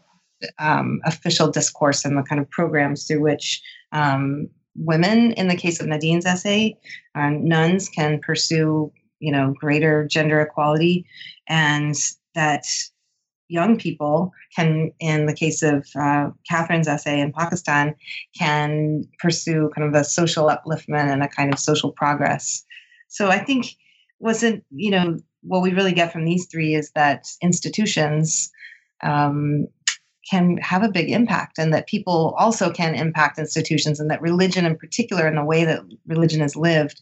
um, 0.58 1.00
official 1.04 1.50
discourse 1.50 2.04
and 2.04 2.16
the 2.16 2.22
kind 2.22 2.40
of 2.40 2.50
programs 2.50 3.06
through 3.06 3.20
which 3.20 3.62
um, 3.92 4.48
women 4.76 5.32
in 5.32 5.48
the 5.48 5.56
case 5.56 5.80
of 5.80 5.86
nadine's 5.86 6.26
essay 6.26 6.76
uh, 7.14 7.30
nuns 7.30 7.88
can 7.88 8.18
pursue 8.20 8.90
you 9.20 9.30
know 9.30 9.54
greater 9.58 10.06
gender 10.06 10.40
equality 10.40 11.06
and 11.48 11.94
that 12.34 12.64
young 13.48 13.76
people 13.76 14.32
can 14.56 14.90
in 14.98 15.26
the 15.26 15.34
case 15.34 15.62
of 15.62 15.86
uh, 15.94 16.30
catherine's 16.48 16.88
essay 16.88 17.20
in 17.20 17.32
pakistan 17.32 17.94
can 18.36 19.04
pursue 19.18 19.70
kind 19.76 19.86
of 19.86 20.00
a 20.00 20.04
social 20.04 20.48
upliftment 20.48 21.12
and 21.12 21.22
a 21.22 21.28
kind 21.28 21.52
of 21.52 21.58
social 21.58 21.92
progress. 21.92 22.64
So 23.08 23.28
i 23.28 23.38
think 23.38 23.76
wasn't 24.18 24.64
you 24.70 24.90
know 24.90 25.18
what 25.42 25.62
we 25.62 25.72
really 25.72 25.92
get 25.92 26.12
from 26.12 26.24
these 26.24 26.46
three 26.46 26.74
is 26.74 26.90
that 26.94 27.26
institutions 27.42 28.50
um, 29.02 29.66
can 30.28 30.56
have 30.58 30.82
a 30.82 30.90
big 30.90 31.10
impact 31.10 31.58
and 31.58 31.72
that 31.74 31.86
people 31.86 32.34
also 32.38 32.70
can 32.70 32.94
impact 32.94 33.38
institutions 33.38 33.98
and 33.98 34.10
that 34.10 34.22
religion 34.22 34.64
in 34.64 34.76
particular 34.76 35.26
and 35.26 35.36
the 35.36 35.44
way 35.44 35.64
that 35.64 35.80
religion 36.06 36.40
is 36.40 36.56
lived 36.56 37.00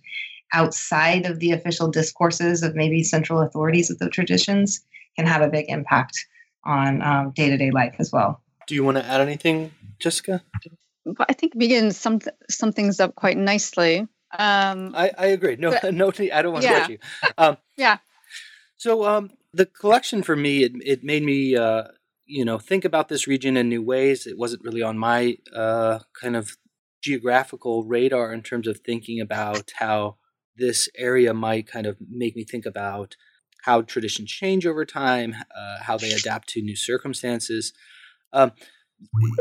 outside 0.53 1.27
of 1.27 1.39
the 1.39 1.53
official 1.53 1.89
discourses 1.89 2.63
of 2.63 2.75
maybe 2.75 3.03
central 3.03 3.41
authorities 3.41 3.91
of 3.91 3.99
the 3.99 4.09
traditions 4.09 4.81
can 5.17 5.27
have 5.27 5.43
a 5.43 5.49
big 5.49 5.67
impact 5.69 6.27
on 6.65 7.03
um, 7.03 7.33
day-to-day 7.35 7.71
life 7.71 7.95
as 7.99 8.11
well. 8.13 8.43
Do 8.67 8.75
you 8.75 8.85
want 8.85 8.97
to 8.99 9.05
add 9.05 9.21
anything 9.21 9.73
jessica? 9.99 10.43
I 11.19 11.33
think 11.33 11.55
Megan 11.55 11.93
sum, 11.93 12.21
sum 12.49 12.73
things 12.73 13.01
up 13.01 13.15
quite 13.15 13.37
nicely. 13.37 14.01
Um, 14.39 14.95
I, 14.95 15.11
I 15.17 15.27
agree. 15.27 15.57
No 15.57 15.71
but, 15.71 15.95
no 15.95 16.09
i 16.09 16.43
don't 16.43 16.53
want 16.53 16.65
to 16.65 16.71
yeah. 16.71 16.89
you. 16.89 16.99
Um, 17.37 17.57
yeah. 17.77 17.99
so 18.77 19.05
um, 19.05 19.31
the 19.53 19.67
collection 19.67 20.23
for 20.23 20.37
me 20.37 20.65
it, 20.65 20.73
it 20.85 21.05
made 21.05 21.23
me 21.23 21.57
uh, 21.57 21.85
you 22.31 22.45
know 22.45 22.59
think 22.59 22.85
about 22.85 23.09
this 23.09 23.27
region 23.27 23.57
in 23.57 23.69
new 23.69 23.83
ways. 23.83 24.27
It 24.27 24.39
wasn't 24.39 24.65
really 24.65 24.83
on 24.83 24.97
my 24.97 25.37
uh, 25.55 26.01
kind 26.21 26.37
of 26.37 26.57
geographical 27.03 27.85
radar 27.85 28.33
in 28.33 28.43
terms 28.43 28.69
of 28.69 28.81
thinking 28.81 29.21
about 29.21 29.73
how 29.77 30.17
this 30.57 30.89
area 30.97 31.35
might 31.35 31.67
kind 31.67 31.87
of 31.87 31.97
make 32.09 32.37
me 32.37 32.45
think 32.45 32.67
about 32.67 33.17
how 33.65 33.83
traditions 33.83 34.31
change 34.31 34.67
over 34.67 34.85
time, 34.85 35.35
uh, 35.57 35.79
how 35.83 35.97
they 35.97 36.13
adapt 36.13 36.49
to 36.49 36.63
new 36.63 36.77
circumstances. 36.77 37.73
Um, 38.33 38.53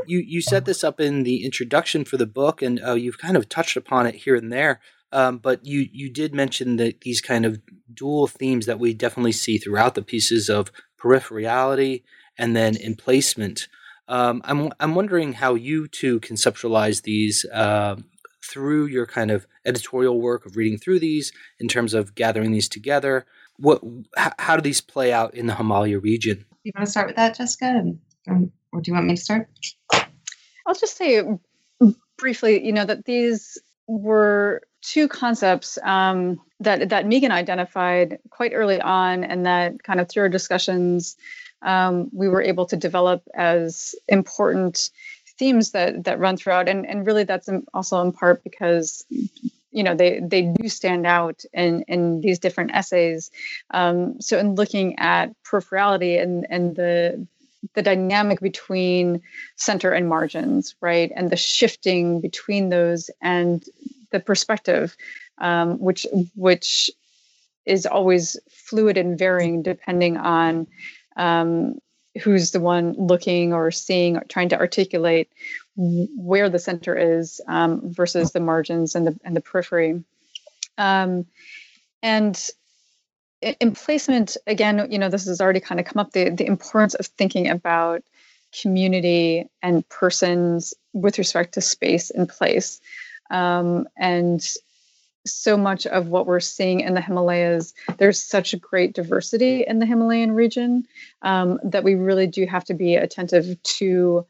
you 0.07 0.19
you 0.19 0.41
set 0.41 0.65
this 0.65 0.83
up 0.83 0.99
in 0.99 1.23
the 1.23 1.43
introduction 1.43 2.05
for 2.05 2.17
the 2.17 2.25
book, 2.25 2.61
and 2.61 2.81
uh, 2.83 2.93
you've 2.93 3.19
kind 3.19 3.37
of 3.37 3.49
touched 3.49 3.77
upon 3.77 4.07
it 4.07 4.15
here 4.15 4.35
and 4.35 4.51
there. 4.51 4.79
Um, 5.11 5.37
but 5.37 5.65
you 5.65 5.87
you 5.91 6.09
did 6.09 6.33
mention 6.33 6.77
that 6.77 7.01
these 7.01 7.21
kind 7.21 7.45
of 7.45 7.61
dual 7.93 8.27
themes 8.27 8.65
that 8.65 8.79
we 8.79 8.93
definitely 8.93 9.31
see 9.31 9.57
throughout 9.57 9.95
the 9.95 10.01
pieces 10.01 10.49
of 10.49 10.71
peripherality 11.01 12.03
and 12.39 12.55
then 12.55 12.75
emplacement. 12.77 13.67
Um, 14.07 14.41
I'm 14.45 14.71
I'm 14.79 14.95
wondering 14.95 15.33
how 15.33 15.53
you 15.53 15.87
two 15.87 16.19
conceptualize 16.21 17.03
these 17.03 17.45
uh, 17.53 17.97
through 18.43 18.87
your 18.87 19.05
kind 19.05 19.29
of 19.29 19.45
editorial 19.65 20.19
work 20.19 20.47
of 20.47 20.55
reading 20.55 20.79
through 20.79 20.99
these 20.99 21.31
in 21.59 21.67
terms 21.67 21.93
of 21.93 22.15
gathering 22.15 22.51
these 22.51 22.67
together. 22.67 23.27
what 23.57 23.83
how, 24.17 24.31
how 24.39 24.55
do 24.55 24.61
these 24.61 24.81
play 24.81 25.13
out 25.13 25.35
in 25.35 25.45
the 25.45 25.53
Himalaya 25.53 25.99
region? 25.99 26.45
You 26.63 26.71
want 26.75 26.87
to 26.87 26.91
start 26.91 27.07
with 27.07 27.17
that, 27.17 27.37
Jessica, 27.37 27.65
and, 27.65 27.99
or 28.71 28.81
do 28.81 28.89
you 28.89 28.93
want 28.95 29.05
me 29.05 29.15
to 29.15 29.21
start? 29.21 29.47
I'll 30.65 30.75
just 30.75 30.97
say 30.97 31.23
briefly, 32.17 32.65
you 32.65 32.71
know, 32.73 32.85
that 32.85 33.05
these 33.05 33.57
were 33.87 34.61
two 34.81 35.07
concepts 35.07 35.77
um, 35.83 36.39
that 36.59 36.89
that 36.89 37.05
Megan 37.05 37.31
identified 37.31 38.19
quite 38.29 38.53
early 38.53 38.79
on, 38.81 39.23
and 39.23 39.45
that 39.45 39.83
kind 39.83 39.99
of 39.99 40.09
through 40.09 40.23
our 40.23 40.29
discussions, 40.29 41.15
um, 41.61 42.09
we 42.13 42.27
were 42.27 42.41
able 42.41 42.65
to 42.67 42.77
develop 42.77 43.23
as 43.33 43.95
important 44.07 44.89
themes 45.37 45.71
that 45.71 46.03
that 46.03 46.19
run 46.19 46.37
throughout, 46.37 46.67
and 46.67 46.85
and 46.85 47.05
really 47.07 47.23
that's 47.23 47.49
also 47.73 48.01
in 48.01 48.11
part 48.11 48.43
because 48.43 49.05
you 49.71 49.83
know 49.83 49.95
they 49.95 50.19
they 50.19 50.41
do 50.41 50.69
stand 50.69 51.05
out 51.05 51.43
in 51.53 51.83
in 51.87 52.21
these 52.21 52.39
different 52.39 52.71
essays. 52.73 53.31
Um, 53.71 54.21
so 54.21 54.37
in 54.37 54.55
looking 54.55 54.99
at 54.99 55.33
peripherality 55.43 56.21
and 56.21 56.45
and 56.49 56.75
the 56.75 57.25
the 57.73 57.81
dynamic 57.81 58.39
between 58.39 59.21
center 59.55 59.91
and 59.91 60.07
margins, 60.07 60.75
right, 60.81 61.11
and 61.15 61.29
the 61.29 61.37
shifting 61.37 62.21
between 62.21 62.69
those 62.69 63.09
and 63.21 63.63
the 64.11 64.19
perspective, 64.19 64.95
um, 65.39 65.79
which 65.79 66.05
which 66.35 66.89
is 67.65 67.85
always 67.85 68.37
fluid 68.49 68.97
and 68.97 69.17
varying 69.17 69.61
depending 69.61 70.17
on 70.17 70.65
um, 71.19 71.77
who's 72.23 72.51
the 72.51 72.59
one 72.59 72.93
looking 72.93 73.53
or 73.53 73.69
seeing 73.69 74.17
or 74.17 74.23
trying 74.23 74.49
to 74.49 74.57
articulate 74.57 75.29
where 75.75 76.49
the 76.49 76.59
center 76.59 76.97
is 76.97 77.39
um, 77.47 77.81
versus 77.93 78.31
the 78.31 78.39
margins 78.39 78.95
and 78.95 79.05
the 79.05 79.19
and 79.23 79.35
the 79.35 79.41
periphery. 79.41 80.03
Um, 80.77 81.25
and 82.01 82.49
in 83.41 83.73
placement, 83.73 84.37
again, 84.47 84.91
you 84.91 84.97
know, 84.97 85.09
this 85.09 85.25
has 85.25 85.41
already 85.41 85.59
kind 85.59 85.79
of 85.79 85.85
come 85.85 85.99
up 85.99 86.11
the, 86.11 86.29
the 86.29 86.45
importance 86.45 86.93
of 86.95 87.05
thinking 87.05 87.49
about 87.49 88.03
community 88.61 89.45
and 89.61 89.87
persons 89.89 90.73
with 90.93 91.17
respect 91.17 91.53
to 91.53 91.61
space 91.61 92.09
and 92.09 92.27
place. 92.27 92.81
Um, 93.29 93.87
and 93.97 94.45
so 95.33 95.57
much 95.57 95.85
of 95.85 96.07
what 96.07 96.25
we're 96.25 96.39
seeing 96.39 96.81
in 96.81 96.93
the 96.93 97.01
Himalayas, 97.01 97.73
there's 97.97 98.21
such 98.21 98.53
a 98.53 98.57
great 98.57 98.93
diversity 98.93 99.63
in 99.67 99.79
the 99.79 99.85
Himalayan 99.85 100.33
region 100.33 100.87
um, 101.21 101.59
that 101.63 101.83
we 101.83 101.95
really 101.95 102.27
do 102.27 102.45
have 102.45 102.65
to 102.65 102.73
be 102.73 102.95
attentive 102.95 103.61
to 103.63 104.25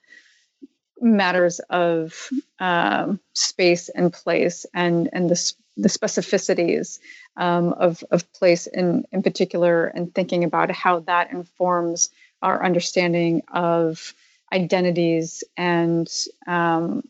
matters 1.01 1.59
of 1.69 2.29
um, 2.59 3.19
space 3.33 3.89
and 3.89 4.11
place 4.11 4.65
and 4.73 5.09
and 5.13 5.29
the 5.29 5.53
the 5.77 5.89
specificities 5.89 6.99
um, 7.37 7.73
of 7.73 8.03
of 8.11 8.31
place 8.33 8.67
in 8.67 9.05
in 9.11 9.23
particular, 9.23 9.85
and 9.87 10.13
thinking 10.13 10.43
about 10.43 10.71
how 10.71 10.99
that 11.01 11.31
informs 11.31 12.09
our 12.41 12.63
understanding 12.63 13.41
of 13.53 14.13
identities 14.51 15.43
and 15.57 16.09
um, 16.47 17.03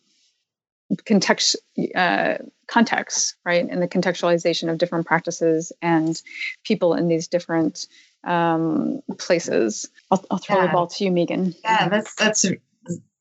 context 1.06 1.56
uh, 1.96 2.36
contexts, 2.70 3.36
right, 3.46 3.68
and 3.68 3.82
the 3.82 3.88
contextualization 3.88 4.70
of 4.70 4.78
different 4.78 5.06
practices 5.06 5.72
and 5.82 6.22
people 6.64 6.94
in 6.94 7.08
these 7.08 7.28
different 7.28 7.88
um, 8.24 9.02
places. 9.18 9.90
I'll, 10.12 10.24
I'll 10.30 10.38
throw 10.38 10.58
yeah. 10.58 10.68
the 10.68 10.74
ball 10.74 10.88
to 10.88 11.04
you, 11.04 11.12
Megan. 11.12 11.56
Yeah, 11.64 11.90
that's 11.90 12.16
that's 12.16 12.46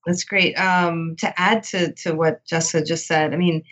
that's 0.06 0.24
great. 0.24 0.54
Um, 0.54 1.16
to 1.16 1.40
add 1.40 1.62
to 1.64 1.92
to 1.92 2.14
what 2.14 2.44
Jessica 2.44 2.84
just 2.84 3.06
said, 3.06 3.32
I 3.32 3.36
mean, 3.36 3.64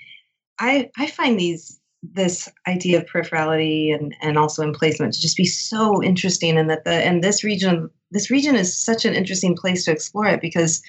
I 0.59 0.91
I 0.97 1.07
find 1.07 1.39
these 1.39 1.79
this 2.03 2.49
idea 2.69 2.99
of 2.99 3.07
peripherality 3.07 3.95
and 3.95 4.15
and 4.23 4.39
also 4.39 4.63
emplacement 4.63 5.15
to 5.15 5.21
just 5.21 5.37
be 5.37 5.45
so 5.45 6.03
interesting, 6.03 6.57
and 6.57 6.71
that 6.71 6.85
the 6.85 6.93
and 6.93 7.23
this 7.23 7.45
region 7.45 7.91
this 8.11 8.31
region 8.31 8.57
is 8.57 8.77
such 8.77 9.05
an 9.05 9.15
interesting 9.15 9.57
place 9.57 9.85
to 9.85 9.93
explore 9.93 10.27
it 10.27 10.41
because 10.41 10.83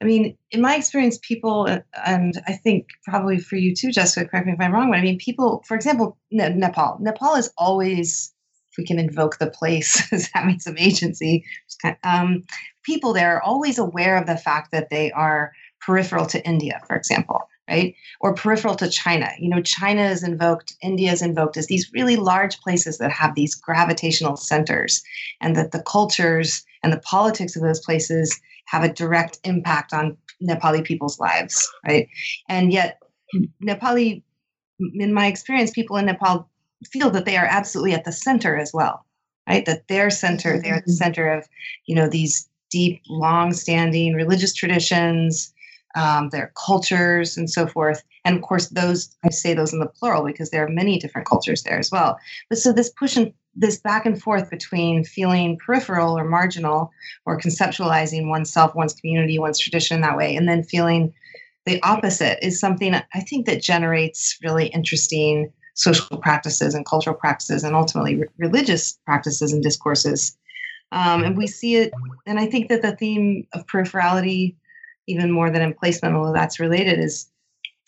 I 0.00 0.04
mean, 0.04 0.36
in 0.50 0.60
my 0.60 0.76
experience, 0.76 1.18
people, 1.22 1.66
and 2.04 2.40
I 2.46 2.52
think 2.52 2.88
probably 3.04 3.38
for 3.38 3.56
you 3.56 3.74
too, 3.74 3.92
Jessica, 3.92 4.28
correct 4.28 4.46
me 4.46 4.52
if 4.52 4.60
I'm 4.60 4.72
wrong, 4.72 4.90
but 4.90 4.98
I 4.98 5.02
mean, 5.02 5.18
people, 5.18 5.62
for 5.66 5.74
example, 5.74 6.18
Nepal. 6.30 6.98
Nepal 7.00 7.34
is 7.34 7.50
always, 7.56 8.32
if 8.70 8.78
we 8.78 8.84
can 8.84 8.98
invoke 8.98 9.38
the 9.38 9.50
place 9.50 10.06
as 10.12 10.28
having 10.32 10.58
some 10.58 10.78
agency, 10.78 11.44
um, 12.04 12.42
people 12.82 13.12
there 13.12 13.36
are 13.36 13.42
always 13.42 13.78
aware 13.78 14.16
of 14.16 14.26
the 14.26 14.36
fact 14.36 14.72
that 14.72 14.90
they 14.90 15.10
are 15.12 15.52
peripheral 15.80 16.26
to 16.26 16.44
India, 16.46 16.80
for 16.86 16.96
example, 16.96 17.48
right? 17.68 17.94
Or 18.20 18.34
peripheral 18.34 18.74
to 18.76 18.88
China. 18.88 19.30
You 19.38 19.48
know, 19.48 19.62
China 19.62 20.02
is 20.02 20.22
invoked, 20.22 20.74
India 20.82 21.12
is 21.12 21.22
invoked 21.22 21.56
as 21.56 21.66
these 21.66 21.90
really 21.92 22.16
large 22.16 22.58
places 22.60 22.98
that 22.98 23.12
have 23.12 23.34
these 23.34 23.54
gravitational 23.54 24.36
centers, 24.36 25.02
and 25.40 25.54
that 25.56 25.72
the 25.72 25.82
cultures 25.82 26.64
and 26.82 26.92
the 26.92 27.00
politics 27.00 27.56
of 27.56 27.62
those 27.62 27.80
places 27.80 28.40
have 28.66 28.84
a 28.84 28.92
direct 28.92 29.38
impact 29.44 29.92
on 29.92 30.16
Nepali 30.42 30.84
people's 30.84 31.18
lives, 31.18 31.70
right? 31.86 32.08
And 32.48 32.72
yet, 32.72 33.00
Nepali, 33.62 34.22
in 34.94 35.12
my 35.12 35.26
experience, 35.26 35.70
people 35.70 35.96
in 35.96 36.06
Nepal 36.06 36.48
feel 36.90 37.10
that 37.10 37.24
they 37.24 37.36
are 37.36 37.46
absolutely 37.46 37.94
at 37.94 38.04
the 38.04 38.12
center 38.12 38.56
as 38.56 38.72
well, 38.72 39.04
right? 39.48 39.64
That 39.66 39.88
their 39.88 40.10
center, 40.10 40.60
they're 40.60 40.76
the 40.76 40.80
mm-hmm. 40.82 40.90
center 40.92 41.28
of, 41.32 41.48
you 41.86 41.94
know, 41.94 42.08
these 42.08 42.48
deep, 42.70 43.00
long-standing 43.08 44.14
religious 44.14 44.52
traditions, 44.52 45.52
um, 45.94 46.28
their 46.30 46.52
cultures, 46.66 47.36
and 47.36 47.48
so 47.48 47.66
forth. 47.66 48.02
And 48.24 48.36
of 48.36 48.42
course, 48.42 48.68
those 48.68 49.16
I 49.24 49.30
say 49.30 49.54
those 49.54 49.72
in 49.72 49.78
the 49.78 49.86
plural 49.86 50.24
because 50.24 50.50
there 50.50 50.64
are 50.64 50.68
many 50.68 50.98
different 50.98 51.28
cultures 51.28 51.62
there 51.62 51.78
as 51.78 51.90
well. 51.90 52.18
But 52.50 52.58
so 52.58 52.72
this 52.72 52.90
push 52.90 53.16
and 53.16 53.32
this 53.56 53.78
back 53.78 54.04
and 54.06 54.20
forth 54.20 54.50
between 54.50 55.04
feeling 55.04 55.58
peripheral 55.58 56.18
or 56.18 56.24
marginal 56.24 56.92
or 57.24 57.40
conceptualizing 57.40 58.28
oneself, 58.28 58.74
one's 58.74 58.94
community, 58.94 59.38
one's 59.38 59.58
tradition 59.58 60.02
that 60.02 60.16
way, 60.16 60.36
and 60.36 60.48
then 60.48 60.62
feeling 60.62 61.12
the 61.64 61.82
opposite 61.82 62.44
is 62.46 62.60
something 62.60 62.94
I 62.94 63.20
think 63.20 63.46
that 63.46 63.62
generates 63.62 64.38
really 64.42 64.66
interesting 64.68 65.52
social 65.74 66.16
practices 66.18 66.74
and 66.74 66.86
cultural 66.86 67.16
practices 67.16 67.64
and 67.64 67.74
ultimately 67.74 68.16
re- 68.16 68.28
religious 68.38 68.98
practices 69.04 69.52
and 69.52 69.62
discourses. 69.62 70.36
Um, 70.92 71.24
and 71.24 71.36
we 71.36 71.46
see 71.46 71.76
it, 71.76 71.92
and 72.26 72.38
I 72.38 72.46
think 72.46 72.68
that 72.68 72.82
the 72.82 72.94
theme 72.94 73.46
of 73.52 73.66
peripherality, 73.66 74.54
even 75.08 75.30
more 75.30 75.50
than 75.50 75.62
emplacement, 75.62 76.14
although 76.14 76.32
that's 76.32 76.60
related, 76.60 77.00
is 77.00 77.28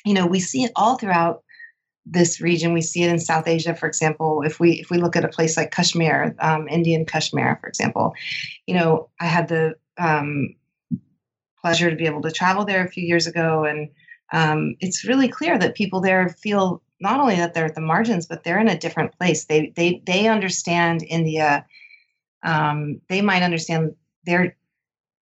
you 0.05 0.15
know 0.15 0.27
we 0.27 0.41
see 0.41 0.65
it 0.65 0.73
all 0.75 0.97
throughout 0.97 1.43
this 2.11 2.41
region. 2.41 2.73
We 2.73 2.83
see 2.83 3.03
it 3.03 3.11
in 3.11 3.19
South 3.19 3.47
Asia, 3.47 3.75
for 3.75 3.87
example. 3.87 4.43
If 4.43 4.61
we 4.61 4.73
if 4.81 4.91
we 4.91 4.99
look 4.99 5.17
at 5.17 5.25
a 5.25 5.29
place 5.29 5.57
like 5.57 5.71
Kashmir, 5.71 6.35
um, 6.41 6.69
Indian 6.69 7.05
Kashmir, 7.05 7.59
for 7.61 7.69
example, 7.69 8.15
you 8.67 8.75
know, 8.75 9.09
I 9.21 9.27
had 9.27 9.49
the 9.49 9.75
um, 9.99 10.55
pleasure 11.61 11.91
to 11.91 11.97
be 11.97 12.07
able 12.07 12.23
to 12.23 12.31
travel 12.31 12.65
there 12.65 12.85
a 12.85 12.91
few 12.91 13.05
years 13.05 13.27
ago, 13.27 13.65
and 13.65 13.89
um, 14.33 14.77
it's 14.81 15.05
really 15.05 15.29
clear 15.29 15.59
that 15.59 15.75
people 15.75 16.01
there 16.01 16.29
feel 16.29 16.83
not 17.01 17.21
only 17.21 17.37
that 17.37 17.55
they're 17.55 17.67
at 17.67 17.75
the 17.75 17.81
margins, 17.81 18.27
but 18.27 18.43
they're 18.43 18.61
in 18.61 18.69
a 18.69 18.79
different 18.79 19.17
place. 19.19 19.45
They 19.45 19.73
they 19.77 20.03
they 20.07 20.29
understand 20.29 21.05
India. 21.09 21.67
Um, 22.43 23.01
they 23.09 23.21
might 23.21 23.43
understand 23.43 23.95
their 24.25 24.57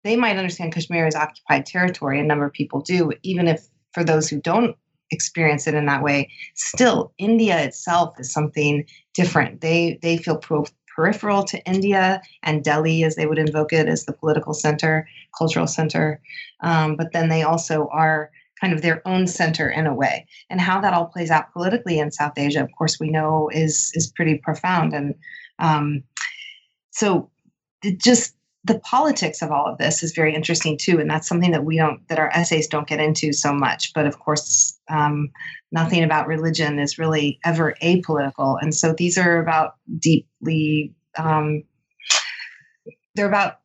they 0.04 0.16
might 0.16 0.38
understand 0.38 0.74
Kashmir 0.74 1.08
as 1.08 1.16
occupied 1.16 1.66
territory. 1.66 2.20
A 2.20 2.24
number 2.24 2.46
of 2.46 2.54
people 2.54 2.82
do, 2.82 3.12
even 3.24 3.48
if 3.48 3.66
for 3.92 4.04
those 4.04 4.30
who 4.30 4.40
don't 4.40 4.76
experience 5.12 5.68
it 5.68 5.76
in 5.76 5.86
that 5.86 6.04
way. 6.04 6.30
Still, 6.56 7.14
India 7.18 7.60
itself 7.64 8.20
is 8.20 8.32
something 8.32 8.86
different. 9.14 9.62
They 9.62 10.00
they 10.02 10.18
feel 10.18 10.38
pro- 10.38 10.66
peripheral 10.96 11.44
to 11.44 11.64
India 11.66 12.22
and 12.44 12.64
Delhi, 12.64 13.04
as 13.04 13.16
they 13.16 13.26
would 13.26 13.38
invoke 13.38 13.74
it, 13.74 13.88
as 13.88 14.06
the 14.06 14.14
political 14.14 14.54
center, 14.54 15.08
cultural 15.38 15.68
center. 15.68 16.22
Um, 16.62 16.96
but 16.96 17.12
then 17.12 17.30
they 17.30 17.44
also 17.44 17.88
are 17.92 18.32
kind 18.60 18.74
of 18.74 18.82
their 18.82 19.06
own 19.06 19.28
center 19.28 19.70
in 19.70 19.86
a 19.86 19.94
way. 19.94 20.26
And 20.50 20.62
how 20.62 20.80
that 20.80 20.94
all 20.94 21.08
plays 21.08 21.30
out 21.30 21.52
politically 21.52 22.00
in 22.00 22.12
South 22.12 22.38
Asia, 22.38 22.64
of 22.64 22.70
course, 22.78 23.00
we 23.00 23.10
know 23.10 23.50
is 23.54 23.92
is 23.94 24.12
pretty 24.16 24.38
profound. 24.38 24.94
And 24.94 25.16
um, 25.60 26.04
so, 26.92 27.30
just 27.98 28.36
the 28.66 28.80
politics 28.80 29.42
of 29.42 29.52
all 29.52 29.68
of 29.68 29.78
this 29.78 30.02
is 30.02 30.14
very 30.14 30.34
interesting 30.34 30.78
too 30.78 31.00
and 31.00 31.10
that's 31.10 31.28
something 31.28 31.52
that 31.52 31.66
we 31.66 31.78
don't 31.78 32.08
that 32.08 32.20
our 32.20 32.30
essays 32.34 32.68
don't 32.68 32.88
get 32.88 33.00
into 33.00 33.32
so 33.32 33.54
much 33.54 33.94
but 33.94 34.06
of 34.06 34.20
course 34.20 34.80
um, 34.90 35.30
nothing 35.72 36.04
about 36.04 36.28
religion 36.28 36.80
is 36.80 36.98
really 36.98 37.40
ever 37.46 37.76
apolitical 37.82 38.58
and 38.62 38.74
so 38.74 38.94
these 38.94 39.18
are 39.18 39.40
about 39.40 39.74
deeply 40.00 40.94
um, 41.18 41.64
they're 43.16 43.28
about 43.28 43.60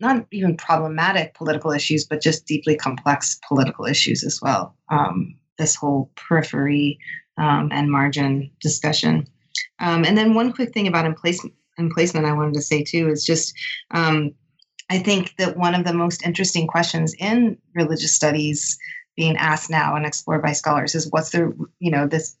not 0.00 0.26
even 0.32 0.56
problematic 0.56 1.34
political 1.34 1.70
issues 1.70 2.04
but 2.06 2.22
just 2.22 2.46
deeply 2.46 2.76
complex 2.76 3.38
political 3.46 3.84
issues 3.86 4.24
as 4.24 4.40
well. 4.42 4.76
Um, 4.90 5.34
this 5.58 5.74
whole 5.74 6.10
periphery 6.16 6.98
um, 7.38 7.68
and 7.72 7.90
margin 7.90 8.50
discussion. 8.60 9.26
Um, 9.78 10.04
and 10.04 10.18
then 10.18 10.34
one 10.34 10.52
quick 10.52 10.72
thing 10.72 10.86
about 10.86 11.06
emplacement 11.06 11.54
and 11.78 11.90
placement 11.90 12.26
I 12.26 12.32
wanted 12.32 12.54
to 12.54 12.62
say 12.62 12.82
too 12.82 13.08
is 13.08 13.24
just 13.24 13.54
um, 13.90 14.32
I 14.90 14.98
think 14.98 15.34
that 15.38 15.56
one 15.56 15.74
of 15.74 15.84
the 15.84 15.94
most 15.94 16.24
interesting 16.24 16.66
questions 16.66 17.14
in 17.18 17.58
religious 17.74 18.14
studies 18.14 18.78
being 19.16 19.36
asked 19.36 19.70
now 19.70 19.96
and 19.96 20.04
explored 20.04 20.42
by 20.42 20.52
scholars 20.52 20.94
is 20.94 21.10
what's 21.10 21.30
the 21.30 21.52
you 21.78 21.90
know 21.90 22.06
this 22.06 22.36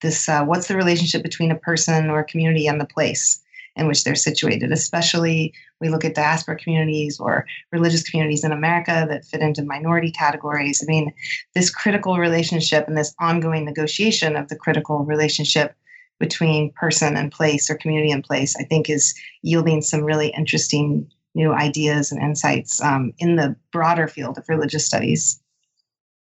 this 0.00 0.28
uh, 0.28 0.44
what's 0.44 0.68
the 0.68 0.76
relationship 0.76 1.22
between 1.22 1.50
a 1.50 1.58
person 1.58 2.10
or 2.10 2.20
a 2.20 2.24
community 2.24 2.66
and 2.66 2.80
the 2.80 2.86
place 2.86 3.40
in 3.78 3.86
which 3.86 4.02
they're 4.04 4.16
situated. 4.16 4.72
Especially, 4.72 5.54
we 5.80 5.88
look 5.88 6.04
at 6.04 6.14
diaspora 6.14 6.56
communities 6.56 7.20
or 7.20 7.46
religious 7.70 8.02
communities 8.02 8.42
in 8.42 8.50
America 8.50 9.06
that 9.08 9.24
fit 9.24 9.40
into 9.40 9.62
minority 9.62 10.10
categories. 10.10 10.82
I 10.82 10.90
mean, 10.90 11.12
this 11.54 11.70
critical 11.70 12.18
relationship 12.18 12.88
and 12.88 12.96
this 12.96 13.14
ongoing 13.20 13.64
negotiation 13.64 14.36
of 14.36 14.48
the 14.48 14.56
critical 14.56 15.04
relationship 15.04 15.76
between 16.18 16.72
person 16.72 17.16
and 17.16 17.32
place 17.32 17.70
or 17.70 17.76
community 17.76 18.10
and 18.10 18.24
place, 18.24 18.56
I 18.58 18.64
think, 18.64 18.90
is 18.90 19.14
yielding 19.42 19.82
some 19.82 20.02
really 20.04 20.28
interesting 20.28 21.10
new 21.34 21.52
ideas 21.52 22.10
and 22.10 22.22
insights 22.22 22.82
um, 22.82 23.12
in 23.18 23.36
the 23.36 23.56
broader 23.72 24.08
field 24.08 24.38
of 24.38 24.48
religious 24.48 24.86
studies. 24.86 25.40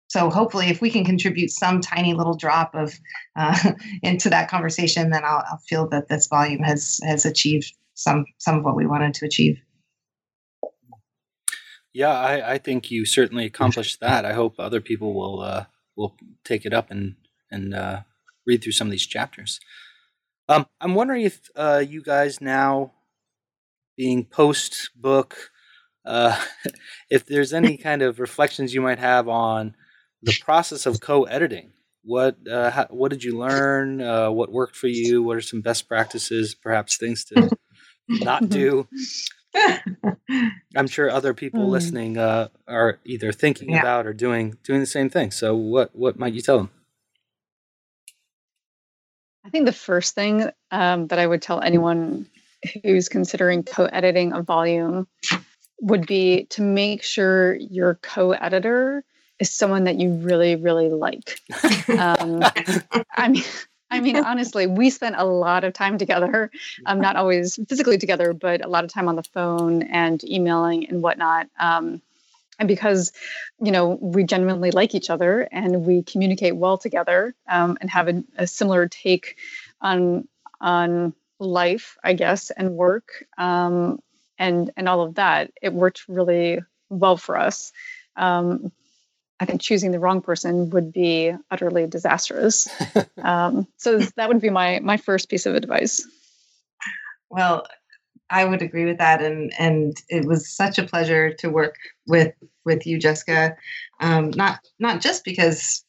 So 0.09 0.31
hopefully, 0.31 0.69
if 0.69 0.81
we 0.81 0.91
can 0.91 1.05
contribute 1.05 1.51
some 1.51 1.81
tiny 1.81 2.15
little 2.15 2.35
drop 2.35 2.75
of 2.75 2.95
uh, 3.37 3.73
into 4.03 4.31
that 4.31 4.51
conversation, 4.51 5.11
then 5.11 5.25
I'll, 5.25 5.45
I'll 5.51 5.63
feel 5.69 5.89
that 5.89 6.09
this 6.09 6.27
volume 6.29 6.63
has 6.63 7.01
has 7.05 7.27
achieved 7.27 7.73
some 7.95 8.25
some 8.39 8.59
of 8.59 8.65
what 8.65 8.77
we 8.77 8.87
wanted 8.87 9.15
to 9.15 9.27
achieve. 9.27 9.61
Yeah, 11.93 12.13
I, 12.13 12.55
I 12.55 12.59
think 12.59 12.91
you 12.91 13.05
certainly 13.05 13.45
accomplished 13.45 14.01
that. 14.01 14.25
I 14.25 14.33
hope 14.33 14.55
other 14.59 14.81
people 14.81 15.15
will 15.15 15.41
uh, 15.41 15.65
will 15.97 16.17
take 16.45 16.65
it 16.65 16.73
up 16.73 16.91
and 16.91 17.17
and 17.51 17.75
uh, 17.75 18.01
read 18.49 18.63
through 18.63 18.73
some 18.73 18.89
of 18.89 18.91
these 18.91 19.07
chapters. 19.07 19.61
Um, 20.49 20.67
I'm 20.81 20.95
wondering 20.95 21.23
if 21.23 21.51
uh, 21.55 21.85
you 21.87 22.03
guys 22.03 22.41
now, 22.41 22.93
being 23.97 24.25
post 24.25 24.91
book, 24.97 25.51
uh, 26.05 26.41
if 27.11 27.27
there's 27.27 27.53
any 27.53 27.77
kind 27.89 28.03
of 28.03 28.19
reflections 28.19 28.75
you 28.75 28.81
might 28.81 28.99
have 28.99 29.29
on 29.29 29.77
the 30.23 30.37
process 30.43 30.87
of 30.87 31.01
co-editing. 31.01 31.71
What 32.03 32.37
uh, 32.51 32.71
how, 32.71 32.87
what 32.89 33.11
did 33.11 33.23
you 33.23 33.39
learn? 33.39 34.01
Uh, 34.01 34.31
what 34.31 34.51
worked 34.51 34.77
for 34.77 34.87
you? 34.87 35.23
What 35.23 35.37
are 35.37 35.43
some 35.43 35.61
best 35.61 35.89
practices? 35.89 36.55
Perhaps 36.55 36.97
things 36.97 37.25
to 37.27 37.51
not 38.09 38.49
do. 38.49 38.89
I'm 40.75 40.87
sure 40.87 41.11
other 41.11 41.35
people 41.35 41.67
mm. 41.67 41.71
listening 41.71 42.17
uh, 42.17 42.49
are 42.67 42.99
either 43.05 43.33
thinking 43.33 43.71
yeah. 43.71 43.81
about 43.81 44.07
or 44.07 44.15
doing 44.15 44.57
doing 44.63 44.81
the 44.81 44.87
same 44.87 45.11
thing. 45.11 45.33
So, 45.33 45.55
what 45.55 45.95
what 45.95 46.19
might 46.19 46.33
you 46.33 46.41
tell 46.41 46.57
them? 46.57 46.71
I 49.45 49.51
think 49.51 49.67
the 49.67 49.73
first 49.73 50.15
thing 50.15 50.51
um, 50.71 51.07
that 51.09 51.19
I 51.19 51.27
would 51.27 51.43
tell 51.43 51.61
anyone 51.61 52.27
who's 52.83 53.09
considering 53.09 53.63
co-editing 53.63 54.33
a 54.33 54.43
volume 54.43 55.07
would 55.81 56.07
be 56.07 56.45
to 56.51 56.63
make 56.63 57.03
sure 57.03 57.55
your 57.55 57.95
co-editor 58.03 59.05
is 59.39 59.51
someone 59.51 59.85
that 59.85 59.99
you 59.99 60.15
really, 60.15 60.57
really 60.57 60.89
like. 60.89 61.41
Um, 61.89 62.43
I 63.17 63.29
mean, 63.29 63.45
I 63.91 64.01
mean, 64.01 64.17
honestly, 64.17 64.67
we 64.67 64.91
spent 64.91 65.15
a 65.17 65.25
lot 65.25 65.65
of 65.65 65.73
time 65.73 65.97
together. 65.97 66.51
Um, 66.85 67.01
not 67.01 67.17
always 67.17 67.59
physically 67.69 67.97
together, 67.97 68.35
but 68.35 68.65
a 68.65 68.69
lot 68.69 68.85
of 68.85 68.93
time 68.93 69.09
on 69.09 69.17
the 69.17 69.23
phone 69.23 69.83
and 69.83 70.23
emailing 70.25 70.89
and 70.89 71.01
whatnot. 71.03 71.49
Um, 71.59 72.03
and 72.59 72.69
because, 72.69 73.13
you 73.61 73.71
know, 73.71 73.99
we 74.01 74.25
genuinely 74.25 74.71
like 74.71 74.95
each 74.95 75.11
other 75.11 75.49
and 75.53 75.87
we 75.87 76.03
communicate 76.03 76.57
well 76.57 76.79
together 76.79 77.35
um, 77.49 77.79
and 77.81 77.91
have 77.91 78.09
a, 78.09 78.25
a, 78.37 78.47
similar 78.47 78.89
take 78.89 79.37
on 79.81 80.27
on 80.61 81.15
life, 81.39 81.97
I 82.03 82.15
guess, 82.15 82.51
and 82.51 82.75
work, 82.75 83.25
um, 83.37 84.01
and 84.39 84.71
and 84.77 84.89
all 84.89 85.03
of 85.03 85.15
that, 85.17 85.53
it 85.63 85.73
worked 85.73 86.09
really 86.09 86.61
well 86.91 87.17
for 87.17 87.39
us. 87.39 87.73
Um, 88.17 88.73
I 89.41 89.45
think 89.45 89.61
choosing 89.61 89.93
the 89.93 90.01
wrong 90.01 90.21
person 90.21 90.71
would 90.71 90.93
be 90.93 91.33
utterly 91.51 91.87
disastrous. 91.87 92.69
um, 93.23 93.69
so 93.77 94.01
that 94.17 94.29
would 94.29 94.41
be 94.41 94.51
my 94.51 94.81
my 94.81 94.97
first 94.97 95.29
piece 95.29 95.47
of 95.47 95.55
advice. 95.55 96.07
Well, 97.31 97.67
I 98.31 98.45
would 98.45 98.63
agree 98.63 98.85
with 98.85 98.99
that, 98.99 99.23
and 99.23 99.53
and 99.59 99.97
it 100.09 100.27
was 100.27 100.49
such 100.49 100.79
a 100.79 100.87
pleasure 100.87 101.33
to 101.35 101.49
work 101.49 101.77
with 102.07 102.35
with 102.65 102.87
you, 102.87 102.99
Jessica. 102.99 103.57
Um, 104.01 104.31
not 104.31 104.61
not 104.79 105.01
just 105.01 105.25
because, 105.25 105.85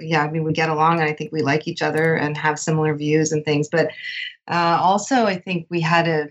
yeah, 0.00 0.24
I 0.24 0.30
mean 0.30 0.44
we 0.44 0.52
get 0.52 0.68
along, 0.68 1.00
and 1.00 1.08
I 1.08 1.12
think 1.12 1.32
we 1.32 1.42
like 1.42 1.68
each 1.68 1.82
other 1.82 2.14
and 2.14 2.36
have 2.36 2.58
similar 2.58 2.94
views 2.94 3.32
and 3.32 3.44
things, 3.44 3.68
but 3.70 3.90
uh, 4.48 4.78
also 4.80 5.26
I 5.26 5.36
think 5.36 5.66
we 5.70 5.80
had 5.80 6.08
a, 6.08 6.22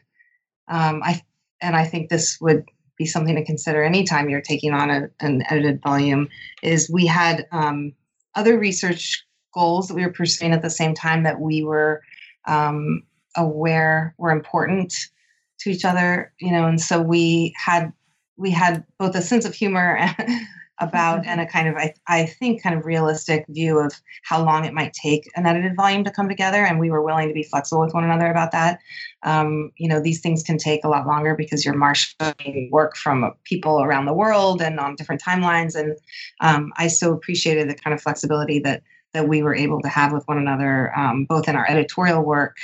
um, 0.68 1.02
I 1.04 1.22
and 1.62 1.76
I 1.76 1.86
think 1.86 2.10
this 2.10 2.40
would 2.42 2.66
be 2.98 3.06
something 3.06 3.36
to 3.36 3.46
consider 3.46 3.84
anytime 3.84 4.30
you're 4.30 4.42
taking 4.42 4.74
on 4.74 4.90
a, 4.90 5.10
an 5.20 5.44
edited 5.50 5.82
volume 5.82 6.30
is 6.64 6.90
we 6.90 7.06
had 7.06 7.46
um, 7.52 7.94
other 8.36 8.58
research 8.58 9.26
goals 9.54 9.88
that 9.88 9.96
we 9.96 10.06
were 10.06 10.14
pursuing 10.14 10.54
at 10.54 10.62
the 10.62 10.70
same 10.70 10.94
time 10.94 11.24
that 11.24 11.40
we 11.40 11.64
were 11.64 12.02
um, 12.46 13.04
aware 13.36 14.14
were 14.18 14.32
important 14.32 14.94
to 15.66 15.72
each 15.72 15.84
other 15.84 16.32
you 16.40 16.52
know 16.52 16.68
and 16.68 16.80
so 16.80 17.02
we 17.02 17.54
had 17.58 17.92
we 18.38 18.52
had 18.52 18.84
both 19.00 19.16
a 19.16 19.22
sense 19.22 19.46
of 19.46 19.54
humor 19.54 20.00
about 20.80 21.22
mm-hmm. 21.22 21.30
and 21.30 21.42
a 21.42 21.48
kind 21.48 21.68
of 21.68 21.76
I, 21.76 21.94
I 22.08 22.26
think 22.26 22.62
kind 22.62 22.78
of 22.78 22.86
realistic 22.86 23.46
view 23.50 23.80
of 23.80 23.94
how 24.24 24.44
long 24.44 24.66
it 24.66 24.74
might 24.74 24.94
take 24.94 25.30
an 25.36 25.46
edited 25.46 25.76
volume 25.76 26.04
to 26.04 26.12
come 26.12 26.28
together 26.30 26.66
and 26.66 26.80
we 26.80 26.92
were 26.92 27.02
willing 27.02 27.28
to 27.28 27.34
be 27.34 27.44
flexible 27.44 27.82
with 27.82 27.94
one 27.94 28.04
another 28.04 28.28
about 28.28 28.52
that 28.52 28.80
um, 29.24 29.72
you 29.78 29.88
know 29.88 30.00
these 30.00 30.22
things 30.22 30.44
can 30.44 30.58
take 30.58 30.84
a 30.84 30.90
lot 30.90 31.08
longer 31.08 31.36
because 31.36 31.66
you're 31.66 31.76
marshaling 31.76 32.70
work 32.72 32.96
from 32.96 33.34
people 33.46 33.82
around 33.82 34.06
the 34.06 34.14
world 34.14 34.62
and 34.62 34.80
on 34.80 34.96
different 34.96 35.22
timelines 35.22 35.76
and 35.76 35.98
um, 36.42 36.72
i 36.78 36.88
so 36.88 37.12
appreciated 37.12 37.70
the 37.70 37.76
kind 37.76 37.94
of 37.94 38.02
flexibility 38.02 38.60
that 38.60 38.84
that 39.14 39.30
we 39.30 39.42
were 39.42 39.56
able 39.56 39.82
to 39.82 39.88
have 39.88 40.12
with 40.12 40.28
one 40.28 40.38
another 40.38 40.94
um, 40.98 41.26
both 41.26 41.48
in 41.48 41.56
our 41.56 41.68
editorial 41.70 42.22
work 42.22 42.58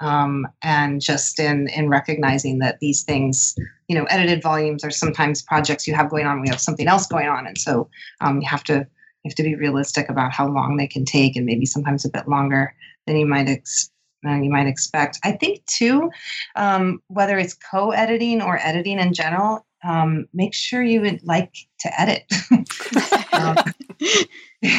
um, 0.00 0.46
and 0.62 1.00
just 1.00 1.38
in 1.40 1.68
in 1.68 1.88
recognizing 1.88 2.58
that 2.58 2.78
these 2.80 3.02
things 3.02 3.54
you 3.88 3.96
know 3.96 4.04
edited 4.04 4.42
volumes 4.42 4.84
are 4.84 4.90
sometimes 4.90 5.42
projects 5.42 5.86
you 5.86 5.94
have 5.94 6.10
going 6.10 6.26
on 6.26 6.40
we 6.40 6.48
have 6.48 6.60
something 6.60 6.88
else 6.88 7.06
going 7.06 7.28
on. 7.28 7.46
And 7.46 7.58
so 7.58 7.88
um, 8.20 8.40
you 8.40 8.48
have 8.48 8.64
to 8.64 8.74
you 8.74 9.30
have 9.30 9.34
to 9.34 9.42
be 9.42 9.56
realistic 9.56 10.08
about 10.08 10.32
how 10.32 10.48
long 10.48 10.76
they 10.76 10.86
can 10.86 11.04
take 11.04 11.36
and 11.36 11.46
maybe 11.46 11.66
sometimes 11.66 12.04
a 12.04 12.10
bit 12.10 12.28
longer 12.28 12.74
than 13.06 13.16
you 13.16 13.26
might 13.26 13.48
ex- 13.48 13.90
than 14.22 14.44
you 14.44 14.50
might 14.50 14.66
expect. 14.66 15.18
I 15.24 15.32
think 15.32 15.64
too 15.66 16.10
um, 16.54 17.02
whether 17.08 17.38
it's 17.38 17.54
co-editing 17.54 18.40
or 18.40 18.58
editing 18.58 18.98
in 18.98 19.12
general 19.12 19.65
um, 19.84 20.26
make 20.32 20.54
sure 20.54 20.82
you 20.82 21.00
would 21.00 21.24
like 21.24 21.54
to 21.80 22.00
edit 22.00 22.24
um, 23.32 23.56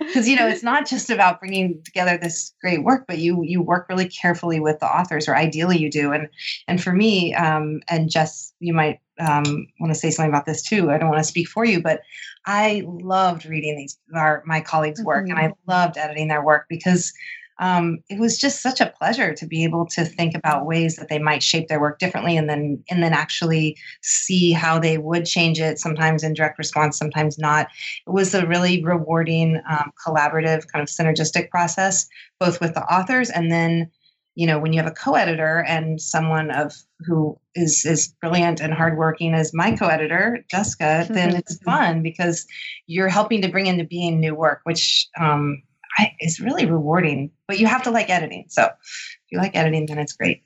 because 0.00 0.28
you 0.28 0.36
know 0.36 0.48
it's 0.48 0.62
not 0.62 0.86
just 0.86 1.10
about 1.10 1.38
bringing 1.40 1.80
together 1.84 2.18
this 2.18 2.54
great 2.60 2.82
work 2.82 3.04
but 3.06 3.18
you 3.18 3.42
you 3.44 3.62
work 3.62 3.88
really 3.88 4.08
carefully 4.08 4.58
with 4.60 4.78
the 4.80 4.86
authors 4.86 5.28
or 5.28 5.36
ideally 5.36 5.78
you 5.78 5.90
do 5.90 6.12
and 6.12 6.28
and 6.66 6.82
for 6.82 6.92
me 6.92 7.34
um, 7.34 7.80
and 7.88 8.10
Jess 8.10 8.52
you 8.60 8.72
might 8.72 9.00
um, 9.20 9.66
want 9.80 9.92
to 9.92 9.98
say 9.98 10.10
something 10.10 10.30
about 10.30 10.46
this 10.46 10.62
too 10.62 10.90
i 10.90 10.98
don't 10.98 11.10
want 11.10 11.20
to 11.20 11.28
speak 11.28 11.48
for 11.48 11.64
you 11.64 11.82
but 11.82 12.00
i 12.46 12.82
loved 12.86 13.44
reading 13.44 13.76
these 13.76 13.98
our 14.14 14.42
my 14.46 14.60
colleagues 14.60 15.02
work 15.02 15.24
mm-hmm. 15.24 15.36
and 15.36 15.40
i 15.40 15.48
mm-hmm. 15.48 15.70
loved 15.70 15.98
editing 15.98 16.28
their 16.28 16.44
work 16.44 16.66
because 16.68 17.12
um, 17.58 17.98
it 18.08 18.20
was 18.20 18.38
just 18.38 18.62
such 18.62 18.80
a 18.80 18.92
pleasure 18.98 19.34
to 19.34 19.46
be 19.46 19.64
able 19.64 19.86
to 19.86 20.04
think 20.04 20.36
about 20.36 20.66
ways 20.66 20.96
that 20.96 21.08
they 21.08 21.18
might 21.18 21.42
shape 21.42 21.68
their 21.68 21.80
work 21.80 21.98
differently 21.98 22.36
and 22.36 22.48
then 22.48 22.82
and 22.88 23.02
then 23.02 23.12
actually 23.12 23.76
see 24.02 24.52
how 24.52 24.78
they 24.78 24.98
would 24.98 25.24
change 25.24 25.60
it 25.60 25.78
sometimes 25.78 26.22
in 26.22 26.34
direct 26.34 26.58
response 26.58 26.96
sometimes 26.96 27.38
not. 27.38 27.68
It 28.06 28.10
was 28.10 28.34
a 28.34 28.46
really 28.46 28.82
rewarding 28.82 29.60
um, 29.68 29.92
collaborative 30.06 30.68
kind 30.68 30.82
of 30.82 30.88
synergistic 30.88 31.50
process 31.50 32.08
both 32.38 32.60
with 32.60 32.74
the 32.74 32.82
authors 32.82 33.30
and 33.30 33.50
then 33.50 33.90
you 34.36 34.46
know 34.46 34.60
when 34.60 34.72
you 34.72 34.80
have 34.80 34.90
a 34.90 34.94
co-editor 34.94 35.64
and 35.66 36.00
someone 36.00 36.52
of 36.52 36.72
who 37.00 37.36
is 37.56 37.84
is 37.84 38.14
brilliant 38.20 38.60
and 38.60 38.72
hardworking 38.72 39.34
as 39.34 39.52
my 39.52 39.76
co-editor 39.76 40.44
jessica 40.48 41.06
then 41.10 41.34
it's 41.36 41.58
fun 41.64 42.02
because 42.02 42.46
you're 42.86 43.08
helping 43.08 43.42
to 43.42 43.48
bring 43.48 43.66
into 43.66 43.82
being 43.82 44.20
new 44.20 44.36
work 44.36 44.60
which 44.62 45.08
um, 45.18 45.60
I, 45.98 46.14
is 46.20 46.40
really 46.40 46.66
rewarding. 46.66 47.30
But 47.46 47.58
you 47.58 47.66
have 47.66 47.82
to 47.84 47.90
like 47.90 48.08
editing. 48.08 48.46
So 48.48 48.64
if 48.64 49.20
you 49.30 49.38
like 49.38 49.56
editing, 49.56 49.86
then 49.86 49.98
it's 49.98 50.12
great. 50.12 50.44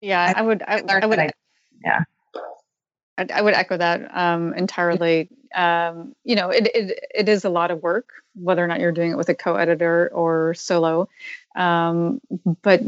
Yeah, 0.00 0.32
I, 0.34 0.40
I 0.40 0.42
would. 0.42 0.62
I, 0.62 0.82
I 0.88 1.06
would. 1.06 1.18
I, 1.18 1.30
yeah. 1.84 2.04
I, 3.18 3.42
would 3.42 3.54
echo 3.54 3.76
that 3.76 4.16
um, 4.16 4.54
entirely. 4.54 5.28
Um, 5.54 6.14
you 6.24 6.36
know, 6.36 6.50
it, 6.50 6.70
it 6.74 7.00
it 7.14 7.28
is 7.28 7.44
a 7.44 7.50
lot 7.50 7.70
of 7.70 7.82
work, 7.82 8.10
whether 8.34 8.64
or 8.64 8.66
not 8.66 8.80
you're 8.80 8.92
doing 8.92 9.10
it 9.10 9.16
with 9.16 9.28
a 9.28 9.34
co-editor 9.34 10.10
or 10.14 10.54
solo. 10.54 11.08
Um, 11.54 12.20
but 12.62 12.80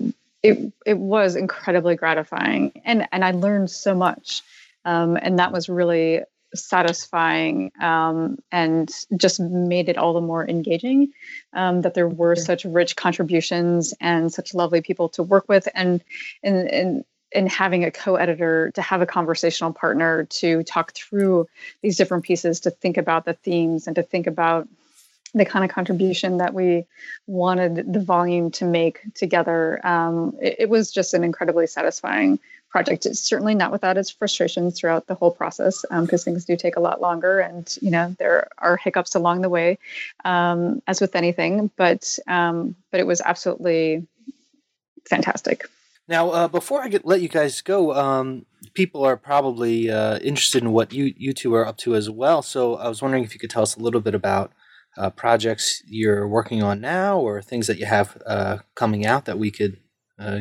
it 0.43 0.73
it 0.87 0.97
was 0.97 1.37
incredibly 1.37 1.97
gratifying, 1.97 2.81
and 2.85 3.07
and 3.13 3.25
I 3.25 3.33
learned 3.33 3.71
so 3.71 3.95
much, 3.95 4.43
um, 4.85 5.17
and 5.21 5.39
that 5.39 5.53
was 5.53 5.69
really 5.69 6.23
satisfying 6.55 7.73
um, 7.81 8.39
and 8.51 8.91
just 9.17 9.41
made 9.41 9.89
it 9.89 9.97
all 9.97 10.13
the 10.13 10.21
more 10.21 10.49
engaging 10.49 11.13
um, 11.53 11.83
that 11.83 11.95
there 11.95 12.09
were 12.09 12.37
such 12.37 12.65
rich 12.65 12.97
contributions 12.97 13.95
and 14.01 14.33
such 14.33 14.55
lovely 14.55 14.81
people 14.81 15.09
to 15.11 15.23
work 15.23 15.49
with 15.49 15.69
and 15.75 16.03
and 16.43 16.69
and 16.69 17.05
and 17.35 17.49
having 17.49 17.85
a 17.85 17.91
co-editor 17.91 18.71
to 18.73 18.83
have 18.83 19.01
a 19.01 19.07
conversational 19.07 19.73
partner 19.73 20.25
to 20.25 20.63
talk 20.65 20.93
through 20.93 21.47
these 21.81 21.97
different 21.97 22.25
pieces 22.25 22.61
to 22.61 22.71
think 22.71 22.97
about 22.97 23.25
the 23.25 23.33
themes 23.33 23.87
and 23.87 23.97
to 23.97 24.03
think 24.03 24.27
about 24.27 24.69
the 25.35 25.45
kind 25.45 25.65
of 25.65 25.71
contribution 25.71 26.39
that 26.39 26.53
we 26.53 26.85
wanted 27.27 27.91
the 27.91 28.01
volume 28.01 28.51
to 28.51 28.67
make 28.67 29.01
together. 29.15 29.81
Um, 29.87 30.37
it, 30.43 30.57
it, 30.61 30.69
was 30.69 30.93
just 30.93 31.15
an 31.15 31.25
incredibly 31.25 31.67
satisfying 31.67 32.39
project. 32.73 33.07
It's 33.07 33.21
certainly 33.21 33.55
not 33.55 33.71
without 33.71 33.99
its 33.99 34.11
frustrations 34.11 34.81
throughout 34.81 35.07
the 35.07 35.15
whole 35.15 35.31
process, 35.31 35.83
because 35.83 36.27
um, 36.27 36.33
things 36.33 36.45
do 36.47 36.57
take 36.57 36.77
a 36.77 36.81
lot 36.81 37.01
longer, 37.01 37.39
and 37.39 37.79
you 37.81 37.91
know 37.91 38.17
there 38.19 38.49
are 38.59 38.77
hiccups 38.77 39.15
along 39.15 39.43
the 39.43 39.49
way, 39.51 39.79
um, 40.25 40.83
as 40.89 41.01
with 41.01 41.15
anything. 41.15 41.71
But 41.77 42.19
um, 42.27 42.75
but 42.91 42.99
it 42.99 43.07
was 43.07 43.21
absolutely 43.21 44.07
fantastic. 45.09 45.67
Now, 46.09 46.31
uh, 46.31 46.49
before 46.49 46.83
I 46.83 46.89
get 46.89 47.07
let 47.07 47.21
you 47.21 47.29
guys 47.29 47.61
go, 47.61 47.95
um, 47.95 48.47
people 48.75 49.05
are 49.05 49.17
probably 49.17 49.91
uh, 49.91 50.19
interested 50.19 50.63
in 50.63 50.73
what 50.73 50.93
you 50.93 51.15
you 51.17 51.33
two 51.33 51.55
are 51.55 51.67
up 51.67 51.77
to 51.79 51.95
as 51.95 52.11
well. 52.11 52.43
So 52.43 52.77
I 52.77 52.89
was 52.89 53.03
wondering 53.03 53.23
if 53.23 53.35
you 53.35 53.41
could 53.41 53.51
tell 53.51 53.63
us 53.63 53.77
a 53.77 53.81
little 53.81 54.01
bit 54.01 54.15
about 54.15 54.53
uh, 54.97 55.11
projects 55.11 55.83
you're 55.87 56.27
working 56.27 56.63
on 56.63 56.81
now, 56.81 57.19
or 57.19 57.43
things 57.43 57.67
that 57.67 57.79
you 57.79 57.87
have 57.87 58.21
uh, 58.27 58.59
coming 58.75 59.07
out 59.07 59.27
that 59.27 59.39
we 59.39 59.51
could 59.51 59.79
uh, 60.19 60.41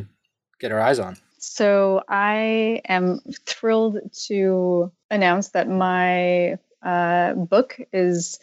get 0.60 0.72
our 0.72 0.80
eyes 0.80 1.00
on. 1.00 1.18
So 1.54 2.02
I 2.08 2.82
am 2.88 3.20
thrilled 3.46 4.00
to 4.28 4.90
announce 5.10 5.50
that 5.50 5.68
my 5.68 6.58
uh, 6.82 7.34
book 7.34 7.78
is 7.92 8.40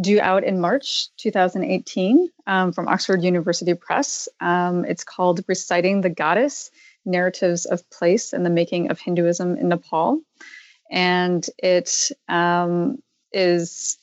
due 0.00 0.20
out 0.20 0.42
in 0.42 0.60
March 0.60 1.14
2018 1.18 2.28
um, 2.48 2.72
from 2.72 2.88
Oxford 2.88 3.22
University 3.22 3.74
Press. 3.74 4.28
Um, 4.40 4.84
it's 4.84 5.04
called 5.04 5.44
Reciting 5.46 6.00
the 6.00 6.10
Goddess 6.10 6.72
Narratives 7.04 7.66
of 7.66 7.88
Place 7.88 8.32
and 8.32 8.44
the 8.44 8.50
Making 8.50 8.90
of 8.90 8.98
Hinduism 8.98 9.56
in 9.56 9.68
Nepal. 9.68 10.20
And 10.90 11.48
it 11.56 12.10
um, 12.28 13.00
is 13.32 13.96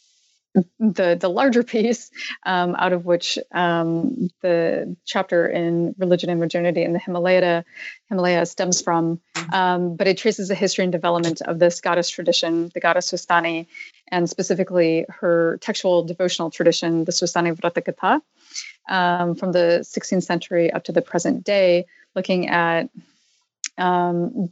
the 0.80 1.18
the 1.20 1.30
larger 1.30 1.64
piece, 1.76 2.12
um, 2.46 2.76
out 2.76 2.94
of 2.94 3.06
which 3.06 3.38
um, 3.52 4.30
the 4.42 4.96
chapter 5.06 5.48
in 5.48 5.96
religion 5.98 6.30
and 6.30 6.40
modernity 6.40 6.84
in 6.84 6.94
the 6.94 7.00
Himalaya 7.00 7.66
Himalaya 8.10 8.46
stems 8.46 8.82
from. 8.82 9.20
Um, 9.54 9.96
but 9.96 10.08
it 10.08 10.18
traces 10.18 10.48
the 10.48 10.56
history 10.56 10.84
and 10.84 10.92
development 10.92 11.42
of 11.42 11.60
this 11.60 11.82
goddess 11.82 12.10
tradition, 12.10 12.70
the 12.74 12.80
goddess 12.80 13.12
Swastani, 13.12 13.68
and 14.10 14.30
specifically 14.30 15.06
her 15.10 15.58
textual 15.62 16.04
devotional 16.04 16.52
tradition, 16.52 17.06
the 17.06 17.12
Swastani 17.12 17.54
Vrata 17.54 18.22
um, 18.90 19.36
from 19.36 19.52
the 19.52 19.80
16th 19.84 20.24
century 20.24 20.72
up 20.72 20.86
to 20.86 20.92
the 20.92 21.02
present 21.02 21.44
day, 21.44 21.86
looking 22.16 22.50
at 22.50 22.90
um, 23.78 24.50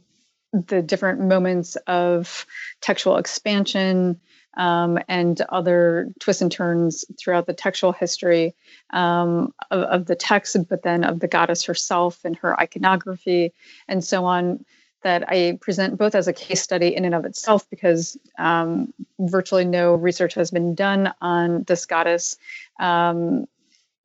the 0.52 0.82
different 0.82 1.20
moments 1.20 1.76
of 1.86 2.46
textual 2.80 3.16
expansion 3.16 4.20
um, 4.56 4.98
and 5.08 5.40
other 5.48 6.12
twists 6.18 6.42
and 6.42 6.50
turns 6.50 7.04
throughout 7.18 7.46
the 7.46 7.52
textual 7.52 7.92
history 7.92 8.54
um, 8.90 9.52
of, 9.70 9.82
of, 9.82 10.06
the 10.06 10.16
text, 10.16 10.56
but 10.68 10.82
then 10.82 11.04
of 11.04 11.20
the 11.20 11.28
goddess 11.28 11.64
herself 11.64 12.24
and 12.24 12.36
her 12.36 12.58
iconography 12.60 13.52
and 13.88 14.02
so 14.04 14.24
on. 14.24 14.64
That 15.02 15.28
I 15.28 15.56
present 15.60 15.98
both 15.98 16.16
as 16.16 16.26
a 16.26 16.32
case 16.32 16.62
study 16.62 16.96
in 16.96 17.04
and 17.04 17.14
of 17.14 17.24
itself 17.24 17.68
because 17.70 18.16
um, 18.38 18.92
virtually 19.20 19.64
no 19.64 19.94
research 19.94 20.34
has 20.34 20.50
been 20.50 20.74
done 20.74 21.12
on 21.20 21.62
this 21.64 21.86
goddess, 21.86 22.38
um, 22.80 23.46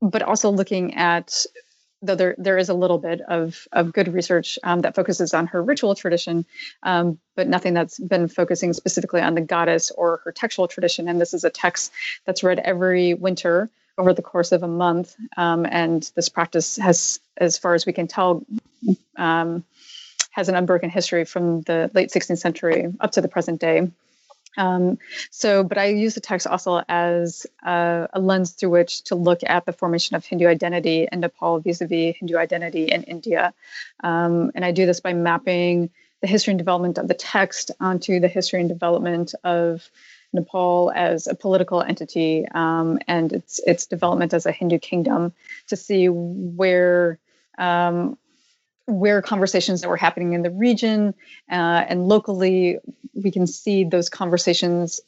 but 0.00 0.22
also 0.22 0.50
looking 0.50 0.94
at 0.94 1.44
though 2.02 2.14
there 2.14 2.34
there 2.36 2.58
is 2.58 2.68
a 2.68 2.74
little 2.74 2.98
bit 2.98 3.20
of 3.22 3.66
of 3.72 3.92
good 3.92 4.12
research 4.12 4.58
um, 4.64 4.80
that 4.80 4.94
focuses 4.94 5.32
on 5.32 5.46
her 5.46 5.62
ritual 5.62 5.94
tradition, 5.94 6.44
um, 6.82 7.18
but 7.36 7.48
nothing 7.48 7.74
that's 7.74 7.98
been 7.98 8.28
focusing 8.28 8.72
specifically 8.72 9.20
on 9.20 9.34
the 9.34 9.40
goddess 9.40 9.90
or 9.92 10.20
her 10.24 10.32
textual 10.32 10.68
tradition. 10.68 11.08
And 11.08 11.20
this 11.20 11.32
is 11.32 11.44
a 11.44 11.50
text 11.50 11.92
that's 12.24 12.42
read 12.42 12.58
every 12.58 13.14
winter 13.14 13.70
over 13.98 14.12
the 14.12 14.22
course 14.22 14.52
of 14.52 14.62
a 14.62 14.68
month, 14.68 15.14
um, 15.36 15.66
and 15.70 16.10
this 16.16 16.28
practice 16.28 16.76
has, 16.76 17.20
as 17.36 17.58
far 17.58 17.74
as 17.74 17.86
we 17.86 17.92
can 17.92 18.08
tell. 18.08 18.44
Um, 19.16 19.64
has 20.32 20.48
an 20.48 20.54
unbroken 20.54 20.88
history 20.88 21.26
from 21.26 21.60
the 21.62 21.90
late 21.92 22.08
16th 22.08 22.38
century 22.38 22.86
up 23.00 23.12
to 23.12 23.20
the 23.20 23.28
present 23.28 23.60
day. 23.60 23.90
Um, 24.56 24.98
so, 25.30 25.64
but 25.64 25.78
I 25.78 25.86
use 25.86 26.14
the 26.14 26.20
text 26.20 26.46
also 26.46 26.82
as 26.88 27.46
a, 27.62 28.08
a, 28.12 28.20
lens 28.20 28.50
through 28.50 28.70
which 28.70 29.02
to 29.04 29.14
look 29.14 29.40
at 29.46 29.64
the 29.64 29.72
formation 29.72 30.14
of 30.16 30.24
Hindu 30.24 30.46
identity 30.46 31.08
in 31.10 31.20
Nepal 31.20 31.60
vis-a-vis 31.60 32.16
Hindu 32.18 32.36
identity 32.36 32.84
in 32.84 33.02
India, 33.04 33.54
um, 34.04 34.52
and 34.54 34.64
I 34.64 34.72
do 34.72 34.86
this 34.86 35.00
by 35.00 35.14
mapping 35.14 35.90
the 36.20 36.26
history 36.26 36.52
and 36.52 36.58
development 36.58 36.98
of 36.98 37.08
the 37.08 37.14
text 37.14 37.70
onto 37.80 38.20
the 38.20 38.28
history 38.28 38.60
and 38.60 38.68
development 38.68 39.34
of 39.42 39.88
Nepal 40.32 40.92
as 40.94 41.26
a 41.26 41.34
political 41.34 41.82
entity 41.82 42.46
um, 42.54 42.98
and 43.06 43.32
its 43.32 43.60
its 43.66 43.86
development 43.86 44.32
as 44.32 44.46
a 44.46 44.52
Hindu 44.52 44.78
kingdom 44.78 45.32
to 45.68 45.76
see 45.76 46.08
where 46.08 47.18
um, 47.58 48.16
where 48.86 49.22
conversations 49.22 49.80
that 49.80 49.88
were 49.88 49.96
happening 49.96 50.32
in 50.32 50.42
the 50.42 50.50
region 50.50 51.14
uh, 51.50 51.84
and 51.88 52.08
locally, 52.08 52.78
we 53.14 53.30
can 53.30 53.46
see 53.46 53.84
those 53.84 54.08
conversations 54.08 55.00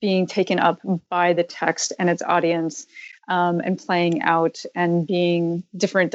being 0.00 0.26
taken 0.26 0.58
up 0.58 0.80
by 1.08 1.32
the 1.32 1.42
text 1.42 1.92
and 1.98 2.10
its 2.10 2.22
audience 2.22 2.86
um, 3.28 3.60
and 3.60 3.78
playing 3.78 4.22
out 4.22 4.62
and 4.74 5.06
being 5.06 5.62
different 5.76 6.14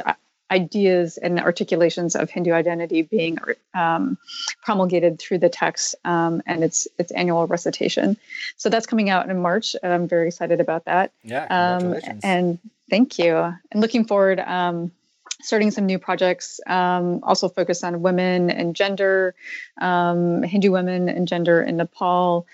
ideas 0.51 1.17
and 1.17 1.39
articulations 1.39 2.15
of 2.15 2.29
Hindu 2.29 2.51
identity 2.51 3.03
being 3.03 3.37
um, 3.73 4.17
promulgated 4.63 5.19
through 5.19 5.39
the 5.39 5.49
text 5.49 5.95
um, 6.05 6.41
and 6.45 6.63
its 6.63 6.87
its 6.97 7.11
annual 7.11 7.47
recitation. 7.47 8.17
So 8.57 8.69
that's 8.69 8.87
coming 8.87 9.09
out 9.09 9.29
in 9.29 9.41
March, 9.41 9.75
and 9.81 9.93
I'm 9.93 10.07
very 10.07 10.27
excited 10.27 10.59
about 10.59 10.85
that. 10.85 11.11
Yeah, 11.23 11.45
um, 11.49 11.81
congratulations. 11.81 12.23
and 12.23 12.59
thank 12.89 13.19
you. 13.19 13.35
And 13.37 13.81
looking 13.81 14.05
forward 14.05 14.39
um, 14.39 14.91
starting 15.41 15.71
some 15.71 15.85
new 15.85 15.99
projects, 15.99 16.59
um, 16.67 17.19
also 17.23 17.49
focused 17.49 17.83
on 17.83 18.01
women 18.01 18.49
and 18.49 18.75
gender, 18.75 19.35
um, 19.79 20.43
Hindu 20.43 20.71
women 20.71 21.09
and 21.09 21.27
gender 21.27 21.61
in 21.61 21.77
Nepal, 21.77 22.45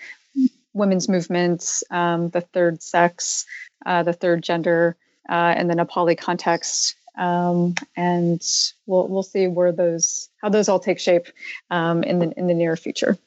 women's 0.73 1.09
movements, 1.09 1.83
um, 1.89 2.29
the 2.29 2.41
third 2.41 2.83
sex, 2.83 3.45
uh, 3.85 4.03
the 4.03 4.13
third 4.13 4.43
gender, 4.43 4.95
uh, 5.29 5.55
in 5.57 5.67
the 5.67 5.75
Nepali 5.75 6.17
context. 6.17 6.95
Um, 7.17 7.75
and 7.95 8.45
we'll 8.87 9.07
we'll 9.07 9.23
see 9.23 9.47
where 9.47 9.71
those 9.71 10.29
how 10.41 10.49
those 10.49 10.67
all 10.67 10.79
take 10.79 10.99
shape 10.99 11.27
um, 11.71 12.03
in 12.03 12.19
the 12.19 12.37
in 12.37 12.47
the 12.47 12.53
near 12.53 12.75
future. 12.75 13.17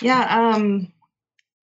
Yeah, 0.00 0.52
um, 0.54 0.92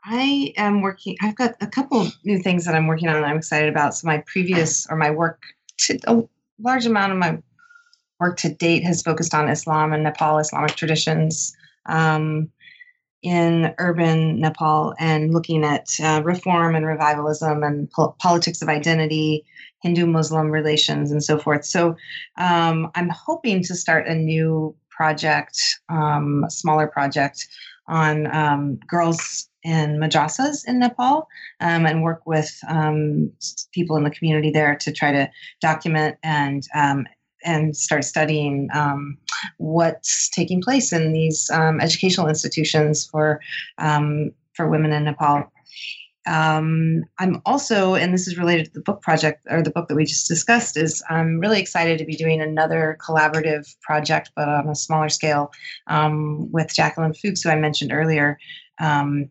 I 0.06 0.54
am 0.56 0.82
working, 0.82 1.18
I've 1.22 1.36
got 1.36 1.56
a 1.62 1.68
couple 1.68 2.08
new 2.24 2.38
things 2.40 2.66
that 2.66 2.76
I'm 2.76 2.88
working 2.88 3.10
on 3.10 3.24
I'm 3.24 3.38
excited 3.38 3.70
about. 3.70 3.96
So, 3.96 4.08
my 4.08 4.24
previous 4.28 4.86
or 4.88 4.98
my 4.98 5.10
work, 5.10 5.42
to, 5.80 6.00
a 6.08 6.24
large 6.60 6.86
amount 6.86 7.12
of 7.12 7.18
my 7.18 7.40
work 8.20 8.38
to 8.38 8.54
date 8.54 8.84
has 8.84 9.02
focused 9.02 9.34
on 9.34 9.50
Islam 9.50 9.94
and 9.94 10.04
Nepal, 10.04 10.38
Islamic 10.38 10.76
traditions 10.76 11.56
um, 11.88 12.50
in 13.24 13.74
urban 13.80 14.40
Nepal 14.40 14.94
and 15.00 15.34
looking 15.34 15.64
at 15.64 15.88
uh, 16.02 16.22
reform 16.24 16.76
and 16.76 16.86
revivalism 16.86 17.64
and 17.64 17.90
po- 17.90 18.16
politics 18.20 18.62
of 18.62 18.70
identity, 18.70 19.44
Hindu 19.82 20.06
Muslim 20.06 20.52
relations, 20.52 21.12
and 21.12 21.24
so 21.24 21.40
forth. 21.40 21.66
So, 21.66 21.96
um, 22.38 22.92
I'm 22.94 23.10
hoping 23.10 23.64
to 23.64 23.76
start 23.76 24.08
a 24.08 24.14
new 24.14 24.76
project, 24.92 25.60
um, 25.90 26.44
a 26.46 26.52
smaller 26.52 26.86
project 26.86 27.48
on 27.88 28.34
um, 28.36 28.80
girls 28.88 29.50
in 29.64 29.98
madrasas 29.98 30.68
in 30.68 30.80
Nepal 30.80 31.28
um, 31.60 31.86
and 31.86 32.04
work 32.04 32.22
with 32.26 32.60
um, 32.70 33.32
people 33.72 33.98
in 33.98 34.04
the 34.04 34.12
community 34.12 34.52
there 34.52 34.76
to 34.76 34.92
try 34.92 35.12
to 35.12 35.30
document 35.62 36.18
and 36.24 36.68
um, 36.76 37.08
and 37.44 37.78
start 37.78 38.04
studying 38.04 38.68
um, 38.74 39.18
what's 39.58 40.30
taking 40.30 40.62
place 40.62 40.92
in 40.92 41.14
these 41.14 41.50
um, 41.52 41.80
educational 41.80 42.28
institutions 42.28 43.06
for 43.06 43.40
for 44.56 44.70
women 44.70 44.92
in 44.92 45.04
Nepal. 45.04 45.52
Um, 46.28 47.04
I'm 47.20 47.42
also, 47.46 47.96
and 47.96 48.14
this 48.14 48.28
is 48.28 48.38
related 48.38 48.66
to 48.68 48.72
the 48.74 48.82
book 48.82 49.02
project 49.02 49.46
or 49.50 49.62
the 49.62 49.70
book 49.70 49.88
that 49.88 49.96
we 49.96 50.06
just 50.06 50.28
discussed, 50.28 50.76
is 50.76 51.04
I'm 51.10 51.40
really 51.40 51.60
excited 51.60 52.00
to 52.00 52.06
be 52.06 52.16
doing 52.16 52.42
another 52.42 52.98
collaborative 53.06 53.76
project, 53.82 54.32
but 54.36 54.48
on 54.48 54.68
a 54.68 54.76
smaller 54.76 55.10
scale, 55.10 55.52
um, 55.88 56.52
with 56.52 56.74
Jacqueline 56.74 57.14
Fewkes, 57.14 57.44
who 57.44 57.50
I 57.50 57.56
mentioned 57.56 57.92
earlier. 57.94 58.40
Um, 58.80 59.30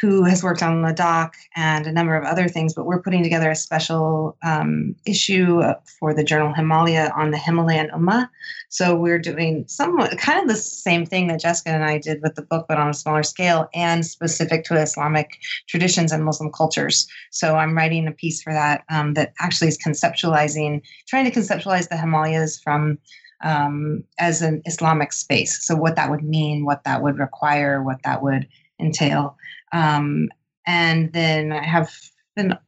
who 0.00 0.24
has 0.24 0.42
worked 0.42 0.62
on 0.62 0.82
the 0.82 0.92
doc 0.92 1.36
and 1.56 1.86
a 1.86 1.92
number 1.92 2.14
of 2.14 2.24
other 2.24 2.48
things, 2.48 2.74
but 2.74 2.86
we're 2.86 3.02
putting 3.02 3.22
together 3.22 3.50
a 3.50 3.56
special 3.56 4.36
um, 4.44 4.94
issue 5.06 5.60
for 5.98 6.14
the 6.14 6.22
journal 6.22 6.54
Himalaya 6.54 7.12
on 7.16 7.30
the 7.30 7.38
Himalayan 7.38 7.90
Ummah. 7.90 8.28
So 8.68 8.94
we're 8.94 9.18
doing 9.18 9.64
somewhat 9.66 10.16
kind 10.18 10.40
of 10.40 10.48
the 10.48 10.60
same 10.60 11.04
thing 11.04 11.26
that 11.28 11.40
Jessica 11.40 11.70
and 11.70 11.84
I 11.84 11.98
did 11.98 12.22
with 12.22 12.34
the 12.34 12.42
book, 12.42 12.66
but 12.68 12.78
on 12.78 12.90
a 12.90 12.94
smaller 12.94 13.22
scale 13.22 13.68
and 13.74 14.06
specific 14.06 14.64
to 14.64 14.76
Islamic 14.76 15.38
traditions 15.68 16.12
and 16.12 16.24
Muslim 16.24 16.52
cultures. 16.52 17.08
So 17.30 17.56
I'm 17.56 17.76
writing 17.76 18.06
a 18.06 18.12
piece 18.12 18.42
for 18.42 18.52
that 18.52 18.84
um, 18.90 19.14
that 19.14 19.32
actually 19.40 19.68
is 19.68 19.78
conceptualizing, 19.78 20.82
trying 21.08 21.24
to 21.24 21.36
conceptualize 21.36 21.88
the 21.88 21.96
Himalayas 21.96 22.60
from 22.60 22.98
um, 23.42 24.04
as 24.18 24.42
an 24.42 24.62
Islamic 24.64 25.12
space. 25.12 25.64
So 25.64 25.76
what 25.76 25.96
that 25.96 26.10
would 26.10 26.24
mean, 26.24 26.64
what 26.64 26.84
that 26.84 27.02
would 27.02 27.18
require, 27.18 27.82
what 27.82 28.02
that 28.04 28.22
would 28.22 28.48
entail. 28.78 29.36
Um, 29.72 30.28
And 30.66 31.12
then 31.12 31.52
I 31.52 31.64
have 31.64 31.90
been 32.36 32.58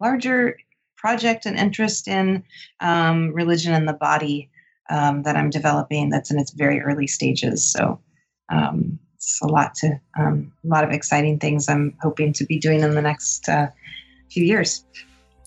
larger 0.00 0.58
project 0.96 1.46
and 1.46 1.56
interest 1.56 2.08
in 2.08 2.44
um, 2.80 3.32
religion 3.32 3.72
and 3.72 3.88
the 3.88 3.94
body 3.94 4.50
um, 4.90 5.22
that 5.22 5.36
I'm 5.36 5.50
developing. 5.50 6.10
That's 6.10 6.30
in 6.30 6.38
its 6.38 6.52
very 6.52 6.80
early 6.80 7.06
stages. 7.06 7.64
So 7.72 7.98
um, 8.50 8.98
it's 9.14 9.40
a 9.40 9.46
lot 9.46 9.74
to 9.76 9.98
um, 10.18 10.52
a 10.62 10.68
lot 10.68 10.84
of 10.84 10.90
exciting 10.90 11.38
things 11.38 11.68
I'm 11.68 11.96
hoping 12.02 12.34
to 12.34 12.44
be 12.44 12.58
doing 12.58 12.82
in 12.82 12.94
the 12.94 13.02
next 13.02 13.48
uh, 13.48 13.68
few 14.30 14.44
years. 14.44 14.84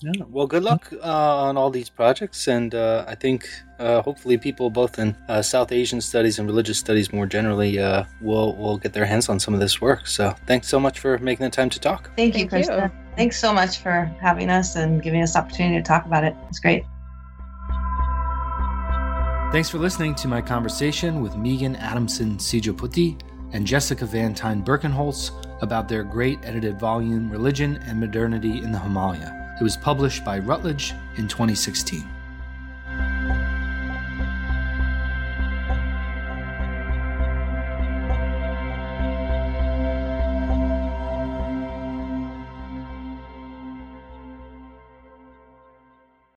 Yeah. 0.02 0.24
Well, 0.28 0.46
good 0.46 0.64
luck 0.64 0.92
uh, 0.92 1.44
on 1.46 1.56
all 1.56 1.70
these 1.70 1.88
projects, 1.88 2.48
and 2.48 2.74
uh, 2.74 3.04
I 3.06 3.14
think 3.14 3.48
uh, 3.78 4.02
hopefully 4.02 4.36
people 4.36 4.68
both 4.68 4.98
in 4.98 5.16
uh, 5.28 5.42
South 5.42 5.70
Asian 5.70 6.00
studies 6.00 6.38
and 6.38 6.48
religious 6.48 6.78
studies 6.78 7.12
more 7.12 7.26
generally 7.26 7.78
uh, 7.78 8.04
will 8.20 8.56
will 8.56 8.78
get 8.78 8.92
their 8.92 9.04
hands 9.04 9.28
on 9.28 9.38
some 9.38 9.54
of 9.54 9.60
this 9.60 9.80
work. 9.80 10.06
So, 10.06 10.34
thanks 10.46 10.68
so 10.68 10.80
much 10.80 10.98
for 10.98 11.18
making 11.18 11.44
the 11.44 11.50
time 11.50 11.70
to 11.70 11.78
talk. 11.78 12.10
Thank 12.16 12.36
you, 12.36 12.48
Thank 12.48 12.66
you. 12.66 12.72
Krista. 12.72 12.92
Thanks 13.16 13.38
so 13.38 13.52
much 13.52 13.78
for 13.78 14.10
having 14.20 14.50
us 14.50 14.74
and 14.74 15.02
giving 15.02 15.22
us 15.22 15.34
the 15.34 15.40
opportunity 15.40 15.76
to 15.76 15.82
talk 15.82 16.06
about 16.06 16.24
it. 16.24 16.34
It's 16.48 16.58
great. 16.58 16.84
Thanks 19.52 19.68
for 19.68 19.78
listening 19.78 20.14
to 20.16 20.28
my 20.28 20.40
conversation 20.40 21.20
with 21.20 21.36
Megan 21.36 21.76
Adamson 21.76 22.38
Sijapati 22.38 23.20
and 23.52 23.66
Jessica 23.66 24.06
Vantine 24.06 24.64
Birkenholtz 24.64 25.30
about 25.60 25.88
their 25.88 26.02
great 26.02 26.38
edited 26.42 26.80
volume, 26.80 27.30
Religion 27.30 27.78
and 27.86 28.00
Modernity 28.00 28.58
in 28.62 28.72
the 28.72 28.78
Himalaya. 28.78 29.41
It 29.62 29.70
was 29.70 29.76
published 29.76 30.24
by 30.24 30.40
Routledge 30.40 30.92
in 31.14 31.28
2016. 31.28 32.04